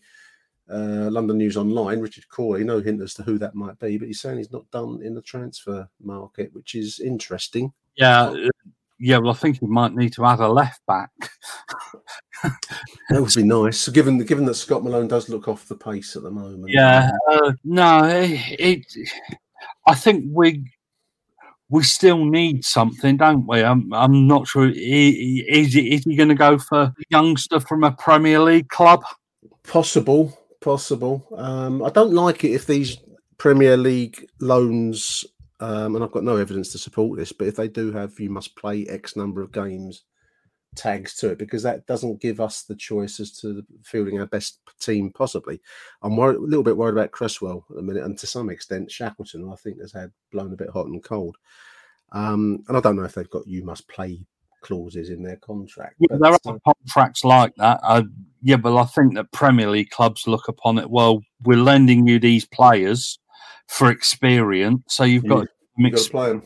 uh, 0.71 1.11
London 1.11 1.37
News 1.37 1.59
Online, 1.59 2.01
Richard 2.01 2.31
Cawley, 2.31 2.65
no 2.65 2.81
hint 2.81 3.03
as 3.03 3.13
to 3.13 3.23
who 3.23 3.37
that 3.41 3.55
might 3.55 3.79
be, 3.79 3.99
but 3.99 4.09
he's 4.09 4.23
saying 4.23 4.39
he's 4.39 4.53
not 4.53 4.71
done 4.71 5.03
in 5.03 5.13
the 5.13 5.21
transfer 5.21 5.87
market, 6.01 6.51
which 6.55 6.75
is 6.75 6.99
interesting. 6.99 7.75
Yeah, 7.95 8.31
uh, 8.31 8.49
yeah. 8.99 9.19
Well, 9.19 9.33
I 9.33 9.35
think 9.35 9.61
he 9.61 9.67
might 9.67 9.95
need 9.95 10.13
to 10.15 10.25
add 10.25 10.41
a 10.41 10.49
left 10.49 10.81
back. 10.87 11.11
That 13.11 13.23
would 13.23 13.35
be 13.35 13.43
nice, 13.43 13.89
given 13.89 14.19
given 14.19 14.45
that 14.45 14.55
Scott 14.55 14.85
Malone 14.85 15.09
does 15.09 15.29
look 15.29 15.49
off 15.49 15.69
the 15.69 15.75
pace 15.75 16.17
at 16.17 16.23
the 16.23 16.31
moment. 16.31 16.67
Yeah, 16.69 17.11
uh, 17.31 17.53
no, 17.65 18.05
it, 18.05 18.41
it. 18.59 19.09
I 19.87 19.95
think 19.95 20.25
we 20.29 20.65
we 21.69 21.83
still 21.83 22.25
need 22.25 22.65
something, 22.65 23.17
don't 23.17 23.47
we? 23.47 23.63
I'm 23.63 23.93
I'm 23.93 24.27
not 24.27 24.47
sure. 24.47 24.69
Is 24.69 25.73
he, 25.73 25.95
is 25.95 26.05
he 26.05 26.17
going 26.17 26.29
to 26.29 26.35
go 26.35 26.59
for 26.59 26.83
a 26.83 26.95
youngster 27.11 27.61
from 27.61 27.85
a 27.85 27.93
Premier 27.93 28.41
League 28.41 28.69
club? 28.69 29.03
Possible, 29.65 30.39
possible. 30.61 31.27
Um, 31.37 31.83
I 31.83 31.91
don't 31.91 32.13
like 32.13 32.45
it 32.45 32.53
if 32.53 32.67
these 32.67 32.99
Premier 33.39 33.77
League 33.77 34.27
loans, 34.41 35.25
um, 35.61 35.95
and 35.95 36.05
I've 36.05 36.13
got 36.13 36.25
no 36.25 36.37
evidence 36.37 36.73
to 36.73 36.79
support 36.79 37.19
this, 37.19 37.33
but 37.33 37.49
if 37.49 37.57
they 37.57 37.69
do 37.69 37.93
have 37.93 38.19
you 38.19 38.31
must 38.31 38.57
play 38.57 38.87
X 38.87 39.17
number 39.17 39.41
of 39.43 39.53
games 39.53 40.05
tags 40.75 41.17
to 41.17 41.31
it, 41.31 41.39
because 41.39 41.63
that 41.63 41.87
doesn't 41.87 42.21
give 42.21 42.41
us 42.41 42.63
the 42.63 42.77
choice 42.77 43.19
as 43.19 43.33
to 43.41 43.65
fielding 43.83 44.21
our 44.21 44.27
best 44.27 44.61
team 44.81 45.11
possibly. 45.11 45.61
I'm 46.03 46.17
worried, 46.17 46.37
a 46.37 46.41
little 46.41 46.63
bit 46.63 46.77
worried 46.77 46.93
about 46.93 47.13
Cresswell 47.13 47.65
at 47.71 47.77
the 47.77 47.83
minute, 47.83 48.05
and 48.05 48.19
to 48.19 48.27
some 48.27 48.51
extent 48.51 48.91
Shackleton, 48.91 49.51
I 49.51 49.57
think 49.57 49.81
has 49.81 49.93
had 49.93 50.13
blown 50.31 50.53
a 50.53 50.57
bit 50.57 50.71
hot 50.71 50.87
and 50.87 51.03
cold. 51.03 51.37
Um, 52.13 52.63
and 52.69 52.77
I 52.77 52.81
don't 52.81 52.97
know 52.97 53.05
if 53.05 53.15
they've 53.15 53.31
got 53.31 53.47
you 53.47 53.65
must 53.65 53.89
play 53.89 54.27
clauses 54.63 55.11
in 55.11 55.23
their 55.23 55.37
contract. 55.37 55.97
Yeah, 55.99 56.09
but, 56.11 56.21
there 56.21 56.33
are 56.33 56.55
uh, 56.55 56.73
contracts 56.75 57.25
like 57.25 57.55
that. 57.57 57.81
I, 57.83 58.05
yeah, 58.43 58.57
but 58.57 58.77
I 58.77 58.85
think 58.85 59.15
that 59.15 59.33
Premier 59.33 59.71
League 59.71 59.91
clubs 59.91 60.27
look 60.27 60.49
upon 60.49 60.79
it. 60.79 60.91
Well, 60.91 61.23
we're 61.45 61.57
lending 61.57 62.07
you 62.07 62.19
these 62.19 62.45
players 62.45 63.19
for 63.69 63.91
experience, 63.91 64.83
so 64.89 65.05
you've 65.05 65.27
got 65.27 65.43
to 65.43 65.49
you've 65.77 65.93
got 65.93 65.93
mix. 65.93 66.05
to 66.07 66.11
play 66.11 66.31
'em. 66.31 66.43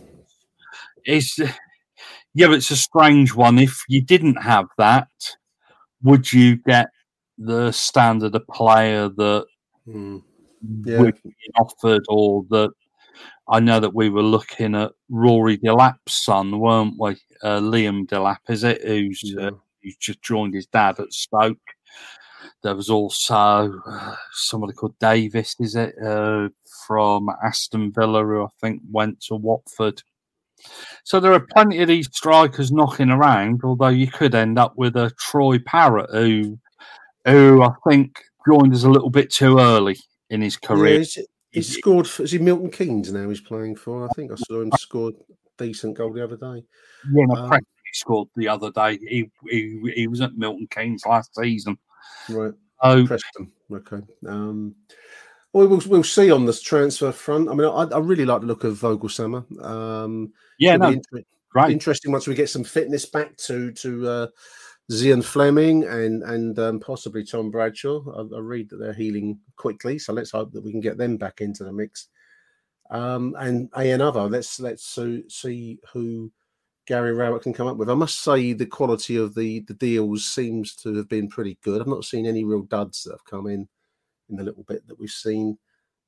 It's 1.04 1.38
yeah, 1.38 2.46
but 2.46 2.52
it's 2.54 2.70
a 2.70 2.76
strange 2.76 3.34
one. 3.34 3.58
If 3.58 3.82
you 3.88 4.02
didn't 4.02 4.40
have 4.42 4.66
that, 4.78 5.08
would 6.02 6.32
you 6.32 6.56
get 6.56 6.88
the 7.38 7.72
standard 7.72 8.34
of 8.34 8.46
player 8.48 9.08
that 9.08 9.46
Hmm. 9.86 10.18
Yeah. 10.84 11.10
offered, 11.58 12.04
or 12.08 12.44
that 12.50 12.70
I 13.48 13.60
know 13.60 13.80
that 13.80 13.94
we 13.94 14.10
were 14.10 14.22
looking 14.22 14.74
at 14.74 14.92
Rory 15.08 15.56
Delap's 15.56 16.22
son, 16.24 16.58
weren't 16.60 16.94
we? 16.98 17.12
Uh, 17.42 17.58
Liam 17.60 18.06
Delap, 18.06 18.38
is 18.48 18.62
it? 18.62 18.82
Who's 18.86 19.34
uh, 19.38 19.50
who's 19.82 19.96
just 19.96 20.20
joined 20.22 20.54
his 20.54 20.66
dad 20.66 21.00
at 21.00 21.12
Stoke. 21.12 21.58
There 22.62 22.74
was 22.74 22.90
also 22.90 23.80
uh, 23.86 24.14
somebody 24.32 24.74
called 24.74 24.98
Davis, 24.98 25.56
is 25.60 25.76
it, 25.76 25.94
uh, 26.04 26.48
from 26.86 27.30
Aston 27.42 27.92
Villa, 27.92 28.22
who 28.22 28.44
I 28.44 28.48
think 28.60 28.82
went 28.90 29.20
to 29.22 29.36
Watford. 29.36 30.02
So 31.04 31.20
there 31.20 31.32
are 31.32 31.46
plenty 31.54 31.80
of 31.80 31.88
these 31.88 32.08
strikers 32.08 32.70
knocking 32.70 33.10
around, 33.10 33.62
although 33.64 33.88
you 33.88 34.08
could 34.08 34.34
end 34.34 34.58
up 34.58 34.74
with 34.76 34.96
a 34.96 35.10
Troy 35.18 35.58
Parrott 35.58 36.10
who, 36.12 36.58
who 37.24 37.62
I 37.62 37.70
think 37.88 38.20
joined 38.46 38.74
us 38.74 38.84
a 38.84 38.90
little 38.90 39.08
bit 39.08 39.32
too 39.32 39.58
early 39.58 39.96
in 40.28 40.42
his 40.42 40.58
Yeah, 40.62 40.68
career. 40.68 40.98
he's, 40.98 41.18
he's 41.50 41.78
scored. 41.78 42.06
For, 42.06 42.24
is 42.24 42.32
he 42.32 42.38
Milton 42.38 42.70
Keynes 42.70 43.10
now? 43.10 43.28
He's 43.30 43.40
playing 43.40 43.76
for. 43.76 44.06
I 44.06 44.12
think 44.12 44.32
I 44.32 44.34
saw 44.36 44.60
him 44.60 44.72
scored 44.72 45.14
decent 45.56 45.96
goal 45.96 46.12
the 46.12 46.24
other 46.24 46.36
day. 46.36 46.62
Yeah, 47.12 47.24
Um, 47.36 47.52
he 47.52 47.92
scored 47.94 48.28
the 48.36 48.48
other 48.48 48.70
day. 48.70 48.98
He, 48.98 49.30
he 49.48 49.92
he 49.94 50.06
was 50.06 50.20
at 50.20 50.36
Milton 50.36 50.68
Keynes 50.70 51.06
last 51.06 51.34
season. 51.34 51.78
Right. 52.28 52.54
Oh, 52.82 53.06
Preston. 53.06 53.52
Okay. 53.72 54.00
Um, 54.26 54.74
well, 55.52 55.66
we'll 55.66 55.82
we'll 55.86 56.04
see 56.04 56.30
on 56.30 56.46
this 56.46 56.62
transfer 56.62 57.12
front. 57.12 57.48
I 57.48 57.54
mean, 57.54 57.66
I, 57.66 57.84
I 57.94 57.98
really 57.98 58.24
like 58.24 58.40
the 58.40 58.46
look 58.46 58.64
of 58.64 58.78
Voglsammer. 58.78 59.44
Um, 59.64 60.32
Yeah, 60.58 60.76
no, 60.76 60.88
inter- 60.88 61.24
great. 61.50 61.70
Interesting 61.70 62.12
once 62.12 62.26
we 62.26 62.34
get 62.34 62.48
some 62.48 62.64
fitness 62.64 63.06
back 63.06 63.36
to 63.38 63.72
to 63.72 64.08
uh, 64.08 64.26
Zian 64.92 65.24
Flemming 65.24 65.84
and 65.84 66.22
and 66.22 66.58
um, 66.58 66.80
possibly 66.80 67.24
Tom 67.24 67.50
Bradshaw. 67.50 68.02
I, 68.16 68.36
I 68.36 68.40
read 68.40 68.70
that 68.70 68.76
they're 68.76 68.92
healing 68.92 69.38
quickly, 69.56 69.98
so 69.98 70.12
let's 70.12 70.30
hope 70.30 70.52
that 70.52 70.64
we 70.64 70.70
can 70.70 70.80
get 70.80 70.98
them 70.98 71.16
back 71.16 71.40
into 71.40 71.64
the 71.64 71.72
mix. 71.72 72.08
Um, 72.90 73.36
and 73.38 73.68
a 73.76 73.90
another. 73.90 74.22
Let's 74.22 74.60
let's 74.60 74.84
so, 74.84 75.20
see 75.28 75.78
who 75.92 76.30
Gary 76.90 77.12
Rowett 77.12 77.42
can 77.42 77.52
come 77.52 77.68
up 77.68 77.76
with. 77.76 77.88
I 77.88 77.94
must 77.94 78.20
say 78.20 78.52
the 78.52 78.66
quality 78.66 79.14
of 79.16 79.36
the 79.36 79.60
the 79.60 79.74
deals 79.74 80.26
seems 80.26 80.74
to 80.82 80.92
have 80.96 81.08
been 81.08 81.28
pretty 81.28 81.56
good. 81.62 81.80
I've 81.80 81.86
not 81.86 82.04
seen 82.04 82.26
any 82.26 82.42
real 82.42 82.62
duds 82.62 83.04
that 83.04 83.12
have 83.12 83.24
come 83.24 83.46
in 83.46 83.68
in 84.28 84.34
the 84.34 84.42
little 84.42 84.64
bit 84.64 84.84
that 84.88 84.98
we've 84.98 85.08
seen 85.08 85.56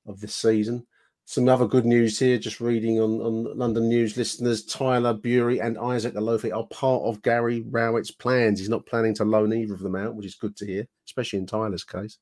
of 0.08 0.18
this 0.18 0.34
season. 0.34 0.84
Some 1.24 1.48
other 1.48 1.68
good 1.68 1.86
news 1.86 2.18
here, 2.18 2.36
just 2.36 2.60
reading 2.60 2.98
on, 2.98 3.20
on 3.20 3.56
London 3.56 3.88
News 3.88 4.16
listeners, 4.16 4.64
Tyler 4.64 5.14
Burey 5.14 5.64
and 5.64 5.78
Isaac 5.78 6.14
Olaofe 6.14 6.52
are 6.52 6.66
part 6.66 7.04
of 7.04 7.22
Gary 7.22 7.60
Rowett's 7.60 8.10
plans. 8.10 8.58
He's 8.58 8.68
not 8.68 8.84
planning 8.84 9.14
to 9.14 9.24
loan 9.24 9.52
either 9.52 9.74
of 9.74 9.82
them 9.82 9.94
out, 9.94 10.16
which 10.16 10.26
is 10.26 10.34
good 10.34 10.56
to 10.56 10.66
hear, 10.66 10.88
especially 11.06 11.38
in 11.38 11.46
Tyler's 11.46 11.84
case. 11.84 12.18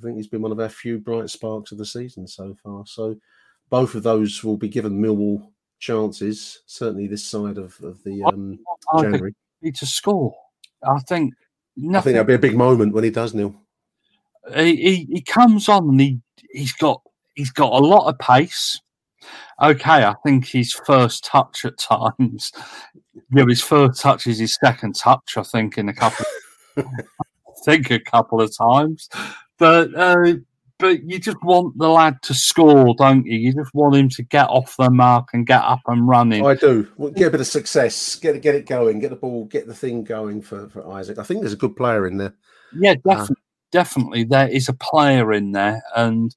I 0.00 0.02
think 0.02 0.16
he's 0.16 0.26
been 0.26 0.42
one 0.42 0.50
of 0.50 0.58
our 0.58 0.68
few 0.68 0.98
bright 0.98 1.30
sparks 1.30 1.70
of 1.70 1.78
the 1.78 1.86
season 1.86 2.26
so 2.26 2.56
far. 2.64 2.84
So 2.84 3.14
both 3.70 3.94
of 3.94 4.02
those 4.02 4.42
will 4.42 4.56
be 4.56 4.68
given 4.68 5.00
Millwall 5.00 5.52
chances, 5.78 6.62
certainly 6.66 7.06
this 7.06 7.24
side 7.24 7.58
of, 7.58 7.78
of 7.82 8.02
the 8.04 8.22
um, 8.24 8.58
I 8.92 9.02
January. 9.02 9.34
need 9.62 9.76
to 9.76 9.86
score. 9.86 10.34
I 10.82 10.98
think 11.00 11.34
I 11.78 12.00
think 12.00 12.14
that'll 12.14 12.24
be 12.24 12.34
a 12.34 12.38
big 12.38 12.56
moment 12.56 12.94
when 12.94 13.04
he 13.04 13.10
does, 13.10 13.34
Neil. 13.34 13.54
he, 14.54 14.76
he, 14.76 15.08
he 15.12 15.22
comes 15.22 15.68
on 15.68 15.88
and 15.90 16.00
he 16.00 16.20
he's 16.50 16.72
got 16.72 17.02
he's 17.34 17.50
got 17.50 17.72
a 17.72 17.84
lot 17.84 18.08
of 18.08 18.18
pace. 18.18 18.80
Okay, 19.60 20.04
I 20.04 20.14
think 20.24 20.46
his 20.46 20.72
first 20.72 21.24
touch 21.24 21.64
at 21.64 21.78
times, 21.78 22.52
yeah, 23.34 23.44
his 23.48 23.62
first 23.62 24.00
touch 24.00 24.26
is 24.26 24.38
his 24.38 24.56
second 24.62 24.94
touch. 24.94 25.36
I 25.36 25.42
think 25.42 25.78
in 25.78 25.88
a 25.88 25.94
couple. 25.94 26.24
think 27.64 27.90
a 27.90 27.98
couple 27.98 28.40
of 28.40 28.56
times, 28.56 29.08
but 29.58 29.92
uh, 29.94 30.34
but 30.78 31.02
you 31.04 31.18
just 31.18 31.42
want 31.42 31.76
the 31.78 31.88
lad 31.88 32.20
to 32.22 32.34
score, 32.34 32.94
don't 32.96 33.24
you? 33.24 33.38
You 33.38 33.54
just 33.54 33.72
want 33.74 33.96
him 33.96 34.08
to 34.10 34.22
get 34.22 34.48
off 34.48 34.76
the 34.76 34.90
mark 34.90 35.28
and 35.32 35.46
get 35.46 35.62
up 35.62 35.80
and 35.86 36.06
running. 36.06 36.44
I 36.44 36.54
do. 36.54 36.86
Well, 36.96 37.10
get 37.10 37.28
a 37.28 37.30
bit 37.30 37.40
of 37.40 37.46
success, 37.46 38.16
get 38.16 38.36
it, 38.36 38.42
get 38.42 38.54
it 38.54 38.66
going, 38.66 38.98
get 38.98 39.10
the 39.10 39.16
ball, 39.16 39.46
get 39.46 39.66
the 39.66 39.74
thing 39.74 40.04
going 40.04 40.42
for, 40.42 40.68
for 40.68 40.86
Isaac. 40.92 41.18
I 41.18 41.22
think 41.22 41.40
there's 41.40 41.54
a 41.54 41.56
good 41.56 41.76
player 41.76 42.06
in 42.06 42.18
there. 42.18 42.34
Yeah, 42.78 42.94
definitely, 42.94 43.36
uh, 43.36 43.72
definitely. 43.72 44.24
There 44.24 44.48
is 44.48 44.68
a 44.68 44.74
player 44.74 45.32
in 45.32 45.52
there, 45.52 45.82
and 45.94 46.34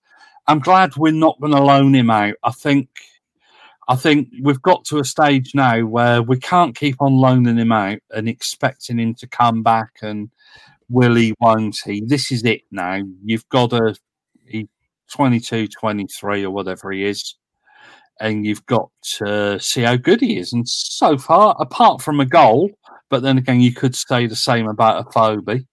I'm 0.48 0.60
glad 0.60 0.96
we're 0.96 1.12
not 1.12 1.40
going 1.42 1.54
to 1.54 1.62
loan 1.62 1.94
him 1.94 2.10
out. 2.10 2.36
I 2.44 2.52
think, 2.52 2.88
I 3.90 3.96
think 3.96 4.30
we've 4.42 4.62
got 4.62 4.86
to 4.86 5.00
a 5.00 5.04
stage 5.04 5.54
now 5.54 5.82
where 5.82 6.22
we 6.22 6.40
can't 6.40 6.76
keep 6.76 7.02
on 7.02 7.16
loaning 7.16 7.58
him 7.58 7.74
out 7.74 8.00
and 8.12 8.30
expecting 8.30 9.00
him 9.00 9.16
to 9.16 9.28
come 9.28 9.64
back 9.64 9.98
and 10.02 10.30
will 10.88 11.16
he, 11.16 11.34
won't 11.40 11.78
he? 11.84 12.02
This 12.06 12.32
is 12.32 12.46
it 12.46 12.62
now. 12.72 13.02
You've 13.26 13.48
got 13.50 13.72
to 13.72 13.96
22, 15.12 15.68
23 15.68 16.46
or 16.46 16.52
whatever 16.52 16.92
he 16.92 17.06
is. 17.06 17.36
And 18.22 18.46
you've 18.46 18.66
got 18.66 18.90
to 19.18 19.60
see 19.60 19.82
how 19.82 19.96
good 19.96 20.22
he 20.22 20.38
is. 20.38 20.52
And 20.52 20.68
so 20.68 21.18
far, 21.18 21.56
apart 21.60 22.02
from 22.02 22.20
a 22.20 22.26
goal, 22.26 22.70
but 23.10 23.24
then 23.24 23.38
again, 23.38 23.62
you 23.62 23.74
could 23.74 23.96
say 23.96 24.28
the 24.28 24.36
same 24.36 24.68
about 24.68 25.08
Afobe. 25.08 25.66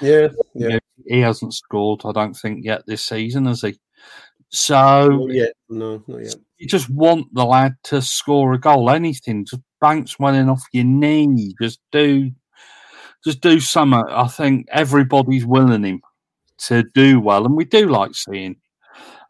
Yeah, 0.00 0.28
yeah. 0.54 0.78
He 1.06 1.20
hasn't 1.20 1.54
scored, 1.54 2.02
I 2.04 2.12
don't 2.12 2.34
think, 2.34 2.64
yet 2.64 2.82
this 2.86 3.04
season, 3.04 3.46
has 3.46 3.62
he? 3.62 3.78
So, 4.50 5.08
not 5.08 5.30
yet. 5.30 5.52
No, 5.68 6.02
not 6.06 6.24
yet. 6.24 6.36
You 6.58 6.66
just 6.66 6.88
want 6.90 7.32
the 7.34 7.44
lad 7.44 7.74
to 7.84 8.00
score 8.00 8.52
a 8.54 8.60
goal, 8.60 8.90
anything, 8.90 9.44
just 9.44 9.62
bounce 9.80 10.18
one 10.18 10.34
in 10.34 10.48
off 10.48 10.62
your 10.72 10.84
knee, 10.84 11.54
just 11.60 11.80
do, 11.92 12.30
just 13.24 13.40
do 13.40 13.60
something. 13.60 14.04
I 14.08 14.28
think 14.28 14.66
everybody's 14.70 15.46
willing 15.46 15.84
him 15.84 16.00
to 16.58 16.82
do 16.94 17.20
well, 17.20 17.46
and 17.46 17.56
we 17.56 17.64
do 17.64 17.88
like 17.88 18.14
seeing 18.14 18.56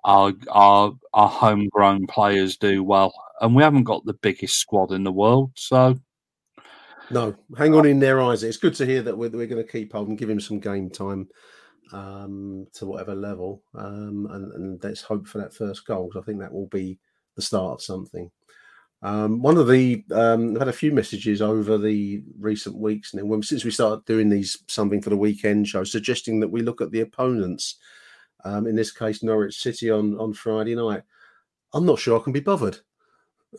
our 0.04 0.32
our 0.50 0.92
our 1.12 1.28
homegrown 1.28 2.06
players 2.06 2.56
do 2.56 2.82
well, 2.82 3.12
and 3.40 3.54
we 3.54 3.62
haven't 3.62 3.84
got 3.84 4.04
the 4.04 4.14
biggest 4.14 4.58
squad 4.58 4.92
in 4.92 5.04
the 5.04 5.12
world, 5.12 5.52
so. 5.54 5.98
No, 7.10 7.34
hang 7.56 7.74
on 7.74 7.86
in 7.86 8.00
there, 8.00 8.20
Isaac. 8.20 8.48
It's 8.48 8.58
good 8.58 8.74
to 8.74 8.84
hear 8.84 9.00
that 9.00 9.16
we're, 9.16 9.30
we're 9.30 9.46
going 9.46 9.64
to 9.64 9.72
keep 9.72 9.92
hold 9.92 10.08
and 10.08 10.18
give 10.18 10.28
him 10.28 10.40
some 10.40 10.60
game 10.60 10.90
time 10.90 11.26
um, 11.92 12.66
to 12.74 12.84
whatever 12.84 13.14
level, 13.14 13.62
um, 13.74 14.28
and, 14.30 14.52
and, 14.52 14.84
let's 14.84 15.00
hope 15.00 15.26
for 15.26 15.38
that 15.38 15.54
first 15.54 15.86
goal. 15.86 16.08
Because 16.08 16.22
I 16.22 16.26
think 16.26 16.40
that 16.40 16.52
will 16.52 16.66
be 16.66 16.98
the 17.34 17.40
start 17.40 17.72
of 17.72 17.82
something. 17.82 18.30
Um, 19.00 19.42
one 19.42 19.56
of 19.56 19.68
the 19.68 20.04
um, 20.12 20.54
I've 20.54 20.60
had 20.60 20.68
a 20.68 20.72
few 20.72 20.90
messages 20.90 21.40
over 21.40 21.78
the 21.78 22.22
recent 22.38 22.76
weeks, 22.76 23.14
and 23.14 23.28
when 23.28 23.42
since 23.42 23.64
we 23.64 23.70
started 23.70 24.04
doing 24.06 24.28
these 24.28 24.64
something 24.66 25.00
for 25.00 25.10
the 25.10 25.16
weekend 25.16 25.68
show, 25.68 25.84
suggesting 25.84 26.40
that 26.40 26.48
we 26.48 26.62
look 26.62 26.80
at 26.80 26.90
the 26.90 27.00
opponents 27.00 27.76
um, 28.44 28.66
in 28.66 28.76
this 28.76 28.92
case, 28.92 29.22
Norwich 29.22 29.60
City 29.60 29.90
on, 29.90 30.18
on 30.18 30.32
Friday 30.32 30.74
night. 30.74 31.02
I'm 31.72 31.86
not 31.86 31.98
sure 31.98 32.18
I 32.18 32.22
can 32.22 32.32
be 32.32 32.40
bothered. 32.40 32.78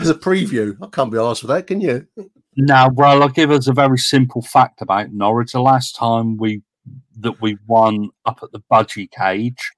As 0.00 0.10
a 0.10 0.14
preview, 0.14 0.76
I 0.82 0.88
can't 0.88 1.10
be 1.10 1.18
asked 1.18 1.40
for 1.40 1.46
that, 1.48 1.66
can 1.66 1.80
you? 1.80 2.06
Now, 2.56 2.90
well, 2.90 3.22
I'll 3.22 3.28
give 3.30 3.50
us 3.50 3.66
a 3.66 3.72
very 3.72 3.98
simple 3.98 4.42
fact 4.42 4.82
about 4.82 5.12
Norwich. 5.12 5.52
The 5.52 5.60
last 5.60 5.96
time 5.96 6.36
we 6.36 6.62
that 7.18 7.40
we 7.40 7.56
won 7.66 8.10
up 8.26 8.40
at 8.42 8.52
the 8.52 8.62
Budgie 8.70 9.10
Cage 9.10 9.72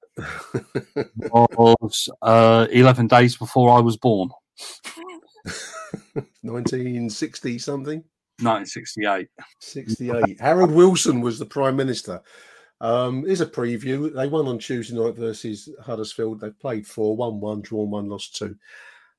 was 1.31 2.09
uh, 2.21 2.67
11 2.71 3.07
days 3.07 3.35
before 3.37 3.71
I 3.71 3.79
was 3.79 3.97
born. 3.97 4.29
1960 6.41 7.59
something? 7.59 8.03
1968. 8.41 9.27
68. 9.59 10.41
Harold 10.41 10.71
Wilson 10.71 11.21
was 11.21 11.39
the 11.39 11.45
Prime 11.45 11.75
Minister. 11.75 12.21
Um, 12.81 13.23
here's 13.25 13.41
a 13.41 13.45
preview. 13.45 14.13
They 14.13 14.27
won 14.27 14.47
on 14.47 14.59
Tuesday 14.59 14.95
night 14.95 15.15
versus 15.15 15.69
Huddersfield. 15.81 16.41
They 16.41 16.49
played 16.49 16.85
four, 16.85 17.15
one, 17.15 17.39
one, 17.39 17.61
drawn 17.61 17.89
one, 17.91 18.09
lost 18.09 18.35
two. 18.35 18.55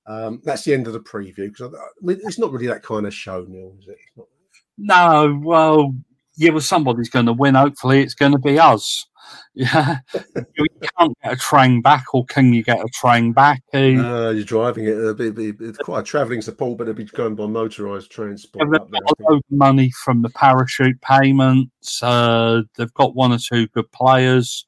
Um, 0.06 0.42
that's 0.44 0.64
the 0.64 0.74
end 0.74 0.86
of 0.86 0.92
the 0.92 1.00
preview 1.00 1.50
because 1.50 1.74
it's 2.02 2.38
not 2.38 2.52
really 2.52 2.66
that 2.66 2.82
kind 2.82 3.06
of 3.06 3.14
show, 3.14 3.46
Neil, 3.48 3.74
is 3.80 3.88
it? 3.88 3.96
No, 4.76 5.40
well, 5.42 5.94
yeah, 6.36 6.50
well, 6.50 6.60
somebody's 6.60 7.08
going 7.08 7.26
to 7.26 7.32
win. 7.32 7.54
Hopefully, 7.54 8.02
it's 8.02 8.14
going 8.14 8.32
to 8.32 8.38
be 8.38 8.58
us. 8.58 9.06
Yeah, 9.56 9.98
you 10.34 10.66
can't 10.98 11.16
get 11.22 11.32
a 11.32 11.36
train 11.36 11.80
back, 11.80 12.12
or 12.12 12.24
can 12.24 12.52
you 12.52 12.64
get 12.64 12.80
a 12.80 12.88
train 12.92 13.32
back? 13.32 13.62
Uh, 13.72 13.78
you're 14.30 14.42
driving 14.42 14.86
it. 14.86 15.16
Be, 15.16 15.30
be, 15.30 15.52
it's 15.64 15.78
quite 15.78 16.00
a 16.00 16.02
travelling 16.02 16.42
support, 16.42 16.76
but 16.76 16.88
it'll 16.88 16.94
be 16.94 17.04
going 17.04 17.36
by 17.36 17.44
motorised 17.44 18.08
transport. 18.08 18.66
Yeah, 18.66 18.78
they've 18.78 18.90
got 18.90 19.20
a 19.20 19.22
load 19.22 19.38
of 19.38 19.56
money 19.56 19.92
from 19.92 20.22
the 20.22 20.30
parachute 20.30 21.00
payments. 21.02 22.02
Uh, 22.02 22.62
they've 22.76 22.92
got 22.94 23.14
one 23.14 23.32
or 23.32 23.38
two 23.38 23.68
good 23.68 23.90
players. 23.92 24.66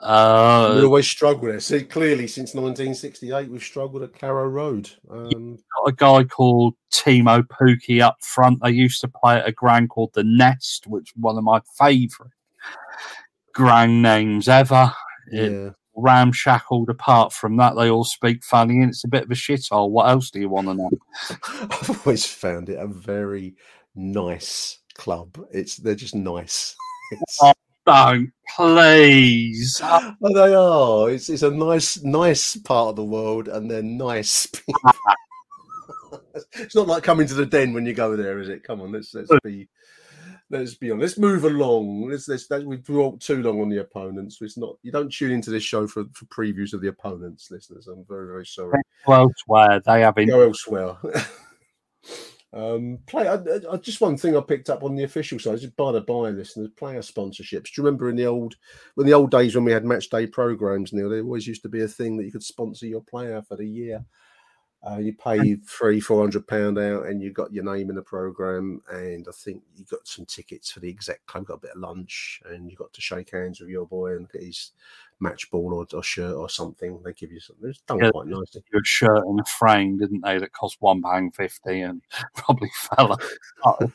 Uh, 0.00 0.74
we 0.76 0.84
always 0.84 1.06
struggle 1.06 1.48
there. 1.48 1.60
See, 1.60 1.82
clearly, 1.82 2.26
since 2.26 2.52
1968, 2.52 3.48
we've 3.48 3.62
struggled 3.62 4.02
at 4.02 4.12
Carrow 4.12 4.48
Road. 4.48 4.90
Um, 5.08 5.56
got 5.76 5.88
a 5.88 5.92
guy 5.92 6.24
called 6.24 6.74
Teemu 6.92 7.44
Pukki 7.44 8.02
up 8.02 8.16
front. 8.22 8.60
They 8.62 8.72
used 8.72 9.00
to 9.02 9.08
play 9.08 9.36
at 9.36 9.48
a 9.48 9.52
ground 9.52 9.90
called 9.90 10.10
the 10.14 10.24
Nest, 10.24 10.86
which 10.88 11.10
is 11.10 11.16
one 11.16 11.38
of 11.38 11.44
my 11.44 11.60
favourite 11.78 12.32
grand 13.54 14.02
names 14.02 14.48
ever. 14.48 14.92
Yeah. 15.30 15.70
ramshackled. 15.96 16.90
Apart 16.90 17.32
from 17.32 17.56
that, 17.56 17.76
they 17.76 17.90
all 17.90 18.04
speak 18.04 18.44
funny, 18.44 18.80
and 18.80 18.90
it's 18.90 19.04
a 19.04 19.08
bit 19.08 19.24
of 19.24 19.30
a 19.30 19.34
shithole. 19.34 19.90
What 19.90 20.08
else 20.08 20.30
do 20.30 20.40
you 20.40 20.48
want 20.48 20.68
to 20.68 20.74
know? 20.74 20.90
I've 21.70 22.06
always 22.06 22.26
found 22.26 22.68
it 22.68 22.78
a 22.78 22.86
very 22.86 23.54
nice 23.94 24.80
club. 24.94 25.38
It's 25.52 25.76
they're 25.76 25.94
just 25.94 26.14
nice. 26.14 26.76
Oh, 27.40 27.52
don't 27.86 28.32
please. 28.56 29.80
Oh, 30.26 30.32
they 30.32 30.54
are. 30.54 31.10
It's 31.10 31.28
it's 31.28 31.42
a 31.42 31.50
nice 31.50 32.02
nice 32.02 32.56
part 32.56 32.90
of 32.90 32.96
the 32.96 33.04
world, 33.04 33.48
and 33.48 33.70
they're 33.70 33.82
nice 33.82 34.46
people. 34.46 34.92
it's 36.54 36.74
not 36.74 36.86
like 36.86 37.02
coming 37.02 37.26
to 37.26 37.34
the 37.34 37.46
den 37.46 37.72
when 37.72 37.86
you 37.86 37.92
go 37.92 38.16
there, 38.16 38.40
is 38.40 38.48
it? 38.48 38.64
Come 38.64 38.80
on, 38.80 38.92
let's 38.92 39.12
let's 39.14 39.30
be 39.42 39.68
let's 40.58 40.74
be 40.74 40.90
honest. 40.90 41.18
Let's 41.18 41.18
move 41.18 41.44
along. 41.44 42.10
Let's, 42.10 42.28
let's, 42.28 42.46
that, 42.48 42.64
we've 42.64 42.82
dwelt 42.82 43.20
too 43.20 43.42
long 43.42 43.60
on 43.60 43.68
the 43.68 43.80
opponents. 43.80 44.38
It's 44.40 44.56
not. 44.56 44.76
You 44.82 44.92
don't 44.92 45.12
tune 45.12 45.32
into 45.32 45.50
this 45.50 45.62
show 45.62 45.86
for, 45.86 46.04
for 46.12 46.24
previews 46.26 46.72
of 46.72 46.80
the 46.80 46.88
opponents, 46.88 47.50
listeners. 47.50 47.86
I'm 47.88 48.04
very 48.08 48.26
very 48.26 48.46
sorry. 48.46 48.80
Go 49.06 49.12
elsewhere. 49.12 49.80
They 49.84 50.00
have 50.00 50.14
been 50.14 50.28
go 50.28 50.42
elsewhere. 50.42 50.96
um, 52.52 52.98
play. 53.06 53.28
I, 53.28 53.38
I, 53.70 53.76
just 53.76 54.00
one 54.00 54.16
thing 54.16 54.36
I 54.36 54.40
picked 54.40 54.70
up 54.70 54.82
on 54.82 54.94
the 54.94 55.04
official 55.04 55.38
side. 55.38 55.60
Just 55.60 55.76
by 55.76 55.92
the 55.92 56.00
by, 56.00 56.30
listeners, 56.30 56.68
player 56.76 57.00
sponsorships. 57.00 57.64
Do 57.64 57.70
you 57.80 57.84
remember 57.84 58.08
in 58.08 58.16
the 58.16 58.26
old 58.26 58.56
when 58.94 59.06
the 59.06 59.14
old 59.14 59.30
days 59.30 59.54
when 59.54 59.64
we 59.64 59.72
had 59.72 59.84
match 59.84 60.08
day 60.08 60.26
programs? 60.26 60.92
Neil, 60.92 61.10
there 61.10 61.22
always 61.22 61.46
used 61.46 61.62
to 61.62 61.68
be 61.68 61.82
a 61.82 61.88
thing 61.88 62.16
that 62.16 62.24
you 62.24 62.32
could 62.32 62.44
sponsor 62.44 62.86
your 62.86 63.02
player 63.02 63.42
for 63.42 63.56
the 63.56 63.66
year. 63.66 64.04
Uh, 64.86 64.98
you 64.98 65.14
pay 65.14 65.54
three, 65.66 65.98
four 65.98 66.20
hundred 66.20 66.46
pound 66.46 66.78
out, 66.78 67.06
and 67.06 67.22
you 67.22 67.32
got 67.32 67.52
your 67.52 67.64
name 67.64 67.88
in 67.88 67.96
the 67.96 68.02
program. 68.02 68.82
And 68.90 69.26
I 69.26 69.32
think 69.32 69.62
you 69.76 69.84
got 69.90 70.06
some 70.06 70.26
tickets 70.26 70.70
for 70.70 70.80
the 70.80 70.90
exec 70.90 71.24
club, 71.26 71.46
got 71.46 71.54
a 71.54 71.58
bit 71.58 71.70
of 71.70 71.80
lunch, 71.80 72.42
and 72.50 72.70
you 72.70 72.76
got 72.76 72.92
to 72.92 73.00
shake 73.00 73.30
hands 73.30 73.60
with 73.60 73.70
your 73.70 73.86
boy 73.86 74.16
and 74.16 74.30
get 74.30 74.42
his 74.42 74.72
match 75.20 75.50
ball 75.50 75.72
or, 75.72 75.86
or 75.96 76.02
shirt 76.02 76.34
or 76.34 76.50
something. 76.50 77.00
They 77.02 77.14
give 77.14 77.32
you 77.32 77.40
something. 77.40 77.70
It's 77.70 77.80
done 77.80 77.98
yeah, 77.98 78.10
quite 78.10 78.26
nicely. 78.26 78.62
Your 78.72 78.84
shirt 78.84 79.24
and 79.26 79.40
a 79.40 79.44
frame, 79.44 79.96
didn't 79.96 80.22
they? 80.22 80.38
That 80.38 80.52
cost 80.52 80.76
one 80.80 81.00
pound 81.00 81.34
fifty, 81.34 81.80
and 81.80 82.02
probably 82.36 82.70
fell. 82.94 83.18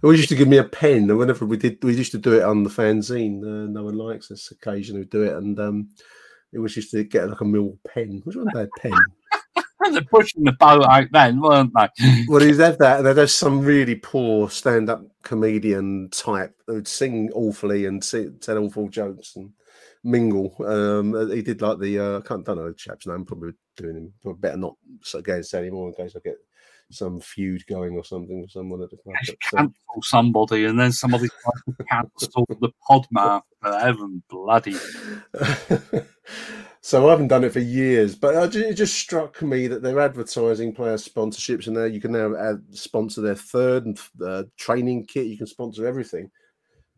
we 0.00 0.16
used 0.16 0.30
to 0.30 0.36
give 0.36 0.48
me 0.48 0.56
a 0.56 0.64
pen, 0.64 1.10
and 1.10 1.18
whenever 1.18 1.44
we 1.44 1.58
did, 1.58 1.84
we 1.84 1.94
used 1.94 2.12
to 2.12 2.18
do 2.18 2.32
it 2.32 2.42
on 2.42 2.62
the 2.62 2.70
fanzine. 2.70 3.42
Uh, 3.42 3.70
no 3.70 3.84
one 3.84 3.98
likes 3.98 4.30
us. 4.30 4.50
Occasionally, 4.50 5.04
do 5.04 5.24
it, 5.24 5.36
and 5.36 5.60
um, 5.60 5.90
it 6.52 6.58
was 6.58 6.74
just 6.74 6.90
to 6.92 7.04
get 7.04 7.28
like 7.28 7.40
a 7.42 7.44
mill 7.44 7.76
pen, 7.86 8.22
which 8.24 8.36
a 8.36 8.44
bad 8.46 8.70
pen. 8.80 8.92
They're 9.90 10.02
pushing 10.02 10.44
the 10.44 10.52
boat 10.52 10.84
out 10.84 11.08
then, 11.12 11.40
weren't 11.40 11.72
they? 11.74 12.24
well, 12.28 12.40
he's 12.40 12.58
had 12.58 12.78
that. 12.78 13.02
There's 13.02 13.34
some 13.34 13.60
really 13.60 13.96
poor 13.96 14.48
stand-up 14.50 15.02
comedian 15.22 16.08
type 16.10 16.54
who'd 16.66 16.88
sing 16.88 17.30
awfully 17.34 17.86
and 17.86 18.02
tell 18.40 18.58
awful 18.58 18.88
jokes 18.88 19.36
and 19.36 19.50
mingle. 20.04 20.54
Um, 20.64 21.30
he 21.30 21.42
did 21.42 21.62
like 21.62 21.78
the 21.78 21.98
uh, 21.98 22.18
I 22.18 22.20
can't 22.22 22.44
don't 22.44 22.56
know 22.56 22.68
the 22.68 22.74
chap's 22.74 23.06
name. 23.06 23.24
Probably 23.24 23.52
doing 23.76 23.96
him. 23.96 24.12
Probably 24.22 24.40
better 24.40 24.56
not 24.56 24.76
say 25.02 25.58
anymore 25.58 25.88
in 25.88 25.94
case 25.94 26.14
I 26.16 26.20
get 26.24 26.36
some 26.90 27.20
feud 27.20 27.66
going 27.66 27.94
or 27.94 28.04
something 28.04 28.42
with 28.42 28.50
someone 28.50 28.82
at 28.82 28.90
the 28.90 28.96
club. 28.98 29.16
Uh, 29.28 29.56
cancel 29.56 30.02
somebody 30.02 30.64
and 30.66 30.78
then 30.78 30.92
somebody 30.92 31.28
cancel 31.88 32.46
the 32.60 32.70
podmaster. 32.88 33.42
Heaven 33.62 34.22
bloody. 34.28 34.76
So 36.84 37.06
I 37.06 37.10
haven't 37.10 37.28
done 37.28 37.44
it 37.44 37.52
for 37.52 37.60
years, 37.60 38.16
but 38.16 38.56
it 38.56 38.74
just 38.74 38.94
struck 38.94 39.40
me 39.40 39.68
that 39.68 39.82
they're 39.82 40.00
advertising 40.00 40.74
player 40.74 40.96
sponsorships, 40.96 41.68
and 41.68 41.76
there 41.76 41.86
you 41.86 42.00
can 42.00 42.10
now 42.10 42.34
add, 42.34 42.60
sponsor 42.72 43.20
their 43.20 43.36
third 43.36 43.86
and 43.86 44.00
uh, 44.24 44.42
training 44.56 45.06
kit. 45.06 45.28
You 45.28 45.38
can 45.38 45.46
sponsor 45.46 45.86
everything. 45.86 46.28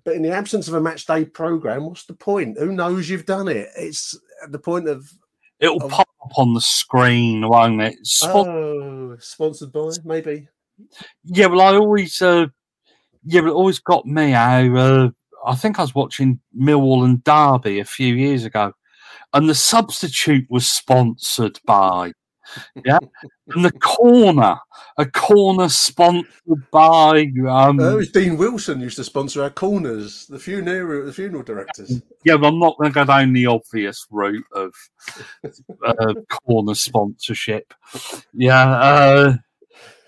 But 0.03 0.17
in 0.17 0.23
the 0.23 0.33
absence 0.33 0.69
of 0.69 0.75
a 0.75 0.81
match 0.81 1.05
day 1.05 1.27
program, 1.27 1.85
what's 1.85 2.07
the 2.07 2.15
point? 2.15 2.59
Who 2.59 2.73
knows 2.73 3.11
you've 3.11 3.27
done 3.27 3.47
it? 3.47 3.69
It's 3.77 4.19
at 4.43 4.53
the 4.53 4.59
point 4.59 4.89
of 4.89 5.07
it'll 5.61 5.83
of, 5.83 5.91
pop 5.91 6.09
up 6.25 6.39
on 6.39 6.55
the 6.55 6.63
screen, 6.63 7.47
won't 7.47 7.83
it? 7.83 7.97
Spon- 8.05 8.49
oh, 8.49 9.17
sponsored 9.21 9.71
by 9.71 9.91
maybe. 10.03 10.49
Yeah, 11.25 11.47
well, 11.47 11.61
I 11.61 11.75
always 11.75 12.23
uh, 12.23 12.47
yeah, 13.25 13.43
but 13.43 13.49
it 13.49 13.55
always 13.55 13.81
got 13.81 14.07
me 14.07 14.31
how 14.31 14.77
uh, 14.77 15.11
I 15.47 15.55
think 15.57 15.79
I 15.79 15.83
was 15.83 15.95
watching 15.95 16.41
Millwall 16.59 17.05
and 17.05 17.23
Derby 17.23 17.81
a 17.81 17.85
few 17.85 18.15
years 18.15 18.45
ago, 18.45 18.73
and 19.35 19.49
the 19.49 19.55
substitute 19.55 20.47
was 20.49 20.69
sponsored 20.69 21.61
by. 21.67 22.13
Yeah, 22.85 22.99
and 23.49 23.65
the 23.65 23.73
corner, 23.73 24.57
a 24.99 25.07
corner 25.07 25.69
sponsored 25.69 26.71
by. 26.71 27.27
Um, 27.49 27.81
Oh, 27.81 27.95
it 27.95 27.97
was 27.97 28.11
Dean 28.11 28.37
Wilson 28.37 28.81
used 28.81 28.97
to 28.97 29.05
sponsor 29.05 29.43
our 29.43 29.51
corners, 29.51 30.27
the 30.27 30.39
funeral, 30.39 31.07
the 31.07 31.13
funeral 31.13 31.43
directors. 31.43 32.03
yeah, 32.25 32.37
but 32.37 32.49
I'm 32.49 32.59
not 32.59 32.77
going 32.79 32.91
to 32.93 32.95
go 32.95 33.05
down 33.05 33.33
the 33.33 33.47
obvious 33.47 34.07
route 34.11 34.45
of 34.53 34.73
uh, 35.87 36.15
corner 36.47 36.75
sponsorship. 36.75 37.73
Yeah, 38.35 38.71
uh, 38.71 39.37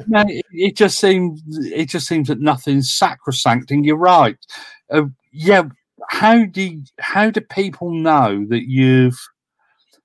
no, 0.06 0.24
it, 0.28 0.44
it 0.52 0.76
just 0.76 0.98
seems 0.98 1.42
it 1.48 1.88
just 1.88 2.06
seems 2.06 2.28
that 2.28 2.40
nothing's 2.40 2.94
sacrosanct, 2.94 3.70
and 3.70 3.84
you're 3.84 3.96
right. 3.96 4.36
Uh, 4.90 5.04
yeah, 5.32 5.64
how 6.08 6.44
do 6.44 6.82
how 6.98 7.30
do 7.30 7.40
people 7.40 7.90
know 7.92 8.44
that 8.48 8.68
you've 8.68 9.18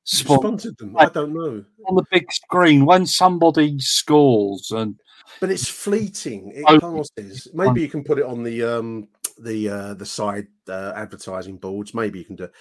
sponsored 0.03 0.41
Sponsored 0.41 0.77
them. 0.77 0.97
I 0.97 1.05
don't 1.05 1.33
know. 1.33 1.63
on 1.87 1.95
the 1.95 2.03
big 2.11 2.31
screen 2.31 2.85
when 2.85 3.05
somebody 3.05 3.77
scores 3.79 4.71
and 4.71 4.99
But 5.39 5.51
it's 5.51 5.67
fleeting. 5.67 6.51
It 6.55 6.65
Oh. 6.67 6.79
passes. 6.79 7.47
Maybe 7.53 7.81
you 7.81 7.87
can 7.89 8.03
put 8.03 8.17
it 8.19 8.25
on 8.25 8.43
the 8.43 8.63
um 8.63 9.07
the 9.39 9.69
uh 9.69 9.93
the 9.93 10.05
side 10.05 10.47
uh, 10.67 10.93
advertising 10.95 11.57
boards. 11.57 11.93
Maybe 11.93 12.19
you 12.19 12.25
can 12.25 12.35
do, 12.35 12.45
it. 12.45 12.51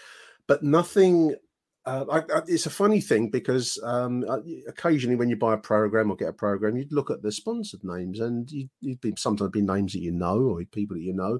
but 0.46 0.62
nothing. 0.62 1.34
Uh, 1.86 2.04
I, 2.12 2.18
I, 2.18 2.42
it's 2.46 2.66
a 2.66 2.70
funny 2.70 3.00
thing 3.00 3.30
because 3.30 3.78
um, 3.82 4.22
uh, 4.28 4.40
occasionally 4.68 5.16
when 5.16 5.30
you 5.30 5.36
buy 5.36 5.54
a 5.54 5.58
program 5.58 6.10
or 6.10 6.16
get 6.16 6.28
a 6.28 6.32
program, 6.32 6.76
you'd 6.76 6.92
look 6.92 7.10
at 7.10 7.22
the 7.22 7.32
sponsored 7.32 7.82
names, 7.82 8.20
and 8.20 8.50
you, 8.50 8.68
you'd 8.82 9.00
be 9.00 9.14
sometimes 9.16 9.50
be 9.50 9.62
names 9.62 9.94
that 9.94 10.00
you 10.02 10.12
know 10.12 10.38
or 10.40 10.62
people 10.66 10.96
that 10.96 11.02
you 11.02 11.14
know, 11.14 11.38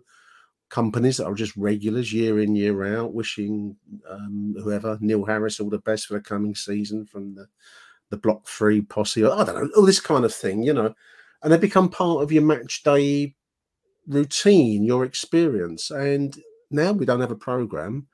companies 0.70 1.18
that 1.18 1.26
are 1.26 1.34
just 1.34 1.56
regulars 1.56 2.12
year 2.12 2.40
in 2.40 2.56
year 2.56 2.96
out, 2.96 3.12
wishing 3.12 3.76
um, 4.08 4.54
whoever 4.62 4.96
Neil 5.00 5.24
Harris 5.24 5.60
all 5.60 5.68
the 5.68 5.78
best 5.78 6.06
for 6.06 6.14
the 6.14 6.20
coming 6.20 6.54
season 6.54 7.04
from 7.04 7.34
the 7.34 7.46
the 8.08 8.16
block 8.16 8.48
three 8.48 8.80
posse. 8.80 9.22
Or, 9.22 9.32
I 9.32 9.44
don't 9.44 9.54
know 9.54 9.70
all 9.76 9.86
this 9.86 10.00
kind 10.00 10.24
of 10.24 10.34
thing, 10.34 10.62
you 10.62 10.72
know 10.72 10.94
and 11.42 11.52
they 11.52 11.58
become 11.58 11.88
part 11.88 12.22
of 12.22 12.32
your 12.32 12.42
match 12.42 12.82
day 12.82 13.34
routine, 14.06 14.84
your 14.84 15.04
experience. 15.04 15.90
And 15.90 16.36
now 16.70 16.92
we 16.92 17.06
don't 17.06 17.20
have 17.20 17.30
a 17.30 17.36
program. 17.36 18.06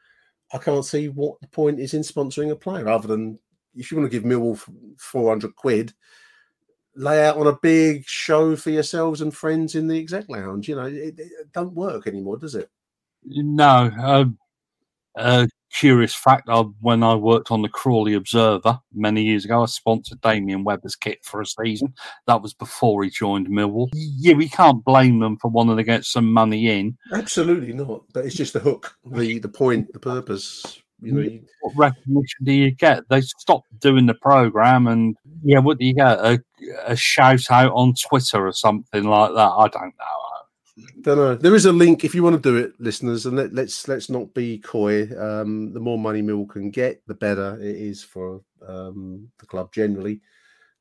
I 0.53 0.59
can't 0.59 0.85
see 0.85 1.09
what 1.09 1.41
the 1.41 1.49
point 1.49 1.81
is 1.81 1.95
in 1.95 2.03
sponsoring 2.03 2.51
a 2.51 2.57
player 2.57 2.89
other 2.89 3.09
than 3.09 3.39
if 3.75 3.91
you 3.91 3.99
want 3.99 4.11
to 4.11 4.17
give 4.17 4.29
Millwall 4.29 4.59
400 4.99 5.55
quid, 5.57 5.93
lay 6.97 7.25
out 7.25 7.37
on 7.37 7.47
a 7.47 7.59
big 7.63 8.05
show 8.07 8.57
for 8.57 8.71
yourselves 8.71 9.21
and 9.21 9.35
friends 9.35 9.75
in 9.75 9.87
the 9.87 9.99
exec 9.99 10.29
lounge. 10.29 10.69
You 10.69 10.77
know, 10.77 10.87
it, 10.87 11.19
it 11.19 11.53
don't 11.53 11.75
work 11.75 12.07
anymore, 12.07 12.39
does 12.39 12.55
it? 12.55 12.71
No. 13.25 13.91
Um, 13.99 14.39
a 15.17 15.49
curious 15.73 16.15
fact: 16.15 16.49
I, 16.49 16.61
when 16.81 17.03
I 17.03 17.15
worked 17.15 17.51
on 17.51 17.63
the 17.63 17.69
Crawley 17.69 18.15
Observer 18.15 18.79
many 18.95 19.25
years 19.25 19.45
ago, 19.45 19.63
I 19.63 19.67
sponsored 19.67 20.21
Damian 20.21 20.65
Webber's 20.65 20.97
kit 20.97 21.19
for 21.25 21.41
a 21.41 21.47
season. 21.47 21.95
That 22.27 22.43
was 22.43 22.55
before 22.55 23.03
he 23.03 23.11
joined 23.11 23.49
Millwall. 23.49 23.89
Yeah, 23.93 24.35
we 24.35 24.49
can't 24.49 24.85
blame 24.85 25.21
them 25.21 25.37
for 25.39 25.49
wanting 25.49 25.77
to 25.77 25.85
get 25.85 26.05
some 26.05 26.33
money 26.33 26.69
in. 26.69 26.97
Absolutely 27.13 27.73
not. 27.73 28.05
But 28.13 28.27
it's 28.27 28.37
just 28.37 28.53
the 28.53 28.61
hook, 28.61 28.97
the 29.05 29.39
the 29.39 29.49
point, 29.49 29.93
the 29.93 30.01
purpose. 30.01 30.81
You 31.01 31.13
know, 31.13 31.21
you, 31.21 31.43
What 31.61 31.77
recognition 31.77 32.45
do 32.45 32.53
you 32.53 32.71
get? 32.71 33.09
They 33.09 33.21
stopped 33.21 33.69
doing 33.81 34.07
the 34.07 34.15
program, 34.15 34.87
and 34.87 35.17
yeah, 35.43 35.59
what 35.59 35.79
do 35.79 35.85
you 35.85 35.95
get? 35.95 36.19
A, 36.19 36.41
a 36.87 36.97
shout 36.97 37.51
out 37.51 37.73
on 37.73 37.95
Twitter 37.95 38.47
or 38.47 38.53
something 38.53 39.05
like 39.05 39.33
that? 39.33 39.39
I 39.39 39.69
don't 39.69 39.95
know. 39.99 41.03
don't 41.03 41.17
know. 41.17 41.35
There 41.35 41.55
is 41.55 41.67
a 41.67 41.73
link 41.73 42.05
if 42.05 42.15
you 42.15 42.23
want 42.23 42.43
to 42.43 42.51
do 42.51 42.57
it, 42.57 42.73
listeners, 42.79 43.27
and 43.27 43.37
let, 43.37 43.53
let's 43.53 43.87
let's 43.89 44.09
not 44.09 44.33
be 44.33 44.59
coy. 44.59 45.03
Um, 45.19 45.73
the 45.73 45.81
more 45.81 45.99
money 45.99 46.23
Mill 46.23 46.47
can 46.47 46.71
get, 46.71 47.03
the 47.07 47.15
better 47.15 47.59
it 47.61 47.77
is 47.77 48.03
for 48.03 48.41
um, 48.67 49.29
the 49.39 49.47
club 49.47 49.73
generally. 49.73 50.23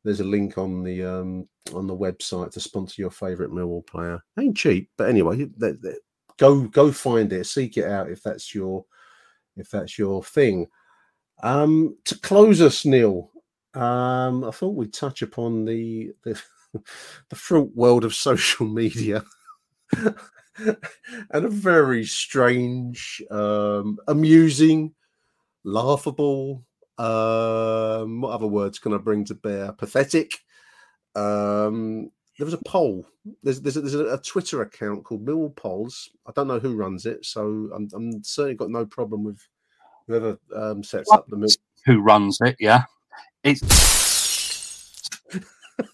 There's 0.05 0.21
a 0.21 0.25
link 0.25 0.57
on 0.57 0.83
the 0.83 1.03
um, 1.03 1.49
on 1.73 1.87
the 1.87 1.97
website 1.97 2.51
to 2.51 2.59
sponsor 2.61 3.01
your 3.01 3.11
favourite 3.11 3.51
Millwall 3.51 3.85
player. 3.85 4.23
Ain't 4.39 4.55
cheap, 4.55 4.89
but 4.97 5.09
anyway, 5.09 5.49
go 6.37 6.61
go 6.61 6.91
find 6.93 7.33
it, 7.33 7.47
seek 7.47 7.75
it 7.77 7.85
out 7.85 8.09
if 8.09 8.23
that's 8.23 8.55
your 8.55 8.85
if 9.57 9.69
that's 9.69 9.97
your 9.97 10.23
thing. 10.23 10.67
Um, 11.43 11.97
to 12.05 12.17
close 12.19 12.61
us, 12.61 12.85
Neil, 12.85 13.31
um, 13.73 14.43
I 14.43 14.51
thought 14.51 14.75
we'd 14.75 14.93
touch 14.93 15.21
upon 15.21 15.65
the 15.65 16.13
the, 16.23 16.41
the 17.29 17.35
fruit 17.35 17.71
world 17.75 18.05
of 18.05 18.15
social 18.15 18.65
media 18.65 19.23
and 20.57 21.45
a 21.45 21.49
very 21.49 22.05
strange, 22.05 23.21
um, 23.31 23.97
amusing, 24.07 24.93
laughable. 25.63 26.63
Um, 26.97 28.21
what 28.21 28.31
other 28.31 28.47
words 28.47 28.79
can 28.79 28.93
I 28.93 28.97
bring 28.97 29.25
to 29.25 29.35
bear? 29.35 29.73
Pathetic. 29.73 30.31
Um, 31.15 32.11
there 32.37 32.45
was 32.45 32.53
a 32.53 32.59
poll. 32.65 33.05
There's 33.43 33.61
there's 33.61 33.77
a, 33.77 33.81
there's 33.81 33.95
a, 33.95 34.17
Twitter 34.17 34.61
account 34.61 35.03
called 35.03 35.25
Millwall 35.25 35.55
Polls. 35.55 36.09
I 36.27 36.31
don't 36.33 36.47
know 36.47 36.59
who 36.59 36.75
runs 36.75 37.05
it, 37.05 37.25
so 37.25 37.69
I'm, 37.73 37.87
I'm 37.93 38.23
certainly 38.23 38.55
got 38.55 38.69
no 38.69 38.85
problem 38.85 39.23
with 39.23 39.39
whoever 40.07 40.37
um, 40.55 40.83
sets 40.83 41.11
up 41.11 41.27
the. 41.27 41.37
Mill- 41.37 41.49
Who 41.85 42.01
runs 42.01 42.39
it? 42.41 42.55
Yeah, 42.59 42.83
it's 43.43 43.61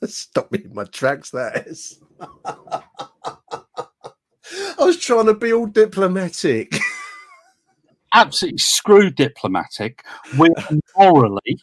Stop 0.06 0.52
me 0.52 0.62
in 0.66 0.74
my 0.74 0.84
tracks. 0.86 1.32
That 1.32 1.68
is. 1.68 2.00
I 2.46 2.84
was 4.80 4.98
trying 4.98 5.28
to 5.28 5.34
be 5.34 5.54
all 5.54 5.68
diplomatic. 5.68 6.74
absolutely 8.14 8.58
screw 8.58 9.10
diplomatic. 9.10 10.04
We're 10.38 10.50
morally 10.98 11.58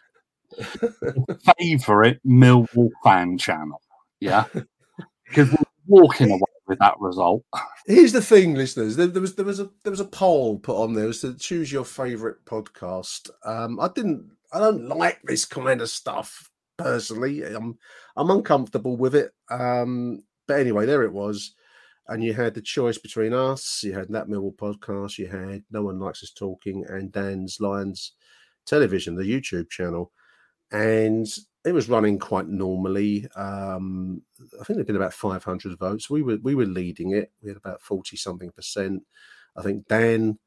favourite 1.59 2.19
Millwall 2.27 2.91
fan 3.05 3.39
channel. 3.39 3.81
Yeah, 4.21 4.45
because 5.29 5.51
we're 5.51 5.59
walking 5.87 6.31
away 6.31 6.41
with 6.67 6.79
that 6.79 6.95
result. 7.01 7.45
Here's 7.87 8.13
the 8.13 8.23
thing, 8.23 8.55
listeners. 8.55 8.97
There, 8.97 9.07
there 9.07 9.23
was 9.23 9.35
there 9.35 9.45
was 9.45 9.61
a 9.61 9.71
there 9.85 9.91
was 9.91 10.01
a 10.01 10.05
poll 10.05 10.59
put 10.59 10.81
on 10.81 10.93
there 10.95 11.07
was 11.07 11.21
to 11.23 11.35
choose 11.35 11.73
your 11.73 11.85
favorite 11.85 12.45
podcast. 12.45 13.31
Um, 13.45 13.81
I 13.81 13.89
didn't. 13.89 14.31
I 14.53 14.61
don't 14.61 14.89
like 14.89 15.21
this 15.25 15.45
kind 15.45 15.81
of 15.81 15.91
stuff 15.91 16.51
personally. 16.79 17.43
I'm 17.43 17.79
I'm 18.17 18.31
uncomfortable 18.31 18.97
with 18.97 19.15
it. 19.15 19.33
Um, 19.51 20.23
but 20.47 20.61
anyway, 20.61 20.87
there 20.87 21.03
it 21.03 21.13
was. 21.13 21.55
And 22.09 22.25
you 22.25 22.33
had 22.33 22.55
the 22.55 22.63
choice 22.63 22.97
between 22.97 23.35
us. 23.35 23.83
You 23.85 23.93
had 23.93 24.09
that 24.09 24.29
Millwall 24.29 24.57
podcast. 24.57 25.19
You 25.19 25.27
had 25.27 25.63
No 25.71 25.83
One 25.83 25.99
Likes 25.99 26.23
Us 26.23 26.31
Talking 26.31 26.87
and 26.89 27.13
Dan's 27.13 27.59
Lions 27.61 28.13
Television, 28.65 29.15
the 29.15 29.25
YouTube 29.25 29.69
channel. 29.69 30.11
And 30.73 31.27
it 31.69 31.75
was 31.75 31.89
running 31.89 32.19
quite 32.19 32.49
normally. 32.49 33.27
Um, 33.37 34.23
I 34.61 34.65
think 34.65 34.77
there'd 34.77 34.87
been 34.87 34.97
about 34.97 35.13
500 35.13 35.79
votes. 35.79 36.09
We 36.09 36.23
were 36.23 36.39
we 36.43 36.55
were 36.55 36.65
leading 36.65 37.13
it. 37.13 37.31
We 37.43 37.51
had 37.51 37.59
about 37.59 37.83
40 37.83 38.17
something 38.17 38.51
percent. 38.51 39.03
I 39.57 39.63
think 39.63 39.87
Dan 39.87 40.39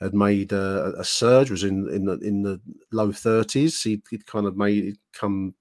had 0.00 0.14
made 0.14 0.52
a, 0.52 0.94
a 0.98 1.04
surge. 1.04 1.50
Was 1.50 1.64
in 1.64 1.88
in 1.90 2.06
the 2.06 2.18
in 2.20 2.42
the 2.42 2.60
low 2.90 3.08
30s. 3.08 3.82
He'd, 3.82 4.02
he'd 4.10 4.26
kind 4.26 4.46
of 4.46 4.56
made 4.56 4.96
come 5.12 5.54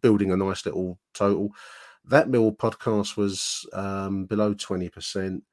building 0.00 0.32
a 0.32 0.36
nice 0.36 0.66
little 0.66 0.98
total. 1.14 1.50
That 2.04 2.28
Mill 2.28 2.50
podcast 2.52 3.16
was 3.16 3.68
um, 3.72 4.26
below 4.26 4.54
20 4.54 4.88
percent, 4.88 5.44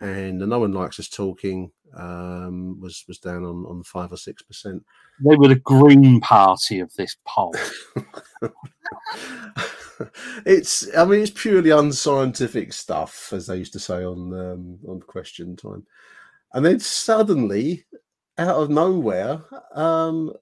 and 0.00 0.40
the 0.40 0.46
No 0.46 0.60
One 0.60 0.72
Likes 0.72 0.98
Us 0.98 1.08
Talking 1.08 1.72
um, 1.96 2.80
was 2.80 3.04
was 3.08 3.18
down 3.18 3.44
on 3.44 3.64
on 3.66 3.82
five 3.82 4.12
or 4.12 4.16
six 4.16 4.42
percent. 4.42 4.84
They 5.20 5.36
were 5.36 5.48
the 5.48 5.56
green 5.56 6.20
party 6.20 6.80
of 6.80 6.94
this 6.94 7.16
poll. 7.24 7.54
it's 10.46 10.94
I 10.96 11.04
mean 11.04 11.20
it's 11.20 11.30
purely 11.30 11.70
unscientific 11.70 12.72
stuff, 12.72 13.32
as 13.32 13.46
they 13.46 13.56
used 13.56 13.72
to 13.74 13.80
say 13.80 14.04
on 14.04 14.32
um, 14.32 14.78
on 14.86 15.00
Question 15.00 15.56
Time, 15.56 15.86
and 16.52 16.64
then 16.64 16.80
suddenly, 16.80 17.84
out 18.36 18.56
of 18.56 18.70
nowhere, 18.70 19.42
um, 19.74 20.32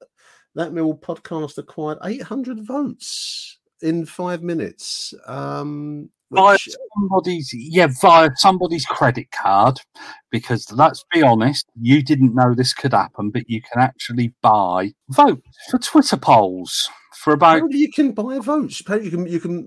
that 0.54 0.72
Mill 0.72 0.94
podcast 0.94 1.58
acquired 1.58 1.98
800 2.02 2.64
votes 2.64 3.58
in 3.82 4.06
five 4.06 4.42
minutes. 4.42 5.14
Um, 5.26 6.10
which, 6.28 6.68
somebody's 6.94 7.50
yeah 7.52 7.88
via 8.00 8.30
somebody's 8.36 8.84
credit 8.84 9.30
card 9.30 9.78
because 10.30 10.70
let's 10.72 11.04
be 11.12 11.22
honest 11.22 11.66
you 11.80 12.02
didn't 12.02 12.34
know 12.34 12.52
this 12.54 12.74
could 12.74 12.92
happen 12.92 13.30
but 13.30 13.48
you 13.48 13.62
can 13.62 13.80
actually 13.80 14.34
buy 14.42 14.92
votes 15.08 15.48
for 15.70 15.78
twitter 15.78 16.16
polls 16.16 16.90
for 17.26 17.32
about 17.32 17.72
you 17.72 17.90
can 17.90 18.12
buy 18.12 18.38
votes. 18.38 18.82
You 18.88 19.10
can 19.10 19.26
you 19.26 19.40
can 19.40 19.66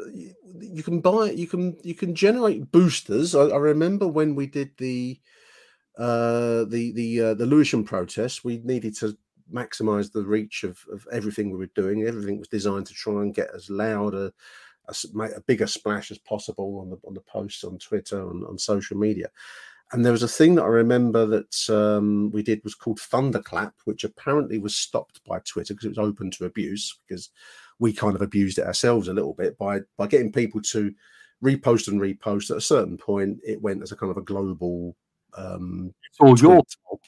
you 0.62 0.82
can 0.82 1.02
buy 1.02 1.32
you 1.32 1.46
can 1.46 1.76
you 1.84 1.94
can 1.94 2.16
generate 2.16 2.72
boosters. 2.72 3.36
I, 3.36 3.48
I 3.48 3.58
remember 3.58 4.08
when 4.08 4.34
we 4.34 4.48
did 4.48 4.72
the 4.78 5.20
uh 5.98 6.64
the 6.64 6.94
the 6.96 7.22
uh, 7.22 7.34
the 7.34 7.46
Lewisham 7.46 7.84
protest, 7.84 8.46
we 8.46 8.62
needed 8.64 8.96
to 9.00 9.18
maximize 9.52 10.12
the 10.12 10.24
reach 10.24 10.64
of, 10.64 10.80
of 10.90 11.06
everything 11.12 11.50
we 11.50 11.58
were 11.58 11.72
doing. 11.76 12.04
Everything 12.04 12.38
was 12.38 12.48
designed 12.48 12.86
to 12.86 12.94
try 12.94 13.16
and 13.16 13.36
get 13.36 13.50
as 13.54 13.70
loud 13.70 14.14
a, 14.14 14.32
a, 14.90 15.18
make 15.18 15.32
a 15.36 15.42
bigger 15.42 15.68
splash 15.68 16.12
as 16.12 16.18
possible 16.18 16.80
on 16.80 16.90
the 16.90 16.98
on 17.08 17.14
the 17.14 17.22
posts 17.22 17.64
on 17.64 17.78
Twitter 17.78 18.30
and 18.30 18.46
on 18.46 18.58
social 18.58 18.98
media. 18.98 19.30
And 19.92 20.06
there 20.06 20.12
was 20.12 20.24
a 20.24 20.28
thing 20.28 20.54
that 20.56 20.64
I 20.64 20.68
remember 20.68 21.26
that 21.26 21.70
um, 21.70 22.30
we 22.32 22.44
did 22.44 22.64
was 22.64 22.76
called 22.76 23.00
Thunderclap, 23.00 23.74
which 23.86 24.04
apparently 24.04 24.60
was 24.60 24.76
stopped 24.76 25.24
by 25.26 25.40
Twitter 25.40 25.74
because 25.74 25.86
it 25.86 25.98
was 25.98 25.98
open 25.98 26.30
to 26.32 26.46
abuse 26.46 27.00
because 27.08 27.30
we 27.80 27.92
kind 27.92 28.16
of 28.16 28.22
abused 28.22 28.60
it 28.60 28.68
ourselves 28.68 29.08
a 29.08 29.14
little 29.14 29.34
bit 29.34 29.58
by 29.58 29.80
by 29.98 30.06
getting 30.06 30.32
people 30.32 30.62
to 30.62 30.94
repost 31.44 31.88
and 31.88 32.00
repost. 32.00 32.52
At 32.52 32.58
a 32.58 32.62
certain 32.62 32.98
point, 32.98 33.40
it 33.44 33.62
went 33.62 33.82
as 33.82 33.92
a 33.92 33.96
kind 33.96 34.12
of 34.12 34.18
a 34.18 34.22
global. 34.22 34.96
Um, 35.36 35.94
It's 36.10 36.20
all 36.20 36.38
your 36.38 36.62
fault. 36.86 37.02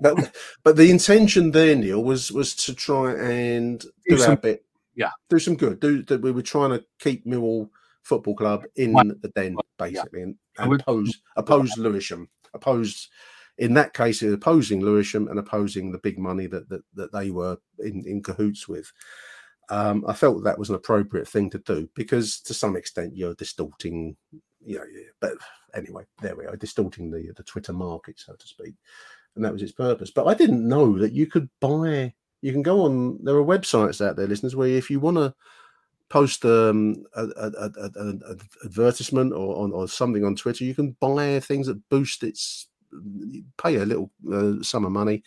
but, 0.00 0.34
but 0.62 0.76
the 0.76 0.90
intention 0.90 1.50
there, 1.50 1.74
Neil, 1.76 2.02
was 2.02 2.30
was 2.30 2.54
to 2.56 2.74
try 2.74 3.14
and 3.14 3.80
do, 3.80 4.16
Do 4.16 4.22
our 4.22 4.36
bit. 4.36 4.64
Yeah. 4.94 5.10
do 5.28 5.38
some 5.38 5.56
good. 5.56 5.80
Do 5.80 6.02
that. 6.04 6.22
We 6.22 6.32
were 6.32 6.42
trying 6.42 6.70
to 6.70 6.84
keep 7.00 7.26
Millwall 7.26 7.68
Football 8.02 8.36
Club 8.36 8.64
in 8.76 8.92
Well, 8.92 9.04
the 9.20 9.28
den, 9.34 9.54
well, 9.54 9.64
yeah. 9.80 9.86
basically, 10.02 10.22
and, 10.22 10.36
and 10.58 10.70
would- 10.70 10.80
oppose 10.82 11.22
oppose 11.36 11.76
Lewisham. 11.78 12.28
oppose 12.54 13.08
in 13.58 13.74
that 13.74 13.94
case, 13.94 14.20
opposing 14.22 14.80
Lewisham 14.80 15.28
and 15.28 15.38
opposing 15.38 15.92
the 15.92 15.98
big 15.98 16.18
money 16.18 16.46
that 16.48 16.68
that, 16.68 16.82
that 16.94 17.12
they 17.12 17.30
were 17.30 17.56
in, 17.78 18.04
in 18.06 18.22
cahoots 18.22 18.66
with. 18.68 18.92
Um, 19.70 20.04
I 20.06 20.12
felt 20.12 20.44
that 20.44 20.58
was 20.58 20.68
an 20.68 20.74
appropriate 20.74 21.26
thing 21.28 21.48
to 21.50 21.58
do 21.58 21.88
because, 21.94 22.40
to 22.42 22.52
some 22.54 22.76
extent, 22.76 23.16
you're 23.16 23.34
distorting. 23.34 24.16
You 24.66 24.78
know, 24.78 24.84
yeah, 24.92 25.06
but 25.20 25.34
anyway, 25.74 26.04
there 26.20 26.34
we 26.36 26.46
are, 26.46 26.56
distorting 26.56 27.10
the 27.10 27.32
the 27.36 27.42
Twitter 27.44 27.72
market, 27.72 28.18
so 28.18 28.34
to 28.34 28.46
speak, 28.46 28.74
and 29.36 29.44
that 29.44 29.52
was 29.52 29.62
its 29.62 29.72
purpose. 29.72 30.10
But 30.10 30.26
I 30.26 30.34
didn't 30.34 30.66
know 30.68 30.98
that 30.98 31.12
you 31.12 31.26
could 31.26 31.48
buy. 31.60 32.12
You 32.44 32.52
can 32.52 32.60
go 32.60 32.82
on. 32.82 33.24
There 33.24 33.36
are 33.36 33.42
websites 33.42 34.06
out 34.06 34.16
there, 34.16 34.26
listeners, 34.26 34.54
where 34.54 34.68
if 34.68 34.90
you 34.90 35.00
want 35.00 35.16
to 35.16 35.34
post 36.10 36.44
um, 36.44 37.06
an 37.14 38.20
advertisement 38.62 39.32
or 39.32 39.64
on 39.64 39.72
or 39.72 39.88
something 39.88 40.26
on 40.26 40.36
Twitter, 40.36 40.62
you 40.62 40.74
can 40.74 40.94
buy 41.00 41.40
things 41.40 41.68
that 41.68 41.88
boost 41.88 42.22
its. 42.22 42.68
Pay 43.56 43.76
a 43.76 43.86
little 43.86 44.10
uh, 44.30 44.62
sum 44.62 44.84
of 44.84 44.92
money, 44.92 45.22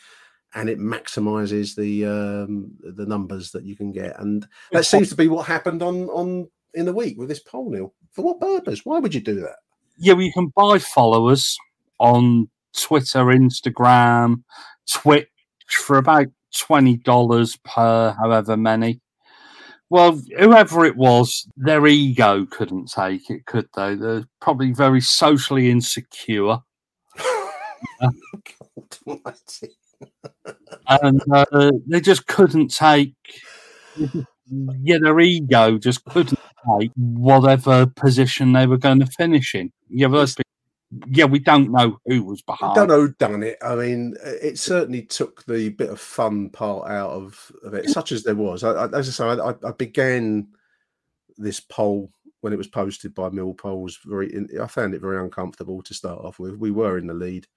and 0.53 0.69
it 0.69 0.77
maximizes 0.77 1.75
the 1.75 2.05
um, 2.05 2.71
the 2.81 3.07
numbers 3.07 3.49
that 3.49 3.63
you 3.63 3.75
can 3.75 3.91
get. 3.91 4.19
And 4.19 4.47
that 4.71 4.85
seems 4.85 5.09
to 5.09 5.15
be 5.15 5.27
what 5.27 5.47
happened 5.47 5.81
on 5.81 6.09
on 6.09 6.47
in 6.75 6.85
the 6.85 6.93
week 6.93 7.17
with 7.17 7.29
this 7.29 7.39
poll, 7.39 7.71
Neil. 7.71 7.95
For 8.11 8.21
what 8.21 8.39
purpose? 8.39 8.85
Why 8.85 8.99
would 8.99 9.15
you 9.15 9.21
do 9.21 9.41
that? 9.41 9.55
Yeah, 9.97 10.13
well, 10.13 10.21
you 10.21 10.31
can 10.31 10.53
buy 10.55 10.77
followers 10.77 11.57
on 11.99 12.47
Twitter, 12.79 13.25
Instagram, 13.25 14.43
Twitch 14.87 15.27
for 15.67 15.97
about 15.97 16.27
twenty 16.55 16.97
dollars 16.97 17.57
per 17.63 18.15
however 18.19 18.57
many. 18.57 19.01
Well, 19.89 20.21
whoever 20.37 20.85
it 20.85 20.97
was, 20.97 21.47
their 21.55 21.85
ego 21.87 22.45
couldn't 22.49 22.91
take 22.91 23.29
it, 23.29 23.45
could 23.45 23.69
they? 23.75 23.95
They're 23.95 24.25
probably 24.41 24.73
very 24.73 24.99
socially 25.01 25.71
insecure, 25.71 26.59
and 30.87 31.21
uh, 31.31 31.71
they 31.87 32.01
just 32.01 32.27
couldn't 32.27 32.69
take. 32.69 33.13
Yeah, 34.49 34.97
their 35.01 35.19
ego 35.19 35.77
just 35.77 36.05
couldn't 36.05 36.39
take 36.79 36.91
whatever 36.95 37.85
position 37.85 38.53
they 38.53 38.65
were 38.65 38.77
going 38.77 38.99
to 38.99 39.05
finish 39.05 39.53
in. 39.55 39.71
Yeah, 39.89 40.07
be- 40.07 40.25
yeah, 41.07 41.25
we 41.25 41.39
don't 41.39 41.71
know 41.71 41.99
who 42.05 42.23
was 42.23 42.41
behind. 42.41 42.75
don't 42.75 42.87
know 42.87 43.01
who 43.01 43.13
done 43.13 43.43
it. 43.43 43.57
I 43.61 43.75
mean, 43.75 44.15
it 44.23 44.57
certainly 44.57 45.01
took 45.01 45.43
the 45.45 45.69
bit 45.69 45.89
of 45.89 45.99
fun 45.99 46.49
part 46.49 46.89
out 46.89 47.11
of, 47.11 47.51
of 47.63 47.73
it, 47.73 47.89
such 47.89 48.11
as 48.11 48.23
there 48.23 48.35
was. 48.35 48.63
I, 48.63 48.71
I, 48.71 48.97
as 48.97 49.09
I 49.09 49.11
say, 49.11 49.41
I, 49.41 49.53
I 49.67 49.71
began 49.73 50.47
this 51.37 51.59
poll 51.59 52.11
when 52.41 52.53
it 52.53 52.57
was 52.57 52.67
posted 52.67 53.13
by 53.13 53.29
Mill 53.29 53.53
Polls. 53.53 53.99
Very, 54.05 54.33
I 54.61 54.67
found 54.67 54.93
it 54.93 55.01
very 55.01 55.21
uncomfortable 55.21 55.81
to 55.81 55.93
start 55.93 56.23
off 56.23 56.39
with. 56.39 56.55
We 56.55 56.71
were 56.71 56.97
in 56.97 57.07
the 57.07 57.13
lead, 57.13 57.47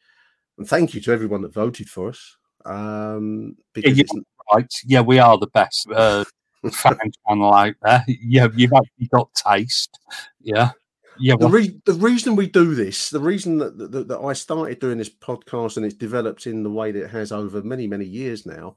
and 0.59 0.69
thank 0.69 0.93
you 0.93 1.01
to 1.03 1.13
everyone 1.13 1.43
that 1.43 1.55
voted 1.55 1.89
for 1.89 2.09
us. 2.09 2.37
Um, 2.65 3.57
because 3.73 3.99
it's, 3.99 4.13
right. 4.53 4.73
Yeah, 4.85 5.03
we 5.03 5.21
are 5.21 5.39
the 5.39 5.47
best 5.47 5.87
uh, 5.95 6.25
fan 6.73 6.99
channel 7.29 7.55
out 7.55 7.75
there. 7.83 8.05
Yeah, 8.09 8.49
you've 8.55 8.73
actually 8.73 9.07
got 9.07 9.33
taste. 9.35 9.99
Yeah, 10.41 10.73
yeah. 11.21 11.37
the, 11.37 11.49
re- 11.49 11.81
the 11.85 11.95
reason 11.95 12.37
we 12.37 12.49
do 12.49 12.75
this, 12.75 13.11
the 13.11 13.21
reason 13.21 13.59
that, 13.59 13.79
that, 13.79 14.09
that 14.09 14.19
I 14.21 14.33
started 14.33 14.81
doing 14.81 14.99
this 14.99 15.11
podcast 15.11 15.77
and 15.77 15.87
it's 15.87 15.95
developed 15.95 16.47
in 16.47 16.63
the 16.63 16.71
way 16.71 16.93
that 16.93 17.05
it 17.05 17.11
has 17.11 17.33
over 17.33 17.63
many, 17.63 17.87
many 17.87 18.05
years 18.05 18.47
now, 18.47 18.77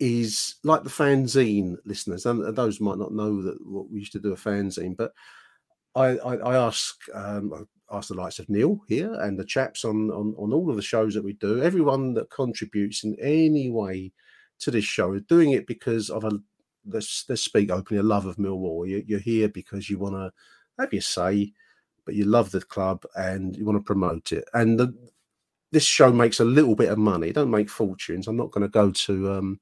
is 0.00 0.56
like 0.64 0.82
the 0.82 0.90
fanzine 0.90 1.76
listeners. 1.84 2.26
And 2.26 2.56
those 2.56 2.80
might 2.80 2.98
not 2.98 3.12
know 3.12 3.42
that 3.42 3.56
what 3.66 3.90
we 3.90 4.00
used 4.00 4.12
to 4.12 4.20
do 4.20 4.32
a 4.32 4.36
fanzine, 4.36 4.96
but 4.96 5.12
I, 5.94 6.16
I, 6.18 6.36
I 6.36 6.56
ask 6.56 6.96
um, 7.14 7.66
I 7.90 7.96
ask 7.96 8.08
the 8.08 8.14
likes 8.14 8.38
of 8.38 8.48
Neil 8.48 8.80
here 8.88 9.14
and 9.20 9.38
the 9.38 9.44
chaps 9.44 9.84
on, 9.84 10.10
on 10.10 10.34
on 10.36 10.52
all 10.52 10.70
of 10.70 10.76
the 10.76 10.82
shows 10.82 11.14
that 11.14 11.24
we 11.24 11.34
do, 11.34 11.62
everyone 11.62 12.14
that 12.14 12.30
contributes 12.30 13.04
in 13.04 13.16
any 13.20 13.70
way 13.70 14.12
to 14.60 14.70
this 14.70 14.84
show 14.84 15.12
is 15.12 15.22
doing 15.28 15.52
it 15.52 15.66
because 15.66 16.10
of 16.10 16.24
a 16.24 16.30
let's 16.86 17.24
let's 17.28 17.42
speak 17.42 17.70
openly 17.70 18.00
a 18.00 18.02
love 18.02 18.26
of 18.26 18.36
Millwall. 18.36 18.88
You, 18.88 19.04
you're 19.06 19.20
here 19.20 19.48
because 19.48 19.88
you 19.88 19.98
want 19.98 20.14
to 20.14 20.32
have 20.78 20.92
your 20.92 21.02
say, 21.02 21.52
but 22.04 22.14
you 22.14 22.24
love 22.24 22.50
the 22.50 22.60
club 22.60 23.04
and 23.16 23.56
you 23.56 23.64
want 23.64 23.78
to 23.78 23.82
promote 23.82 24.32
it. 24.32 24.44
And 24.54 24.78
the, 24.78 24.94
this 25.72 25.84
show 25.84 26.12
makes 26.12 26.40
a 26.40 26.44
little 26.44 26.74
bit 26.74 26.90
of 26.90 26.98
money. 26.98 27.28
It 27.28 27.34
don't 27.34 27.50
make 27.50 27.68
fortunes. 27.68 28.28
I'm 28.28 28.36
not 28.36 28.50
going 28.50 28.62
to 28.62 28.68
go 28.68 28.90
to 28.90 29.32
um, 29.32 29.60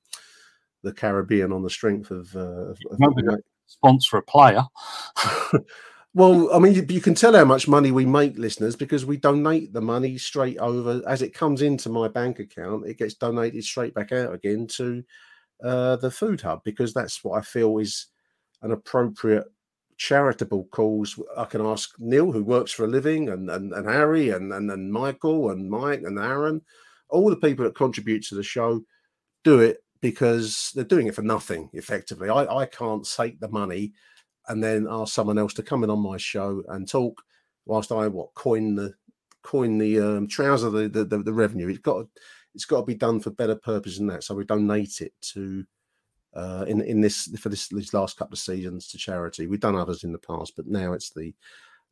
the 0.83 0.93
Caribbean 0.93 1.53
on 1.53 1.63
the 1.63 1.71
strength 1.71 2.11
of. 2.11 2.35
Uh, 2.35 2.71
of, 2.71 2.79
sponsor 3.67 4.19
a 4.19 4.23
player. 4.23 4.65
well, 6.15 6.53
I 6.53 6.59
mean, 6.59 6.75
you, 6.75 6.85
you 6.89 7.01
can 7.01 7.15
tell 7.15 7.35
how 7.35 7.45
much 7.45 7.69
money 7.69 7.91
we 7.91 8.05
make, 8.05 8.37
listeners, 8.37 8.77
because 8.77 9.07
we 9.07 9.17
donate 9.17 9.73
the 9.73 9.81
money 9.81 10.19
straight 10.19 10.59
over 10.59 11.03
as 11.07 11.23
it 11.23 11.35
comes 11.35 11.63
into 11.63 11.89
my 11.89 12.09
bank 12.09 12.39
account. 12.39 12.87
It 12.87 12.99
gets 12.99 13.15
donated 13.15 13.65
straight 13.65 13.95
back 13.95 14.13
out 14.13 14.35
again 14.35 14.67
to 14.69 15.03
uh, 15.65 15.97
the 15.97 16.11
food 16.11 16.41
hub 16.41 16.63
because 16.65 16.93
that's 16.93 17.23
what 17.25 17.39
I 17.39 17.43
feel 17.43 17.79
is 17.79 18.09
an 18.63 18.73
appropriate 18.73 19.47
charitable 20.03 20.65
cause. 20.73 21.17
I 21.37 21.45
can 21.45 21.61
ask 21.61 21.95
Neil, 22.01 22.33
who 22.33 22.43
works 22.43 22.73
for 22.73 22.85
a 22.85 22.89
living, 22.89 23.29
and 23.29 23.49
and, 23.49 23.73
and 23.73 23.89
Harry, 23.89 24.31
and, 24.31 24.53
and 24.53 24.69
and 24.71 24.93
Michael, 24.93 25.51
and 25.51 25.71
Mike, 25.71 26.03
and 26.03 26.19
Aaron, 26.19 26.61
all 27.09 27.31
the 27.31 27.37
people 27.37 27.65
that 27.65 27.77
contribute 27.77 28.25
to 28.25 28.35
the 28.35 28.43
show, 28.43 28.83
do 29.45 29.61
it 29.61 29.85
because 30.01 30.73
they're 30.75 30.85
doing 30.85 31.07
it 31.07 31.15
for 31.15 31.23
nothing. 31.23 31.71
Effectively, 31.73 32.29
I 32.29 32.45
I 32.63 32.67
can't 32.67 33.09
take 33.09 33.39
the 33.39 33.49
money 33.49 33.93
and 34.49 34.63
then 34.63 34.89
ask 34.91 35.15
someone 35.15 35.39
else 35.39 35.55
to 35.55 35.63
come 35.63 35.85
in 35.85 35.91
on 35.91 36.01
my 36.01 36.17
show 36.17 36.65
and 36.69 36.89
talk 36.89 37.23
whilst 37.65 37.93
I 37.93 38.09
what 38.09 38.35
coin 38.35 38.75
the 38.75 38.95
coin 39.43 39.79
the 39.79 40.01
um, 40.01 40.27
trouser 40.27 40.71
the, 40.71 40.89
the 40.89 41.05
the 41.05 41.19
the 41.19 41.33
revenue. 41.33 41.69
It's 41.69 41.79
got 41.79 42.07
it's 42.57 42.65
got 42.65 42.81
to 42.81 42.87
be 42.87 42.97
done 42.97 43.21
for 43.21 43.31
better 43.31 43.55
purpose 43.55 43.99
than 43.99 44.09
that. 44.09 44.25
So 44.25 44.35
we 44.35 44.45
donate 44.45 45.01
it 45.01 45.13
to 45.33 45.65
uh, 46.35 46.65
in 46.69 46.81
in 46.83 47.01
this 47.01 47.27
for 47.39 47.49
this 47.49 47.69
these 47.69 47.95
last 47.95 48.17
couple 48.17 48.35
of 48.35 48.39
seasons 48.39 48.89
to 48.89 48.99
charity. 48.99 49.47
We've 49.47 49.61
done 49.61 49.77
others 49.77 50.05
in 50.05 50.13
the 50.13 50.19
past, 50.19 50.55
but 50.57 50.67
now 50.67 50.93
it's 50.93 51.11
the 51.11 51.35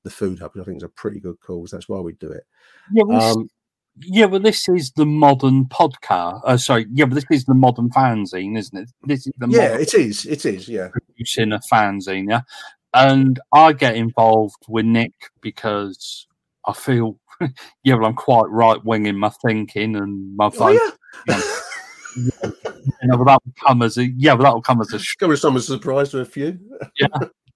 the 0.03 0.11
food 0.11 0.38
hub, 0.38 0.53
which 0.55 0.62
I 0.62 0.64
think 0.64 0.78
is 0.78 0.82
a 0.82 0.88
pretty 0.88 1.20
good 1.20 1.38
cause. 1.41 1.70
That's 1.70 1.88
why 1.88 2.01
we 2.01 2.12
do 2.14 2.30
it. 2.30 2.45
Yeah, 2.93 3.03
well, 3.05 3.18
this- 3.20 3.36
Um, 3.36 3.49
yeah, 4.03 4.24
well, 4.26 4.41
this 4.41 4.66
is 4.68 4.93
the 4.93 5.05
modern 5.05 5.66
podcast. 5.66 6.41
Uh, 6.45 6.57
sorry, 6.57 6.86
yeah, 6.93 7.05
but 7.05 7.16
this 7.16 7.24
is 7.30 7.45
the 7.45 7.55
modern 7.55 7.91
fanzine, 7.91 8.57
isn't 8.57 8.78
it? 8.78 8.88
This 9.03 9.26
is 9.26 9.32
the 9.36 9.49
yeah, 9.49 9.76
it 9.76 9.93
is. 9.93 10.24
It 10.24 10.47
is. 10.47 10.68
Yeah. 10.68 10.88
producing 10.88 11.53
a 11.53 11.61
fanzine, 11.70 12.30
yeah. 12.30 12.43
And 12.95 13.38
I 13.53 13.72
get 13.74 13.97
involved 13.97 14.62
with 14.68 14.86
Nick 14.86 15.12
because 15.43 16.26
I 16.66 16.72
feel, 16.72 17.18
yeah, 17.84 17.95
well, 17.97 18.07
I'm 18.07 18.14
quite 18.14 18.49
right 18.49 18.82
wing 18.84 19.05
in 19.07 19.18
my 19.18 19.30
thinking 19.45 19.97
and 19.97 20.34
my 20.36 20.49
vote. 20.49 20.80
Oh, 20.80 20.91
yeah. 21.28 21.41
you 22.16 22.30
know, 23.05 23.16
but 23.16 23.24
that 23.24 23.41
will 23.45 23.55
come 23.66 23.83
as 23.83 23.99
a 23.99 24.07
yeah, 24.11 24.35
but 24.35 24.45
that 24.45 24.55
will 24.55 24.62
come 24.62 24.81
as 24.81 24.93
a 24.93 25.01
Come 25.18 25.33
as 25.33 25.41
someone's 25.41 25.66
surprised 25.66 26.12
to 26.12 26.20
a 26.20 26.24
few. 26.24 26.59
yeah, 27.01 27.09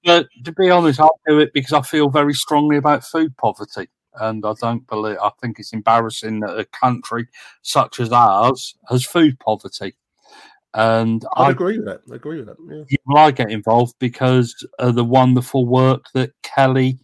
But 0.05 0.29
to 0.45 0.53
be 0.53 0.71
honest, 0.71 1.01
I'll 1.01 1.21
do 1.27 1.39
it 1.39 1.53
because 1.53 1.73
I 1.73 1.83
feel 1.83 2.09
very 2.09 2.35
strongly 2.35 2.77
about 2.77 3.05
food 3.05 3.37
poverty. 3.37 3.89
And 4.21 4.45
I 4.47 4.55
don't 4.61 4.87
believe, 4.87 5.17
I 5.21 5.31
think 5.41 5.59
it's 5.59 5.73
embarrassing 5.73 6.41
that 6.41 6.59
a 6.59 6.65
country 6.67 7.27
such 7.63 7.99
as 7.99 8.13
ours 8.13 8.77
has 8.89 9.05
food 9.05 9.39
poverty. 9.41 9.97
And 10.75 11.25
I 11.37 11.45
I, 11.45 11.51
agree 11.51 11.79
with 11.79 11.87
that. 11.87 12.01
I 12.11 12.17
agree 12.17 12.39
with 12.39 12.47
that. 12.47 12.57
Yeah. 12.69 12.85
yeah, 12.89 12.97
well, 13.07 13.27
I 13.27 13.31
get 13.31 13.51
involved 13.51 13.95
because 13.99 14.55
of 14.79 14.95
the 14.95 15.05
wonderful 15.05 15.67
work 15.67 16.07
that 16.15 16.31
Kelly 16.43 16.99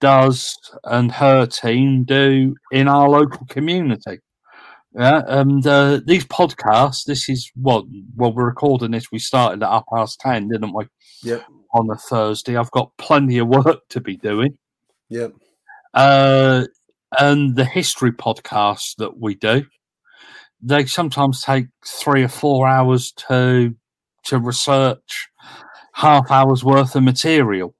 does 0.00 0.56
and 0.84 1.12
her 1.12 1.46
team 1.46 2.04
do 2.04 2.54
in 2.72 2.88
our 2.88 3.08
local 3.08 3.46
community. 3.46 4.18
Yeah, 4.92 5.22
and 5.26 5.64
uh, 5.66 6.00
these 6.04 6.26
podcasts, 6.26 7.04
this 7.04 7.28
is 7.28 7.50
what, 7.54 7.84
well, 8.16 8.32
we're 8.32 8.46
recording 8.46 8.90
this. 8.90 9.12
We 9.12 9.20
started 9.20 9.62
at 9.62 9.68
half 9.68 9.84
past 9.92 10.20
10, 10.20 10.48
didn't 10.48 10.74
we? 10.74 10.86
Yep. 11.22 11.44
on 11.74 11.90
a 11.90 11.96
Thursday. 11.96 12.56
I've 12.56 12.70
got 12.72 12.90
plenty 12.98 13.38
of 13.38 13.48
work 13.48 13.80
to 13.90 14.00
be 14.00 14.16
doing. 14.16 14.58
Yep. 15.10 15.34
Uh, 15.94 16.64
and 17.18 17.56
the 17.56 17.64
history 17.64 18.12
podcasts 18.12 18.94
that 18.98 19.18
we 19.18 19.34
do, 19.34 19.64
they 20.62 20.86
sometimes 20.86 21.42
take 21.42 21.66
three 21.86 22.22
or 22.22 22.28
four 22.28 22.68
hours 22.68 23.12
to 23.28 23.74
to 24.24 24.38
research 24.38 25.28
half 25.94 26.30
hour's 26.30 26.62
worth 26.62 26.94
of 26.94 27.02
material, 27.02 27.74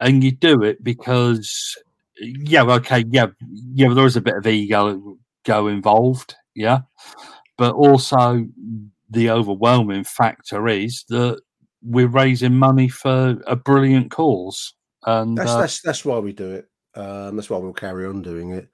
and 0.00 0.24
you 0.24 0.32
do 0.32 0.62
it 0.62 0.82
because 0.82 1.76
yeah, 2.18 2.62
okay, 2.62 3.04
yeah, 3.10 3.26
yeah, 3.74 3.92
there 3.92 4.06
is 4.06 4.16
a 4.16 4.20
bit 4.20 4.36
of 4.36 4.46
ego 4.46 5.16
go 5.44 5.68
involved, 5.68 6.34
yeah, 6.54 6.80
but 7.58 7.74
also 7.74 8.46
the 9.10 9.30
overwhelming 9.30 10.04
factor 10.04 10.68
is 10.68 11.04
that 11.08 11.40
we're 11.82 12.06
raising 12.06 12.54
money 12.54 12.88
for 12.88 13.40
a 13.46 13.56
brilliant 13.56 14.10
cause, 14.10 14.74
and 15.06 15.36
That's 15.36 15.50
uh, 15.50 15.60
that's 15.60 15.80
that's 15.82 16.04
why 16.04 16.18
we 16.18 16.32
do 16.32 16.52
it. 16.52 16.68
Um, 16.94 17.36
that's 17.36 17.50
why 17.50 17.58
we'll 17.58 17.72
carry 17.72 18.06
on 18.06 18.22
doing 18.22 18.52
it. 18.52 18.68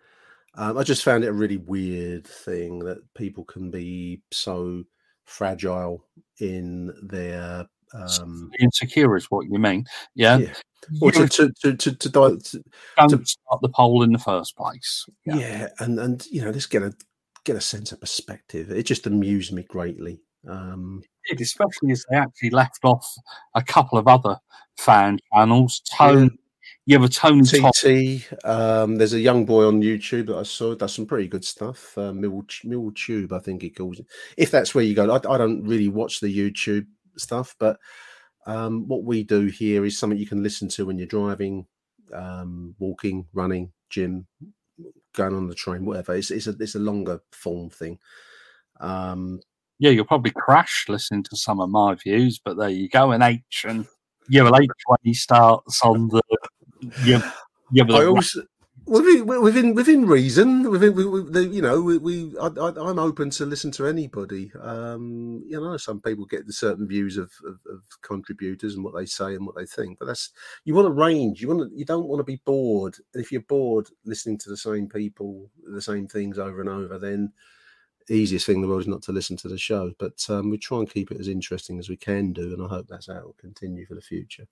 Um, 0.54 0.78
I 0.78 0.82
just 0.82 1.04
found 1.04 1.22
it 1.22 1.28
a 1.28 1.32
really 1.32 1.58
weird 1.58 2.26
thing 2.26 2.78
that 2.80 2.98
people 3.14 3.44
can 3.44 3.70
be 3.70 4.22
so 4.32 4.84
fragile 5.24 6.04
in 6.40 6.92
their 7.02 7.66
um, 7.94 8.50
insecure 8.60 9.16
is 9.16 9.26
what 9.26 9.46
you 9.46 9.58
mean, 9.58 9.84
yeah. 10.14 10.38
yeah. 10.38 10.54
Or 11.00 11.10
to, 11.12 11.26
to, 11.26 11.52
to, 11.62 11.76
to, 11.76 11.92
to, 11.92 12.10
to 12.10 12.64
Don't 13.08 13.26
start 13.26 13.60
the 13.60 13.68
poll 13.68 14.02
in 14.02 14.12
the 14.12 14.18
first 14.18 14.56
place. 14.56 15.06
yeah. 15.24 15.68
and 15.80 15.98
and 15.98 16.24
you 16.26 16.42
know, 16.42 16.52
just 16.52 16.70
get 16.70 16.82
a 16.82 16.94
get 17.44 17.56
a 17.56 17.60
sense 17.60 17.92
of 17.92 18.00
perspective. 18.00 18.70
It 18.70 18.84
just 18.84 19.06
amused 19.06 19.52
me 19.52 19.62
greatly. 19.64 20.20
Um, 20.48 21.02
did, 21.28 21.40
especially 21.40 21.92
as 21.92 22.04
they 22.10 22.16
actually 22.16 22.50
left 22.50 22.80
off 22.84 23.06
a 23.54 23.62
couple 23.62 23.98
of 23.98 24.06
other 24.06 24.36
fan 24.76 25.18
channels. 25.32 25.80
Tone, 25.96 26.36
yeah, 26.86 26.98
but 26.98 27.12
Tony 27.12 27.42
Top, 27.42 27.74
TT. 27.74 28.32
Um, 28.44 28.96
there's 28.96 29.12
a 29.12 29.20
young 29.20 29.44
boy 29.44 29.66
on 29.66 29.82
YouTube 29.82 30.26
that 30.26 30.36
I 30.36 30.42
saw 30.44 30.74
does 30.74 30.94
some 30.94 31.06
pretty 31.06 31.26
good 31.26 31.44
stuff. 31.44 31.96
Uh, 31.98 32.12
Mill 32.12 32.44
Mill 32.64 32.92
Tube, 32.94 33.32
I 33.32 33.40
think 33.40 33.62
he 33.62 33.70
calls 33.70 33.98
it. 33.98 34.06
If 34.36 34.50
that's 34.50 34.74
where 34.74 34.84
you 34.84 34.94
go, 34.94 35.10
I, 35.10 35.16
I 35.16 35.38
don't 35.38 35.64
really 35.64 35.88
watch 35.88 36.20
the 36.20 36.28
YouTube 36.28 36.86
stuff, 37.18 37.54
but 37.58 37.78
um, 38.46 38.86
what 38.86 39.04
we 39.04 39.22
do 39.24 39.46
here 39.46 39.84
is 39.84 39.98
something 39.98 40.18
you 40.18 40.26
can 40.26 40.42
listen 40.42 40.68
to 40.68 40.86
when 40.86 40.98
you're 40.98 41.06
driving, 41.06 41.66
um, 42.14 42.74
walking, 42.78 43.26
running, 43.32 43.72
gym, 43.90 44.26
going 45.14 45.34
on 45.34 45.48
the 45.48 45.54
train, 45.54 45.84
whatever. 45.84 46.14
It's 46.14 46.30
it's 46.30 46.46
a 46.46 46.54
it's 46.60 46.74
a 46.76 46.80
longer 46.80 47.20
form 47.32 47.70
thing. 47.70 47.98
Um, 48.80 49.40
yeah, 49.78 49.90
you'll 49.90 50.04
probably 50.04 50.32
crash 50.32 50.86
listening 50.88 51.24
to 51.24 51.36
some 51.36 51.60
of 51.60 51.70
my 51.70 51.94
views, 51.94 52.40
but 52.42 52.56
there 52.56 52.70
you 52.70 52.88
go. 52.88 53.12
And 53.12 53.22
H 53.22 53.64
and 53.68 53.86
yeah, 54.28 54.42
well, 54.42 54.60
H 54.60 54.70
when 54.86 54.98
he 55.02 55.14
starts 55.14 55.82
on 55.82 56.08
the 56.08 56.22
yeah, 57.04 57.30
yeah, 57.72 57.84
I 57.90 58.06
also 58.06 58.42
within 58.86 59.26
within 59.26 59.74
within 59.74 60.06
reason 60.06 60.70
within 60.70 60.94
we, 60.94 61.04
we, 61.04 61.48
you 61.48 61.62
know 61.62 61.82
we, 61.82 61.98
we 61.98 62.34
I, 62.40 62.48
I'm 62.48 62.98
open 62.98 63.30
to 63.30 63.46
listen 63.46 63.70
to 63.72 63.86
anybody. 63.86 64.52
Um, 64.60 65.42
you 65.46 65.60
know, 65.60 65.76
some 65.76 66.00
people 66.00 66.24
get 66.26 66.46
the 66.46 66.52
certain 66.52 66.88
views 66.88 67.16
of, 67.16 67.32
of, 67.46 67.58
of 67.70 67.82
contributors 68.02 68.74
and 68.74 68.84
what 68.84 68.94
they 68.94 69.06
say 69.06 69.34
and 69.34 69.46
what 69.46 69.56
they 69.56 69.66
think, 69.66 69.98
but 69.98 70.06
that's 70.06 70.30
you 70.64 70.74
want 70.74 70.88
a 70.88 70.92
range. 70.92 71.42
You 71.42 71.48
want 71.48 71.60
to, 71.70 71.76
you 71.76 71.84
don't 71.84 72.08
want 72.08 72.20
to 72.20 72.24
be 72.24 72.40
bored. 72.44 72.96
And 73.14 73.22
if 73.22 73.32
you're 73.32 73.42
bored 73.42 73.88
listening 74.04 74.38
to 74.38 74.50
the 74.50 74.56
same 74.56 74.88
people, 74.88 75.50
the 75.64 75.82
same 75.82 76.08
things 76.08 76.38
over 76.38 76.60
and 76.60 76.70
over, 76.70 76.98
then 76.98 77.32
the 78.06 78.14
easiest 78.14 78.46
thing 78.46 78.56
in 78.56 78.62
the 78.62 78.68
world 78.68 78.82
is 78.82 78.88
not 78.88 79.02
to 79.02 79.12
listen 79.12 79.36
to 79.38 79.48
the 79.48 79.58
show. 79.58 79.92
But 79.98 80.24
um, 80.28 80.50
we 80.50 80.58
try 80.58 80.78
and 80.78 80.90
keep 80.90 81.10
it 81.10 81.20
as 81.20 81.28
interesting 81.28 81.78
as 81.78 81.88
we 81.88 81.96
can 81.96 82.32
do, 82.32 82.52
and 82.52 82.62
I 82.62 82.68
hope 82.68 82.86
that's 82.88 83.08
how 83.08 83.14
it 83.16 83.24
will 83.24 83.36
continue 83.40 83.86
for 83.86 83.94
the 83.94 84.00
future. 84.00 84.46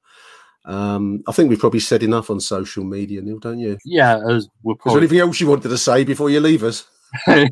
Um, 0.64 1.22
I 1.28 1.32
think 1.32 1.50
we've 1.50 1.58
probably 1.58 1.80
said 1.80 2.02
enough 2.02 2.30
on 2.30 2.40
social 2.40 2.84
media, 2.84 3.20
Neil, 3.20 3.38
don't 3.38 3.58
you? 3.58 3.78
yeah, 3.84 4.18
as 4.28 4.48
we're 4.62 4.74
Is 4.74 4.78
there 4.86 4.98
anything 4.98 5.18
else 5.18 5.40
you 5.40 5.46
wanted 5.46 5.68
to 5.68 5.78
say 5.78 6.04
before 6.04 6.30
you 6.30 6.40
leave 6.40 6.62
us? 6.62 6.86
yeah, 7.28 7.46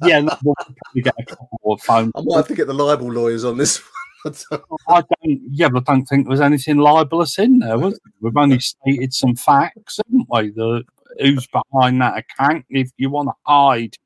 we'll 0.00 0.54
get 0.94 1.14
a 1.18 1.24
couple 1.24 1.60
more 1.64 1.78
phone. 1.78 2.12
I 2.14 2.22
might 2.22 2.36
have 2.36 2.48
to 2.48 2.54
get 2.54 2.68
the 2.68 2.74
libel 2.74 3.12
lawyers 3.12 3.44
on 3.44 3.58
this. 3.58 3.82
one. 4.22 4.34
I 4.88 5.02
don't, 5.02 5.40
yeah, 5.50 5.68
but 5.68 5.88
I 5.88 5.94
don't 5.94 6.06
think 6.06 6.24
there 6.24 6.30
was 6.30 6.40
anything 6.40 6.78
libelous 6.78 7.38
in 7.38 7.58
there. 7.60 7.78
Was 7.78 7.94
there? 7.94 8.12
We've 8.20 8.36
only 8.36 8.60
stated 8.60 9.12
some 9.14 9.36
facts, 9.36 10.00
haven't 10.04 10.26
we? 10.30 10.50
The 10.50 10.84
who's 11.18 11.46
behind 11.46 12.00
that 12.00 12.18
account. 12.18 12.64
If 12.68 12.90
you 12.96 13.10
want 13.10 13.28
to 13.28 13.34
hide 13.44 13.96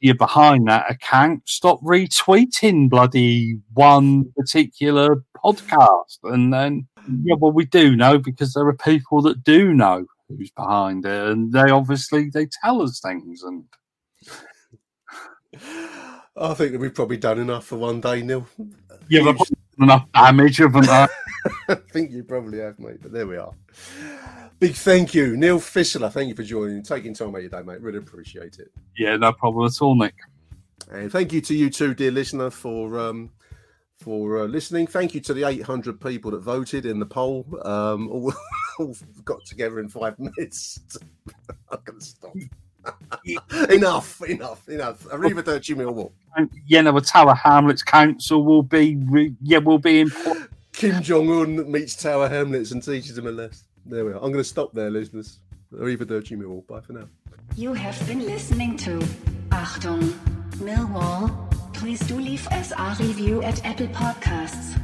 you're 0.00 0.14
behind 0.14 0.68
that 0.68 0.90
account, 0.90 1.42
stop 1.46 1.80
retweeting 1.82 2.88
bloody 2.88 3.58
one 3.74 4.30
particular 4.36 5.22
podcast. 5.36 6.18
And 6.24 6.52
then, 6.52 6.86
yeah, 7.24 7.36
well, 7.38 7.52
we 7.52 7.64
do 7.64 7.96
know 7.96 8.18
because 8.18 8.54
there 8.54 8.66
are 8.66 8.76
people 8.76 9.22
that 9.22 9.44
do 9.44 9.72
know 9.74 10.06
who's 10.28 10.50
behind 10.50 11.06
it, 11.06 11.28
and 11.28 11.52
they 11.52 11.70
obviously 11.70 12.30
they 12.30 12.46
tell 12.62 12.82
us 12.82 13.00
things. 13.00 13.42
And 13.42 13.64
I 16.36 16.54
think 16.54 16.72
that 16.72 16.80
we've 16.80 16.94
probably 16.94 17.16
done 17.16 17.38
enough 17.38 17.66
for 17.66 17.76
one 17.76 18.00
day, 18.00 18.22
Neil. 18.22 18.46
yeah, 19.08 19.24
done 19.24 19.36
enough 19.80 20.12
damage, 20.12 20.58
haven't? 20.58 21.10
I 21.68 21.74
think 21.74 22.10
you 22.10 22.24
probably 22.24 22.58
have, 22.58 22.78
mate. 22.78 22.98
But 23.00 23.12
there 23.12 23.26
we 23.26 23.36
are. 23.36 23.52
Big 24.58 24.74
thank 24.74 25.14
you, 25.14 25.36
Neil 25.36 25.58
Fissler. 25.58 26.10
Thank 26.10 26.28
you 26.28 26.34
for 26.34 26.42
joining, 26.42 26.82
taking 26.82 27.14
time 27.14 27.28
out 27.28 27.36
of 27.36 27.42
your 27.42 27.50
day, 27.50 27.62
mate. 27.62 27.80
Really 27.80 27.98
appreciate 27.98 28.58
it. 28.58 28.70
yeah, 28.96 29.16
no 29.16 29.32
problem 29.32 29.66
at 29.66 29.80
all, 29.80 29.94
Nick. 29.94 30.14
And 30.90 31.12
thank 31.12 31.32
you 31.32 31.40
to 31.42 31.54
you 31.54 31.70
too, 31.70 31.94
dear 31.94 32.10
listener, 32.10 32.50
for 32.50 32.98
um, 32.98 33.30
for 33.98 34.38
uh, 34.38 34.44
listening. 34.46 34.86
Thank 34.86 35.14
you 35.14 35.20
to 35.22 35.34
the 35.34 35.44
800 35.44 36.00
people 36.00 36.30
that 36.30 36.40
voted 36.40 36.86
in 36.86 36.98
the 36.98 37.06
poll. 37.06 37.46
Um, 37.62 38.08
all, 38.10 38.32
all 38.78 38.96
got 39.24 39.44
together 39.44 39.80
in 39.80 39.88
five 39.88 40.18
minutes. 40.18 40.80
I'm 41.70 41.78
going 41.84 41.98
to 41.98 42.04
stop. 42.04 42.34
enough, 43.70 44.22
enough, 44.22 44.68
enough. 44.68 45.04
Millwall. 45.04 46.12
And, 46.36 46.50
yeah, 46.66 46.80
no, 46.80 46.98
Tower 47.00 47.34
Hamlets 47.34 47.82
Council 47.82 48.44
will 48.44 48.62
be, 48.62 48.96
re- 48.96 49.34
yeah, 49.42 49.58
will 49.58 49.78
be 49.78 50.00
in. 50.00 50.10
Kim 50.78 51.02
Jong 51.02 51.28
Un 51.28 51.68
meets 51.72 51.96
Tower 51.96 52.28
Hamlets 52.28 52.70
and 52.70 52.80
teaches 52.80 53.18
him 53.18 53.26
a 53.26 53.32
lesson. 53.32 53.66
There 53.84 54.04
we 54.04 54.12
are. 54.12 54.14
I'm 54.14 54.30
going 54.30 54.34
to 54.34 54.44
stop 54.44 54.72
there, 54.72 54.88
listeners. 54.90 55.40
Arrivederci 55.74 56.38
Millwall. 56.38 56.64
Bye 56.68 56.80
for 56.82 56.92
now. 56.92 57.08
You 57.56 57.72
have 57.72 57.98
been 58.06 58.24
listening 58.24 58.76
to 58.76 59.00
Achtung, 59.48 60.12
Millwall. 60.58 61.34
Please 61.74 61.98
do 62.06 62.14
leave 62.14 62.46
us 62.52 62.72
a 62.78 62.96
review 63.00 63.42
at 63.42 63.66
Apple 63.66 63.88
Podcasts. 63.88 64.80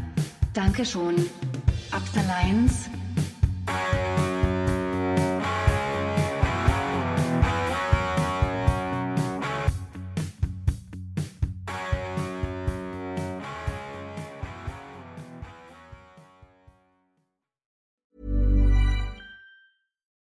Danke 0.52 0.84
schon. 0.84 1.30
Up 1.92 2.02
the 2.12 2.24
Lions. 2.24 2.88